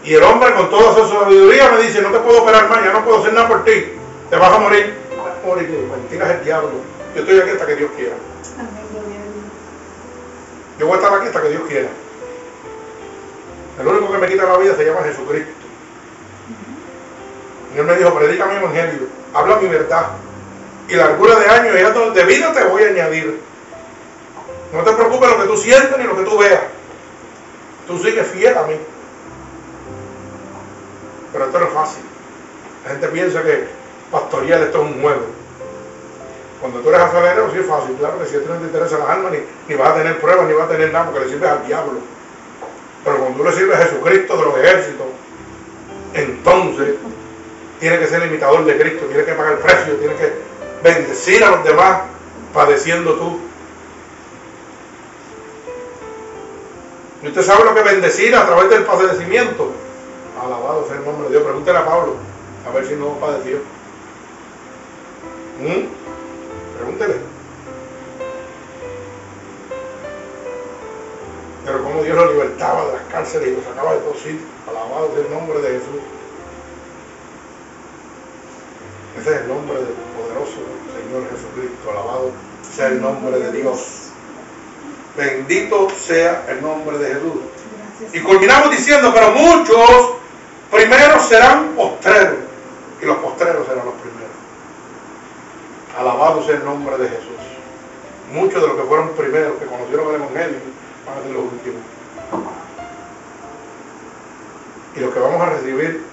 Y 0.04 0.14
el 0.14 0.22
hombre 0.22 0.54
con 0.54 0.70
toda 0.70 0.94
su 0.94 1.12
sabiduría 1.12 1.70
me 1.70 1.82
dice, 1.82 2.00
no 2.00 2.10
te 2.10 2.18
puedo 2.20 2.42
operar 2.42 2.68
más, 2.68 2.82
ya 2.82 2.92
no 2.92 3.04
puedo 3.04 3.18
hacer 3.18 3.32
nada 3.32 3.48
por 3.48 3.64
ti. 3.64 3.92
Te 4.30 4.36
vas 4.36 4.52
a 4.52 4.58
morir. 4.58 4.94
Vas 5.16 5.36
a 5.42 5.46
morir. 5.46 5.68
Mentiras 5.68 6.30
el 6.30 6.44
diablo. 6.44 6.70
Yo 7.14 7.20
estoy 7.22 7.40
aquí 7.40 7.50
hasta 7.50 7.66
que 7.66 7.76
Dios 7.76 7.90
quiera. 7.96 8.14
Yo 10.78 10.86
voy 10.86 10.94
a 10.94 11.00
estar 11.00 11.18
aquí 11.18 11.26
hasta 11.26 11.42
que 11.42 11.48
Dios 11.48 11.62
quiera. 11.68 11.88
El 13.80 13.86
único 13.86 14.12
que 14.12 14.18
me 14.18 14.28
quita 14.28 14.44
la 14.44 14.58
vida 14.58 14.74
se 14.76 14.84
llama 14.84 15.02
Jesucristo. 15.02 15.52
Y 17.74 17.78
él 17.78 17.84
me 17.84 17.96
dijo, 17.96 18.14
predica 18.14 18.46
mi 18.46 18.56
evangelio, 18.56 19.08
habla 19.34 19.56
mi 19.56 19.68
verdad. 19.68 20.08
Y 20.88 20.94
largura 20.94 21.38
de 21.38 21.46
años 21.46 21.76
y 21.76 21.84
años 21.84 22.14
de 22.14 22.24
vida 22.24 22.52
te 22.52 22.64
voy 22.64 22.82
a 22.82 22.88
añadir. 22.88 23.40
No 24.72 24.82
te 24.82 24.92
preocupes 24.92 25.28
lo 25.30 25.38
que 25.38 25.46
tú 25.46 25.56
sientes 25.56 25.98
ni 25.98 26.04
lo 26.04 26.16
que 26.16 26.22
tú 26.22 26.38
veas. 26.38 26.62
Tú 27.86 27.98
sigues 27.98 28.26
fiel 28.26 28.56
a 28.56 28.62
mí. 28.62 28.74
Pero 31.32 31.44
esto 31.44 31.60
no 31.60 31.66
es 31.66 31.72
fácil. 31.72 32.02
La 32.84 32.90
gente 32.90 33.08
piensa 33.08 33.42
que 33.42 33.66
pastorear 34.10 34.62
esto 34.62 34.82
es 34.82 34.90
un 34.90 35.02
juego. 35.02 35.26
Cuando 36.60 36.80
tú 36.80 36.88
eres 36.88 37.02
asalero, 37.02 37.50
sí 37.52 37.58
es 37.58 37.66
fácil. 37.66 37.94
Claro 37.96 38.18
que 38.18 38.26
si 38.26 38.36
a 38.36 38.40
ti 38.40 38.46
no 38.48 38.56
te 38.56 38.64
interesan 38.64 39.00
las 39.00 39.08
almas, 39.10 39.32
ni, 39.32 39.38
ni 39.68 39.74
vas 39.74 39.90
a 39.90 39.94
tener 39.94 40.18
pruebas, 40.20 40.46
ni 40.46 40.54
vas 40.54 40.64
a 40.64 40.72
tener 40.72 40.92
nada, 40.92 41.06
porque 41.06 41.26
le 41.26 41.30
sirves 41.30 41.50
al 41.50 41.66
diablo. 41.66 42.00
Pero 43.04 43.18
cuando 43.18 43.38
tú 43.38 43.44
le 43.44 43.52
sirves 43.52 43.78
a 43.78 43.82
Jesucristo 43.84 44.36
de 44.36 44.42
los 44.42 44.58
ejércitos, 44.58 45.06
entonces 46.14 46.94
tiene 47.78 47.98
que 47.98 48.06
ser 48.06 48.26
imitador 48.26 48.64
de 48.64 48.76
Cristo, 48.76 49.06
tiene 49.06 49.24
que 49.24 49.32
pagar 49.32 49.52
el 49.52 49.58
precio, 49.58 49.94
tiene 49.94 50.14
que 50.14 50.47
bendecir 50.82 51.42
a 51.44 51.50
los 51.50 51.64
demás 51.64 52.02
padeciendo 52.52 53.14
tú. 53.14 53.40
¿Y 57.22 57.28
usted 57.28 57.42
sabe 57.42 57.64
lo 57.64 57.74
que 57.74 57.82
bendecir 57.82 58.34
a 58.34 58.46
través 58.46 58.70
del 58.70 58.84
padecimiento? 58.84 59.72
Alabado 60.40 60.86
sea 60.86 60.98
el 60.98 61.04
nombre 61.04 61.24
de 61.24 61.30
Dios. 61.30 61.42
Pregúntele 61.42 61.78
a 61.78 61.84
Pablo, 61.84 62.14
a 62.66 62.72
ver 62.72 62.86
si 62.86 62.94
no 62.94 63.08
padeció. 63.14 63.58
¿Mm? 65.60 66.76
Pregúntele. 66.76 67.14
Pero 71.64 71.82
como 71.82 72.02
Dios 72.02 72.16
lo 72.16 72.32
libertaba 72.32 72.86
de 72.86 72.92
las 72.94 73.02
cárceles 73.12 73.48
y 73.48 73.56
lo 73.56 73.62
sacaba 73.62 73.94
de 73.94 74.00
todos 74.00 74.18
sitios. 74.18 74.42
Alabado 74.68 75.10
sea 75.12 75.24
el 75.24 75.30
nombre 75.30 75.60
de 75.60 75.68
Jesús. 75.70 76.00
Ese 79.20 79.34
es 79.34 79.40
el 79.42 79.48
nombre 79.48 79.74
del 79.74 79.94
poderoso 80.54 80.78
Señor 80.94 81.30
Jesucristo. 81.30 81.90
Alabado 81.90 82.30
sea 82.62 82.86
el 82.88 83.00
nombre 83.00 83.38
de 83.38 83.52
Dios. 83.52 84.10
Bendito 85.16 85.88
sea 85.90 86.46
el 86.48 86.62
nombre 86.62 86.98
de 86.98 87.14
Jesús. 87.14 88.12
Y 88.12 88.20
culminamos 88.20 88.70
diciendo, 88.70 89.10
pero 89.12 89.32
muchos 89.32 90.10
primeros 90.70 91.22
serán 91.24 91.74
postreros 91.74 92.38
y 93.02 93.06
los 93.06 93.16
postreros 93.18 93.66
serán 93.66 93.84
los 93.84 93.94
primeros. 93.94 94.30
Alabado 95.98 96.44
sea 96.44 96.56
el 96.56 96.64
nombre 96.64 96.96
de 96.98 97.08
Jesús. 97.08 97.24
Muchos 98.32 98.60
de 98.60 98.68
los 98.68 98.76
que 98.76 98.82
fueron 98.82 99.08
primeros, 99.10 99.58
que 99.58 99.66
conocieron 99.66 100.08
el 100.10 100.14
Evangelio, 100.16 100.58
van 101.06 101.18
a 101.18 101.22
ser 101.22 101.32
los 101.32 101.44
últimos. 101.44 101.82
Y 104.94 105.00
los 105.00 105.14
que 105.14 105.20
vamos 105.20 105.40
a 105.40 105.50
recibir 105.50 106.04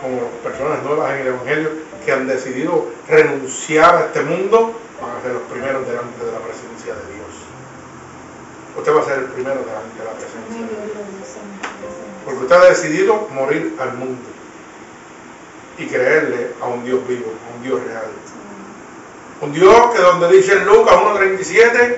como 0.00 0.20
personas 0.42 0.82
nuevas 0.82 1.12
en 1.12 1.20
el 1.20 1.26
Evangelio, 1.28 1.70
que 2.08 2.14
han 2.14 2.26
decidido 2.26 2.86
renunciar 3.06 3.94
a 3.94 4.00
este 4.06 4.22
mundo, 4.22 4.72
van 4.98 5.18
a 5.18 5.20
ser 5.20 5.32
los 5.32 5.42
primeros 5.42 5.86
delante 5.86 6.24
de 6.24 6.32
la 6.32 6.38
presencia 6.38 6.94
de 6.94 7.12
Dios. 7.12 7.28
Usted 8.78 8.96
va 8.96 9.02
a 9.02 9.04
ser 9.04 9.18
el 9.18 9.24
primero 9.26 9.56
delante 9.56 9.98
de 9.98 10.04
la 10.06 10.12
presencia 10.12 10.56
de 10.56 10.86
Dios. 10.86 11.36
Porque 12.24 12.40
usted 12.40 12.56
ha 12.56 12.64
decidido 12.64 13.28
morir 13.34 13.76
al 13.78 13.92
mundo 13.92 14.26
y 15.76 15.86
creerle 15.86 16.52
a 16.62 16.68
un 16.68 16.82
Dios 16.82 17.06
vivo, 17.06 17.30
a 17.46 17.56
un 17.58 17.62
Dios 17.62 17.78
real. 17.84 18.06
Un 19.42 19.52
Dios 19.52 19.94
que 19.94 20.00
donde 20.00 20.28
dice 20.28 20.54
en 20.54 20.64
Lucas 20.64 20.94
1.37, 20.94 21.96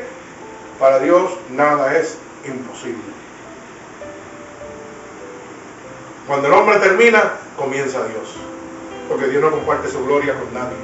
para 0.81 0.99
Dios 0.99 1.31
nada 1.51 1.97
es 1.97 2.19
imposible. 2.45 3.05
Cuando 6.27 6.49
el 6.49 6.55
hombre 6.55 6.81
termina, 6.81 7.35
comienza 7.57 8.05
Dios. 8.09 8.51
Porque 9.11 9.27
Dios 9.27 9.43
no 9.43 9.51
comparte 9.51 9.91
su 9.91 10.05
gloria 10.07 10.35
con 10.39 10.55
nadie. 10.55 10.77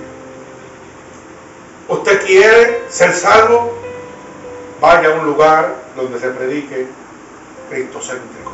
Usted 1.87 2.27
quiere 2.27 2.83
ser 2.89 3.15
salvo, 3.15 3.73
vaya 4.81 5.11
a 5.11 5.21
un 5.21 5.27
lugar 5.27 5.77
donde 5.95 6.19
se 6.19 6.31
predique 6.31 6.89
cristocéntrico. 7.71 8.51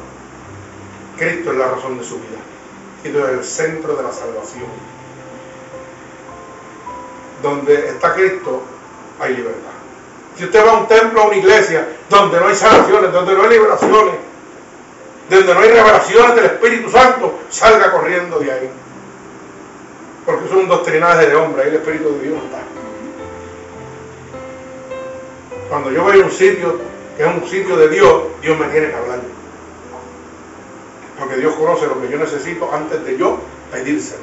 Cristo 1.17 1.53
es 1.53 1.57
la 1.57 1.69
razón 1.69 1.97
de 1.97 2.05
su 2.05 2.17
vida. 2.17 2.39
Cristo 3.01 3.27
es 3.27 3.33
el 3.33 3.45
centro 3.45 3.97
de 3.97 4.03
la 4.03 4.13
salvación. 4.13 4.69
Donde 7.43 7.89
está 7.89 8.13
Cristo, 8.13 8.63
hay 9.19 9.37
libertad. 9.37 9.71
Si 10.37 10.45
usted 10.45 10.67
va 10.67 10.73
a 10.73 10.77
un 10.81 10.87
templo, 10.87 11.23
a 11.23 11.27
una 11.29 11.37
iglesia, 11.37 11.89
donde 12.11 12.39
no 12.39 12.47
hay 12.47 12.55
sanaciones, 12.55 13.11
donde 13.11 13.35
no 13.35 13.45
hay 13.45 13.49
liberaciones, 13.49 14.15
donde 15.31 15.55
no 15.55 15.61
hay 15.61 15.69
revelaciones 15.71 16.35
del 16.35 16.45
Espíritu 16.45 16.91
Santo, 16.91 17.39
salga 17.49 17.91
corriendo 17.91 18.39
de 18.39 18.53
ahí. 18.53 18.71
Porque 20.25 20.55
un 20.55 20.69
doctrinaje 20.69 21.27
de 21.27 21.35
hombre, 21.35 21.63
ahí 21.63 21.69
el 21.71 21.77
Espíritu 21.77 22.13
de 22.13 22.29
Dios 22.29 22.39
está. 22.45 22.63
Cuando 25.69 25.91
yo 25.91 26.03
voy 26.03 26.21
a 26.21 26.25
un 26.25 26.31
sitio 26.31 26.79
que 27.17 27.23
es 27.25 27.29
un 27.29 27.47
sitio 27.49 27.77
de 27.77 27.89
Dios, 27.89 28.23
Dios 28.41 28.59
me 28.59 28.67
tiene 28.67 28.89
que 28.89 28.95
hablar. 28.95 29.21
Porque 31.19 31.37
Dios 31.37 31.55
conoce 31.55 31.87
lo 31.87 32.01
que 32.01 32.09
yo 32.09 32.19
necesito 32.19 32.73
antes 32.73 33.05
de 33.05 33.19
yo 33.19 33.39
pedírselo. 33.71 34.23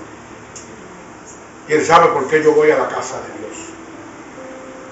Y 1.68 1.74
Él 1.74 1.86
sabe 1.86 2.08
por 2.08 2.28
qué 2.28 2.42
yo 2.44 2.54
voy 2.54 2.72
a 2.72 2.78
la 2.78 2.88
casa 2.88 3.18
de 3.22 3.40
Dios. 3.40 3.70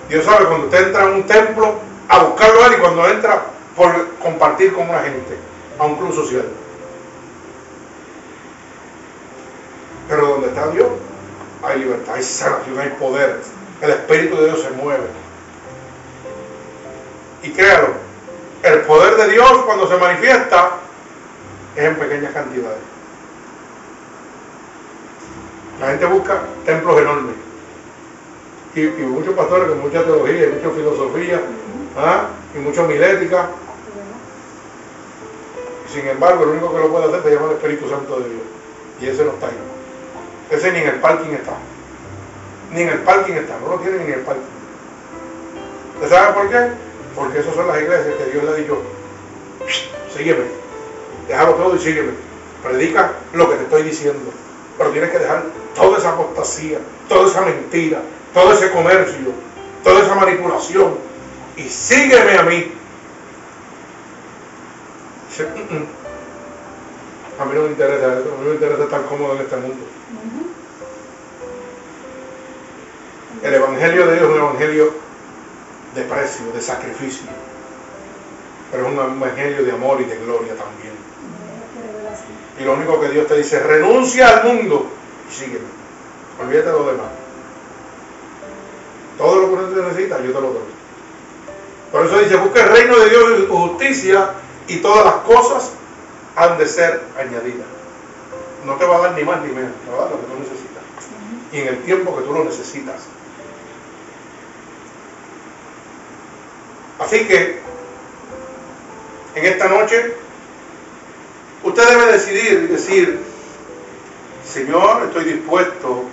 Dios 0.09 0.25
sabe 0.25 0.45
cuando 0.45 0.67
usted 0.67 0.87
entra 0.87 1.03
a 1.03 1.07
un 1.07 1.23
templo 1.23 1.75
a 2.09 2.23
buscarlo 2.23 2.63
a 2.63 2.67
Él 2.67 2.73
y 2.77 2.81
cuando 2.81 3.07
entra 3.07 3.45
por 3.75 4.17
compartir 4.17 4.73
con 4.73 4.89
una 4.89 4.99
gente, 4.99 5.37
a 5.79 5.85
un 5.85 5.95
club 5.95 6.13
social. 6.13 6.45
Pero 10.07 10.27
donde 10.27 10.47
está 10.47 10.67
Dios, 10.69 10.87
hay 11.63 11.79
libertad, 11.79 12.15
hay 12.15 12.23
sanación, 12.23 12.79
hay 12.79 12.89
poder. 12.99 13.41
El 13.81 13.89
Espíritu 13.91 14.37
de 14.37 14.45
Dios 14.45 14.61
se 14.61 14.71
mueve. 14.71 15.07
Y 17.43 17.51
créalo, 17.51 17.89
el 18.63 18.81
poder 18.81 19.15
de 19.15 19.29
Dios 19.29 19.51
cuando 19.65 19.87
se 19.87 19.97
manifiesta 19.97 20.71
es 21.75 21.83
en 21.83 21.95
pequeñas 21.95 22.33
cantidades. 22.33 22.79
La 25.79 25.87
gente 25.89 26.05
busca 26.05 26.41
templos 26.65 26.99
enormes. 26.99 27.35
Y, 28.73 28.81
y 28.81 29.05
muchos 29.07 29.33
pastores 29.35 29.69
con 29.69 29.81
mucha 29.81 30.03
teología 30.03 30.47
y 30.47 30.51
mucha 30.51 30.69
filosofía 30.75 31.41
¿ah? 31.97 32.29
y 32.55 32.59
mucha 32.59 32.83
homilética. 32.83 33.49
Y 35.87 35.93
sin 35.93 36.07
embargo, 36.07 36.43
el 36.43 36.49
único 36.49 36.73
que 36.73 36.79
lo 36.79 36.91
puede 36.91 37.05
hacer 37.05 37.23
se 37.23 37.35
llama 37.35 37.47
el 37.47 37.57
Espíritu 37.57 37.89
Santo 37.89 38.19
de 38.19 38.29
Dios. 38.29 38.41
Y 39.01 39.07
ese 39.07 39.23
no 39.23 39.31
está 39.31 39.47
ahí. 39.47 39.76
Ese 40.49 40.71
ni 40.71 40.79
en 40.79 40.87
el 40.87 40.95
parking 40.99 41.31
está. 41.31 41.53
Ni 42.71 42.81
en 42.81 42.89
el 42.89 42.99
parking 42.99 43.33
está. 43.33 43.59
No 43.59 43.69
lo 43.69 43.79
tiene 43.79 43.97
ni 43.99 44.05
en 44.05 44.19
el 44.19 44.25
parking. 44.25 44.43
¿Usted 45.95 46.09
sabe 46.09 46.33
por 46.33 46.49
qué? 46.49 46.71
Porque 47.15 47.39
esas 47.39 47.55
son 47.55 47.67
las 47.67 47.81
iglesias 47.81 48.15
que 48.17 48.31
Dios 48.31 48.43
le 48.43 48.55
dicho, 48.61 48.81
sígueme, 50.15 50.43
déjalo 51.27 51.55
todo 51.55 51.75
y 51.75 51.79
sígueme. 51.79 52.11
Predica 52.63 53.11
lo 53.33 53.49
que 53.49 53.55
te 53.55 53.63
estoy 53.63 53.83
diciendo. 53.83 54.31
Pero 54.77 54.91
tienes 54.91 55.09
que 55.09 55.19
dejar 55.19 55.43
toda 55.75 55.97
esa 55.97 56.09
apostasía, 56.09 56.77
toda 57.09 57.27
esa 57.27 57.41
mentira, 57.41 57.99
todo 58.33 58.53
ese 58.53 58.69
comercio, 58.71 59.31
toda 59.83 60.01
esa 60.03 60.13
manipulación. 60.15 60.95
Y 61.55 61.63
sígueme 61.67 62.37
a 62.37 62.43
mí. 62.43 62.71
"Mm, 65.39 65.75
mm. 65.75 65.85
A 67.39 67.45
mí 67.45 67.51
no 67.55 67.61
me 67.63 67.69
interesa 67.69 68.19
eso, 68.19 68.33
a 68.33 68.41
mí 68.41 68.47
me 68.47 68.53
interesa 68.55 68.83
estar 68.83 69.01
cómodo 69.05 69.35
en 69.35 69.41
este 69.41 69.55
mundo. 69.57 69.85
El 73.43 73.53
Evangelio 73.53 74.07
de 74.07 74.15
Dios 74.15 74.25
es 74.25 74.29
un 74.29 74.37
Evangelio 74.37 74.93
de 75.95 76.01
precio, 76.03 76.51
de 76.53 76.61
sacrificio. 76.61 77.27
Pero 78.71 78.87
es 78.87 78.93
un 78.93 78.99
Evangelio 78.99 79.63
de 79.63 79.71
amor 79.71 80.01
y 80.01 80.05
de 80.05 80.17
gloria 80.17 80.55
también. 80.55 80.93
Y 82.59 82.63
lo 82.63 82.73
único 82.73 82.99
que 82.99 83.09
Dios 83.09 83.27
te 83.27 83.37
dice, 83.37 83.59
renuncia 83.59 84.29
al 84.29 84.43
mundo 84.45 84.87
y 85.29 85.33
sígueme. 85.33 85.65
Olvídate 86.41 86.67
de 86.67 86.73
lo 86.73 86.85
demás. 86.85 87.07
Todo 89.17 89.41
lo 89.41 89.47
que 89.47 89.53
uno 89.53 89.87
necesita, 89.87 90.17
yo 90.21 90.31
te 90.31 90.41
lo 90.41 90.53
doy. 90.53 90.77
Por 91.91 92.05
eso 92.05 92.19
dice, 92.19 92.35
busca 92.35 92.63
el 92.63 92.69
reino 92.69 92.97
de 92.97 93.09
Dios 93.09 93.39
y 93.39 93.47
justicia 93.47 94.31
y 94.67 94.77
todas 94.77 95.05
las 95.05 95.15
cosas 95.23 95.71
han 96.35 96.57
de 96.57 96.67
ser 96.67 97.01
añadidas. 97.17 97.65
No 98.65 98.75
te 98.75 98.85
va 98.85 98.97
a 98.97 98.99
dar 98.99 99.11
ni 99.13 99.23
más 99.23 99.41
ni 99.41 99.53
menos, 99.53 99.71
te 99.85 99.91
va 99.91 99.97
a 99.97 100.01
dar 100.01 100.11
lo 100.11 100.21
que 100.21 100.27
tú 100.27 100.39
necesitas. 100.39 100.83
Y 101.51 101.59
en 101.59 101.67
el 101.67 101.83
tiempo 101.83 102.15
que 102.17 102.23
tú 102.23 102.33
lo 102.33 102.43
necesitas. 102.43 103.07
Así 107.07 107.25
que, 107.25 107.57
en 109.35 109.45
esta 109.45 109.69
noche, 109.69 110.13
usted 111.63 111.87
debe 111.87 112.11
decidir 112.11 112.63
y 112.63 112.67
decir, 112.67 113.23
Señor, 114.43 115.03
estoy 115.03 115.23
dispuesto 115.23 116.03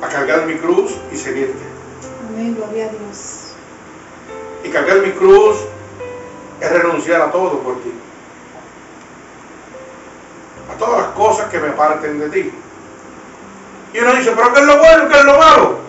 a 0.00 0.08
cargar 0.08 0.46
mi 0.46 0.54
cruz 0.54 0.96
y 1.12 1.16
seguirte. 1.18 1.62
Amén, 2.26 2.54
gloria 2.54 2.86
a 2.86 2.88
Dios. 2.88 3.52
Y 4.64 4.70
cargar 4.70 5.00
mi 5.00 5.10
cruz 5.10 5.58
es 6.58 6.72
renunciar 6.72 7.20
a 7.20 7.30
todo 7.30 7.58
por 7.58 7.74
ti. 7.82 7.92
A 10.74 10.78
todas 10.78 11.02
las 11.02 11.10
cosas 11.10 11.50
que 11.50 11.58
me 11.58 11.68
parten 11.72 12.18
de 12.18 12.30
ti. 12.30 12.50
Y 13.92 13.98
uno 13.98 14.14
dice, 14.14 14.32
pero 14.34 14.54
¿qué 14.54 14.60
es 14.60 14.66
lo 14.66 14.78
bueno 14.78 15.04
y 15.04 15.12
qué 15.12 15.18
es 15.18 15.24
lo 15.24 15.36
malo? 15.36 15.81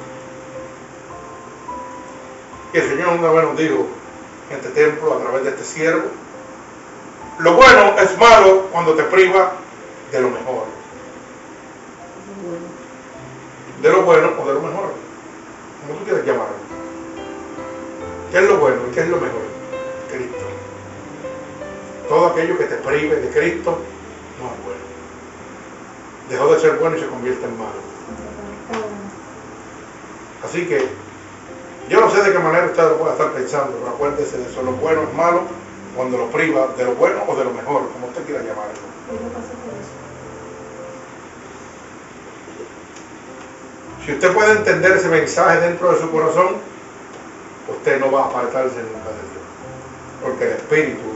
Y 2.74 2.78
el 2.78 2.90
Señor 2.90 3.20
una 3.20 3.32
vez 3.32 3.44
nos 3.44 3.58
dijo 3.58 3.88
en 4.50 4.58
este 4.58 4.70
templo, 4.70 5.14
a 5.14 5.20
través 5.20 5.44
de 5.44 5.50
este 5.52 5.64
siervo, 5.64 6.10
lo 7.40 7.54
bueno 7.54 7.96
es 8.00 8.18
malo 8.18 8.68
cuando 8.72 8.96
te 8.96 9.04
priva 9.04 9.54
de 10.12 10.22
lo 10.22 10.30
mejor. 10.30 10.66
De 13.82 13.90
lo 13.90 14.02
bueno 14.02 14.32
o 14.40 14.48
de 14.48 14.54
lo 14.54 14.62
mejor. 14.62 14.94
Como 15.82 16.00
tú 16.00 16.06
quieras 16.06 16.26
llamarlo. 16.26 16.56
¿Qué 18.32 18.38
es 18.40 18.44
lo 18.46 18.58
bueno 18.58 18.82
y 18.90 18.94
qué 18.94 19.02
es 19.02 19.10
lo 19.10 19.18
mejor? 19.18 19.42
Cristo. 20.12 20.46
Todo 22.10 22.28
aquello 22.28 22.58
que 22.58 22.66
te 22.66 22.76
prive 22.78 23.18
de 23.18 23.30
Cristo 23.30 23.78
no 24.40 24.46
es 24.48 24.64
bueno. 24.64 24.82
Dejó 26.30 26.54
de 26.54 26.60
ser 26.60 26.78
bueno 26.78 26.98
y 26.98 27.02
se 27.02 27.08
convierte 27.08 27.46
en 27.46 27.58
malo. 27.58 27.94
Así 30.44 30.66
que 30.66 31.03
yo 31.90 32.00
no 32.00 32.10
sé 32.10 32.24
de 32.24 32.32
qué 32.32 32.40
manera 32.40 32.66
usted 32.66 32.84
lo 32.84 32.98
puede 32.98 33.12
estar 33.12 33.32
pensando, 33.32 33.78
pero 33.78 33.92
acuérdese 33.92 34.38
de 34.38 34.50
eso. 34.50 34.62
Lo 34.64 34.72
bueno 34.74 35.04
es 35.04 35.14
malo 35.14 35.42
cuando 35.96 36.18
lo 36.18 36.28
priva 36.32 36.68
de 36.78 36.86
lo 36.86 36.96
bueno 36.96 37.24
o 37.28 37.36
de 37.36 37.44
lo 37.44 37.52
mejor, 37.52 37.90
como 37.92 38.08
usted 38.08 38.24
quiera 38.26 38.42
llamarlo. 38.42 38.72
Eso. 38.74 40.04
Si 44.06 44.12
usted 44.12 44.34
puede 44.34 44.52
entender 44.52 44.92
ese 44.94 45.08
mensaje 45.08 45.62
dentro 45.62 45.94
de 45.94 46.00
su 46.00 46.12
corazón, 46.12 46.58
usted 47.70 48.00
no 48.00 48.12
va 48.12 48.24
a 48.24 48.26
apartarse 48.26 48.76
nunca 48.76 49.10
de 49.10 49.24
Dios. 49.32 49.44
Porque 50.22 50.44
el 50.46 50.52
Espíritu 50.52 51.14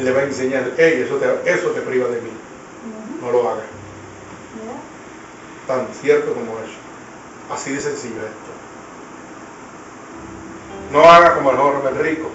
le 0.00 0.12
va 0.12 0.20
a 0.20 0.24
enseñar, 0.24 0.70
hey, 0.76 1.02
eso 1.06 1.16
te, 1.16 1.50
eso 1.50 1.70
te 1.70 1.80
priva 1.80 2.08
de 2.08 2.20
mí. 2.20 2.30
No 3.22 3.32
lo 3.32 3.48
hagas. 3.48 3.64
Tan 5.66 5.88
cierto 6.00 6.34
como 6.34 6.58
eso. 6.58 6.78
Así 7.50 7.72
de 7.72 7.80
sencillo 7.80 8.16
es 8.16 8.26
esto. 8.26 8.55
No 10.96 11.04
haga 11.04 11.34
como 11.34 11.50
el 11.50 11.58
joven 11.58 11.98
rico, 11.98 12.30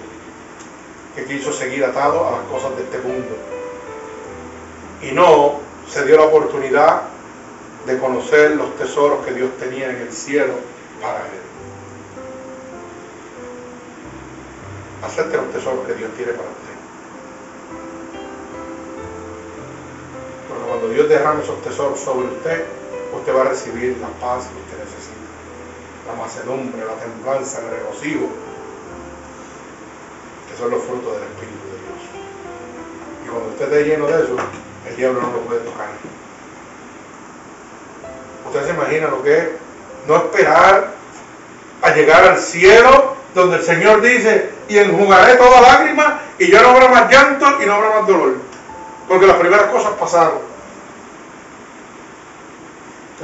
que 1.16 1.24
quiso 1.24 1.52
seguir 1.52 1.84
atado 1.84 2.28
a 2.28 2.30
las 2.30 2.42
cosas 2.42 2.76
de 2.76 2.84
este 2.84 2.98
mundo. 2.98 3.34
Y 5.02 5.10
no 5.10 5.58
se 5.88 6.06
dio 6.06 6.16
la 6.16 6.26
oportunidad 6.26 7.02
de 7.86 7.98
conocer 7.98 8.52
los 8.52 8.76
tesoros 8.76 9.26
que 9.26 9.34
Dios 9.34 9.50
tenía 9.58 9.90
en 9.90 9.96
el 9.96 10.12
cielo 10.12 10.54
para 11.00 11.18
él. 11.18 11.42
Acepte 15.06 15.38
los 15.38 15.50
tesoros 15.50 15.84
que 15.84 15.94
Dios 15.94 16.12
tiene 16.16 16.30
para 16.30 16.48
usted. 16.48 16.76
Porque 20.48 20.64
cuando 20.68 20.88
Dios 20.90 21.08
derrame 21.08 21.42
esos 21.42 21.60
tesoros 21.62 21.98
sobre 21.98 22.28
usted, 22.28 22.64
usted 23.12 23.34
va 23.34 23.40
a 23.40 23.48
recibir 23.48 23.98
la 23.98 24.06
paz 24.24 24.46
que 24.46 24.60
usted 24.60 24.84
necesita, 24.84 25.18
la 26.06 26.14
mansedumbre, 26.14 26.84
la 26.84 26.94
templanza, 26.94 27.58
el 27.58 27.70
regocijo, 27.70 28.28
son 30.62 30.70
los 30.70 30.82
frutos 30.84 31.12
del 31.14 31.24
Espíritu 31.24 31.64
de 31.66 31.78
Dios. 31.82 32.02
Y 33.24 33.28
cuando 33.28 33.48
usted 33.50 33.64
esté 33.64 33.84
lleno 33.84 34.06
de 34.06 34.22
eso, 34.22 34.36
el 34.88 34.96
diablo 34.96 35.20
no 35.22 35.32
lo 35.32 35.40
puede 35.40 35.60
tocar. 35.60 35.88
Usted 38.46 38.66
se 38.66 38.70
imagina 38.70 39.08
lo 39.08 39.22
que 39.24 39.38
es 39.38 39.44
no 40.06 40.16
esperar 40.16 40.92
a 41.82 41.90
llegar 41.90 42.28
al 42.28 42.38
cielo 42.38 43.16
donde 43.34 43.56
el 43.56 43.62
Señor 43.62 44.02
dice, 44.02 44.50
y 44.68 44.78
enjugaré 44.78 45.34
toda 45.36 45.60
lágrima 45.62 46.20
y 46.38 46.50
ya 46.50 46.62
no 46.62 46.68
habrá 46.68 46.88
más 46.88 47.10
llanto 47.10 47.46
y 47.60 47.66
no 47.66 47.74
habrá 47.74 48.00
más 48.00 48.06
dolor. 48.06 48.34
Porque 49.08 49.26
las 49.26 49.36
primeras 49.36 49.66
cosas 49.66 49.92
pasaron. 49.98 50.38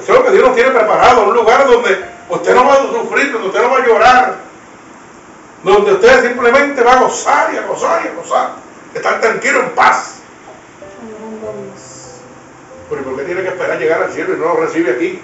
Eso 0.03 0.13
es 0.13 0.19
lo 0.19 0.25
que 0.25 0.31
Dios 0.33 0.45
nos 0.45 0.57
tiene 0.57 0.71
preparado, 0.71 1.29
un 1.29 1.35
lugar 1.35 1.69
donde 1.69 2.05
usted 2.31 2.55
no 2.55 2.65
va 2.65 2.73
a 2.73 2.77
sufrir, 2.79 3.33
donde 3.33 3.49
usted 3.49 3.63
no 3.63 3.71
va 3.71 3.77
a 3.77 3.87
llorar, 3.87 4.48
donde 5.63 5.93
usted 5.93 6.23
simplemente 6.29 6.83
va 6.83 6.95
a 6.95 7.01
gozar 7.01 7.53
y 7.53 7.57
a 7.57 7.67
gozar 7.67 8.05
y 8.05 8.09
a 8.09 8.15
gozar, 8.15 8.55
estar 8.95 9.21
tranquilo 9.21 9.61
en 9.61 9.71
paz. 9.71 10.15
Pero 12.89 13.03
¿y 13.03 13.05
por 13.05 13.17
qué 13.17 13.25
tiene 13.25 13.43
que 13.43 13.49
esperar 13.49 13.79
llegar 13.79 14.03
al 14.03 14.13
cielo 14.13 14.35
y 14.35 14.39
no 14.39 14.45
lo 14.47 14.57
recibe 14.61 14.93
aquí? 14.93 15.21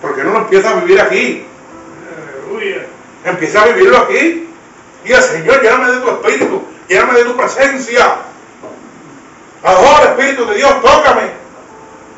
¿Por 0.00 0.16
qué 0.16 0.24
no 0.24 0.32
lo 0.32 0.38
empieza 0.40 0.70
a 0.70 0.74
vivir 0.74 1.00
aquí? 1.00 1.46
Empieza 3.24 3.62
a 3.62 3.66
vivirlo 3.66 3.98
aquí. 3.98 4.48
Diga, 5.04 5.20
Señor, 5.20 5.62
lléname 5.62 5.92
de 5.92 6.00
tu 6.00 6.10
espíritu, 6.10 6.62
lléname 6.88 7.18
de 7.18 7.24
tu 7.24 7.36
presencia. 7.36 8.16
Ahora, 9.62 10.10
Espíritu 10.10 10.46
de 10.46 10.56
Dios, 10.56 10.82
tócame. 10.82 11.30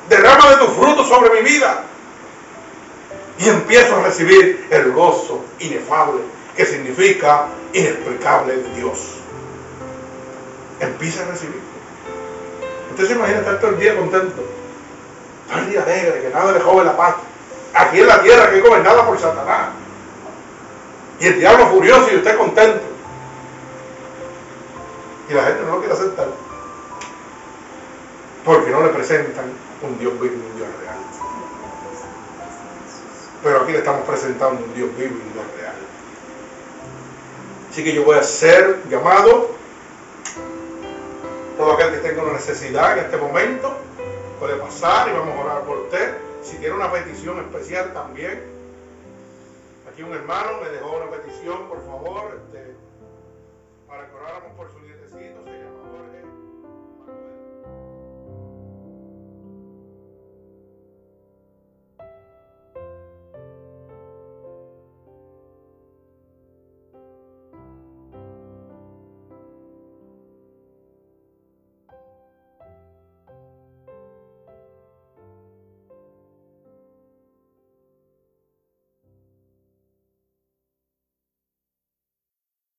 Derrama 0.09 0.51
de 0.51 0.57
tu 0.57 0.67
fruto 0.67 1.05
sobre 1.05 1.31
mi 1.31 1.49
vida. 1.49 1.85
Y 3.39 3.49
empiezo 3.49 3.97
a 3.97 4.03
recibir 4.03 4.67
el 4.71 4.93
gozo 4.93 5.45
inefable, 5.59 6.23
que 6.57 6.65
significa 6.65 7.47
inexplicable 7.73 8.57
Dios. 8.75 9.19
Empieza 10.81 11.23
a 11.23 11.27
recibir. 11.27 11.61
Usted 12.91 13.07
se 13.07 13.13
imagina 13.13 13.41
estar 13.41 13.61
todo 13.61 13.73
el 13.73 13.79
día 13.79 13.97
contento, 13.97 14.43
todo 15.49 15.59
el 15.59 15.71
día 15.71 15.83
alegre, 15.83 16.23
que 16.23 16.31
nada 16.31 16.53
le 16.53 16.61
jode 16.61 16.85
la 16.85 16.97
paz. 16.97 17.17
Aquí 17.75 18.01
en 18.01 18.07
la 18.07 18.23
tierra 18.23 18.51
que 18.51 18.59
es 18.59 18.65
gobernada 18.65 19.07
por 19.07 19.19
Satanás. 19.19 19.69
Y 21.21 21.27
el 21.27 21.39
diablo 21.39 21.67
furioso 21.69 22.11
y 22.11 22.17
usted 22.17 22.37
contento. 22.39 22.85
Y 25.29 25.35
la 25.35 25.45
gente 25.45 25.63
no 25.63 25.73
lo 25.73 25.79
quiere 25.81 25.95
aceptar. 25.95 26.29
Porque 28.45 28.71
no 28.71 28.83
le 28.83 28.89
presentan 28.91 29.53
un 29.83 29.99
Dios 29.99 30.13
vivo 30.15 30.35
y 30.35 30.37
un 30.37 30.57
Dios 30.57 30.69
real. 30.81 30.97
Pero 33.43 33.61
aquí 33.61 33.73
le 33.73 33.79
estamos 33.79 34.07
presentando 34.07 34.65
un 34.65 34.75
Dios 34.75 34.89
vivo 34.97 35.17
y 35.17 35.27
un 35.27 35.33
Dios 35.35 35.45
real. 35.59 35.86
Así 37.77 37.85
que 37.85 37.93
yo 37.93 38.05
voy 38.07 38.17
a 38.17 38.23
ser 38.23 38.89
llamado. 38.89 39.51
Todo 41.59 41.73
aquel 41.75 41.91
que 41.91 42.09
tenga 42.09 42.23
una 42.23 42.33
necesidad 42.33 42.97
en 42.97 43.05
este 43.05 43.19
momento 43.19 43.71
puede 44.41 44.57
pasar 44.57 45.11
y 45.11 45.13
vamos 45.13 45.37
a 45.37 45.45
orar 45.45 45.63
por 45.65 45.81
usted. 45.81 46.17
Si 46.43 46.57
tiene 46.57 46.75
una 46.75 46.91
petición 46.91 47.39
especial 47.39 47.93
también, 47.93 48.43
Aquí 49.93 50.03
un 50.03 50.15
hermano 50.15 50.59
me 50.63 50.71
dejó 50.71 50.97
una 50.97 51.11
petición, 51.11 51.69
por 51.69 51.85
favor, 51.85 52.41
este, 52.47 52.75
para 53.87 54.09
que 54.09 54.15
oráramos 54.17 54.57
por 54.57 54.71
su. 54.71 54.86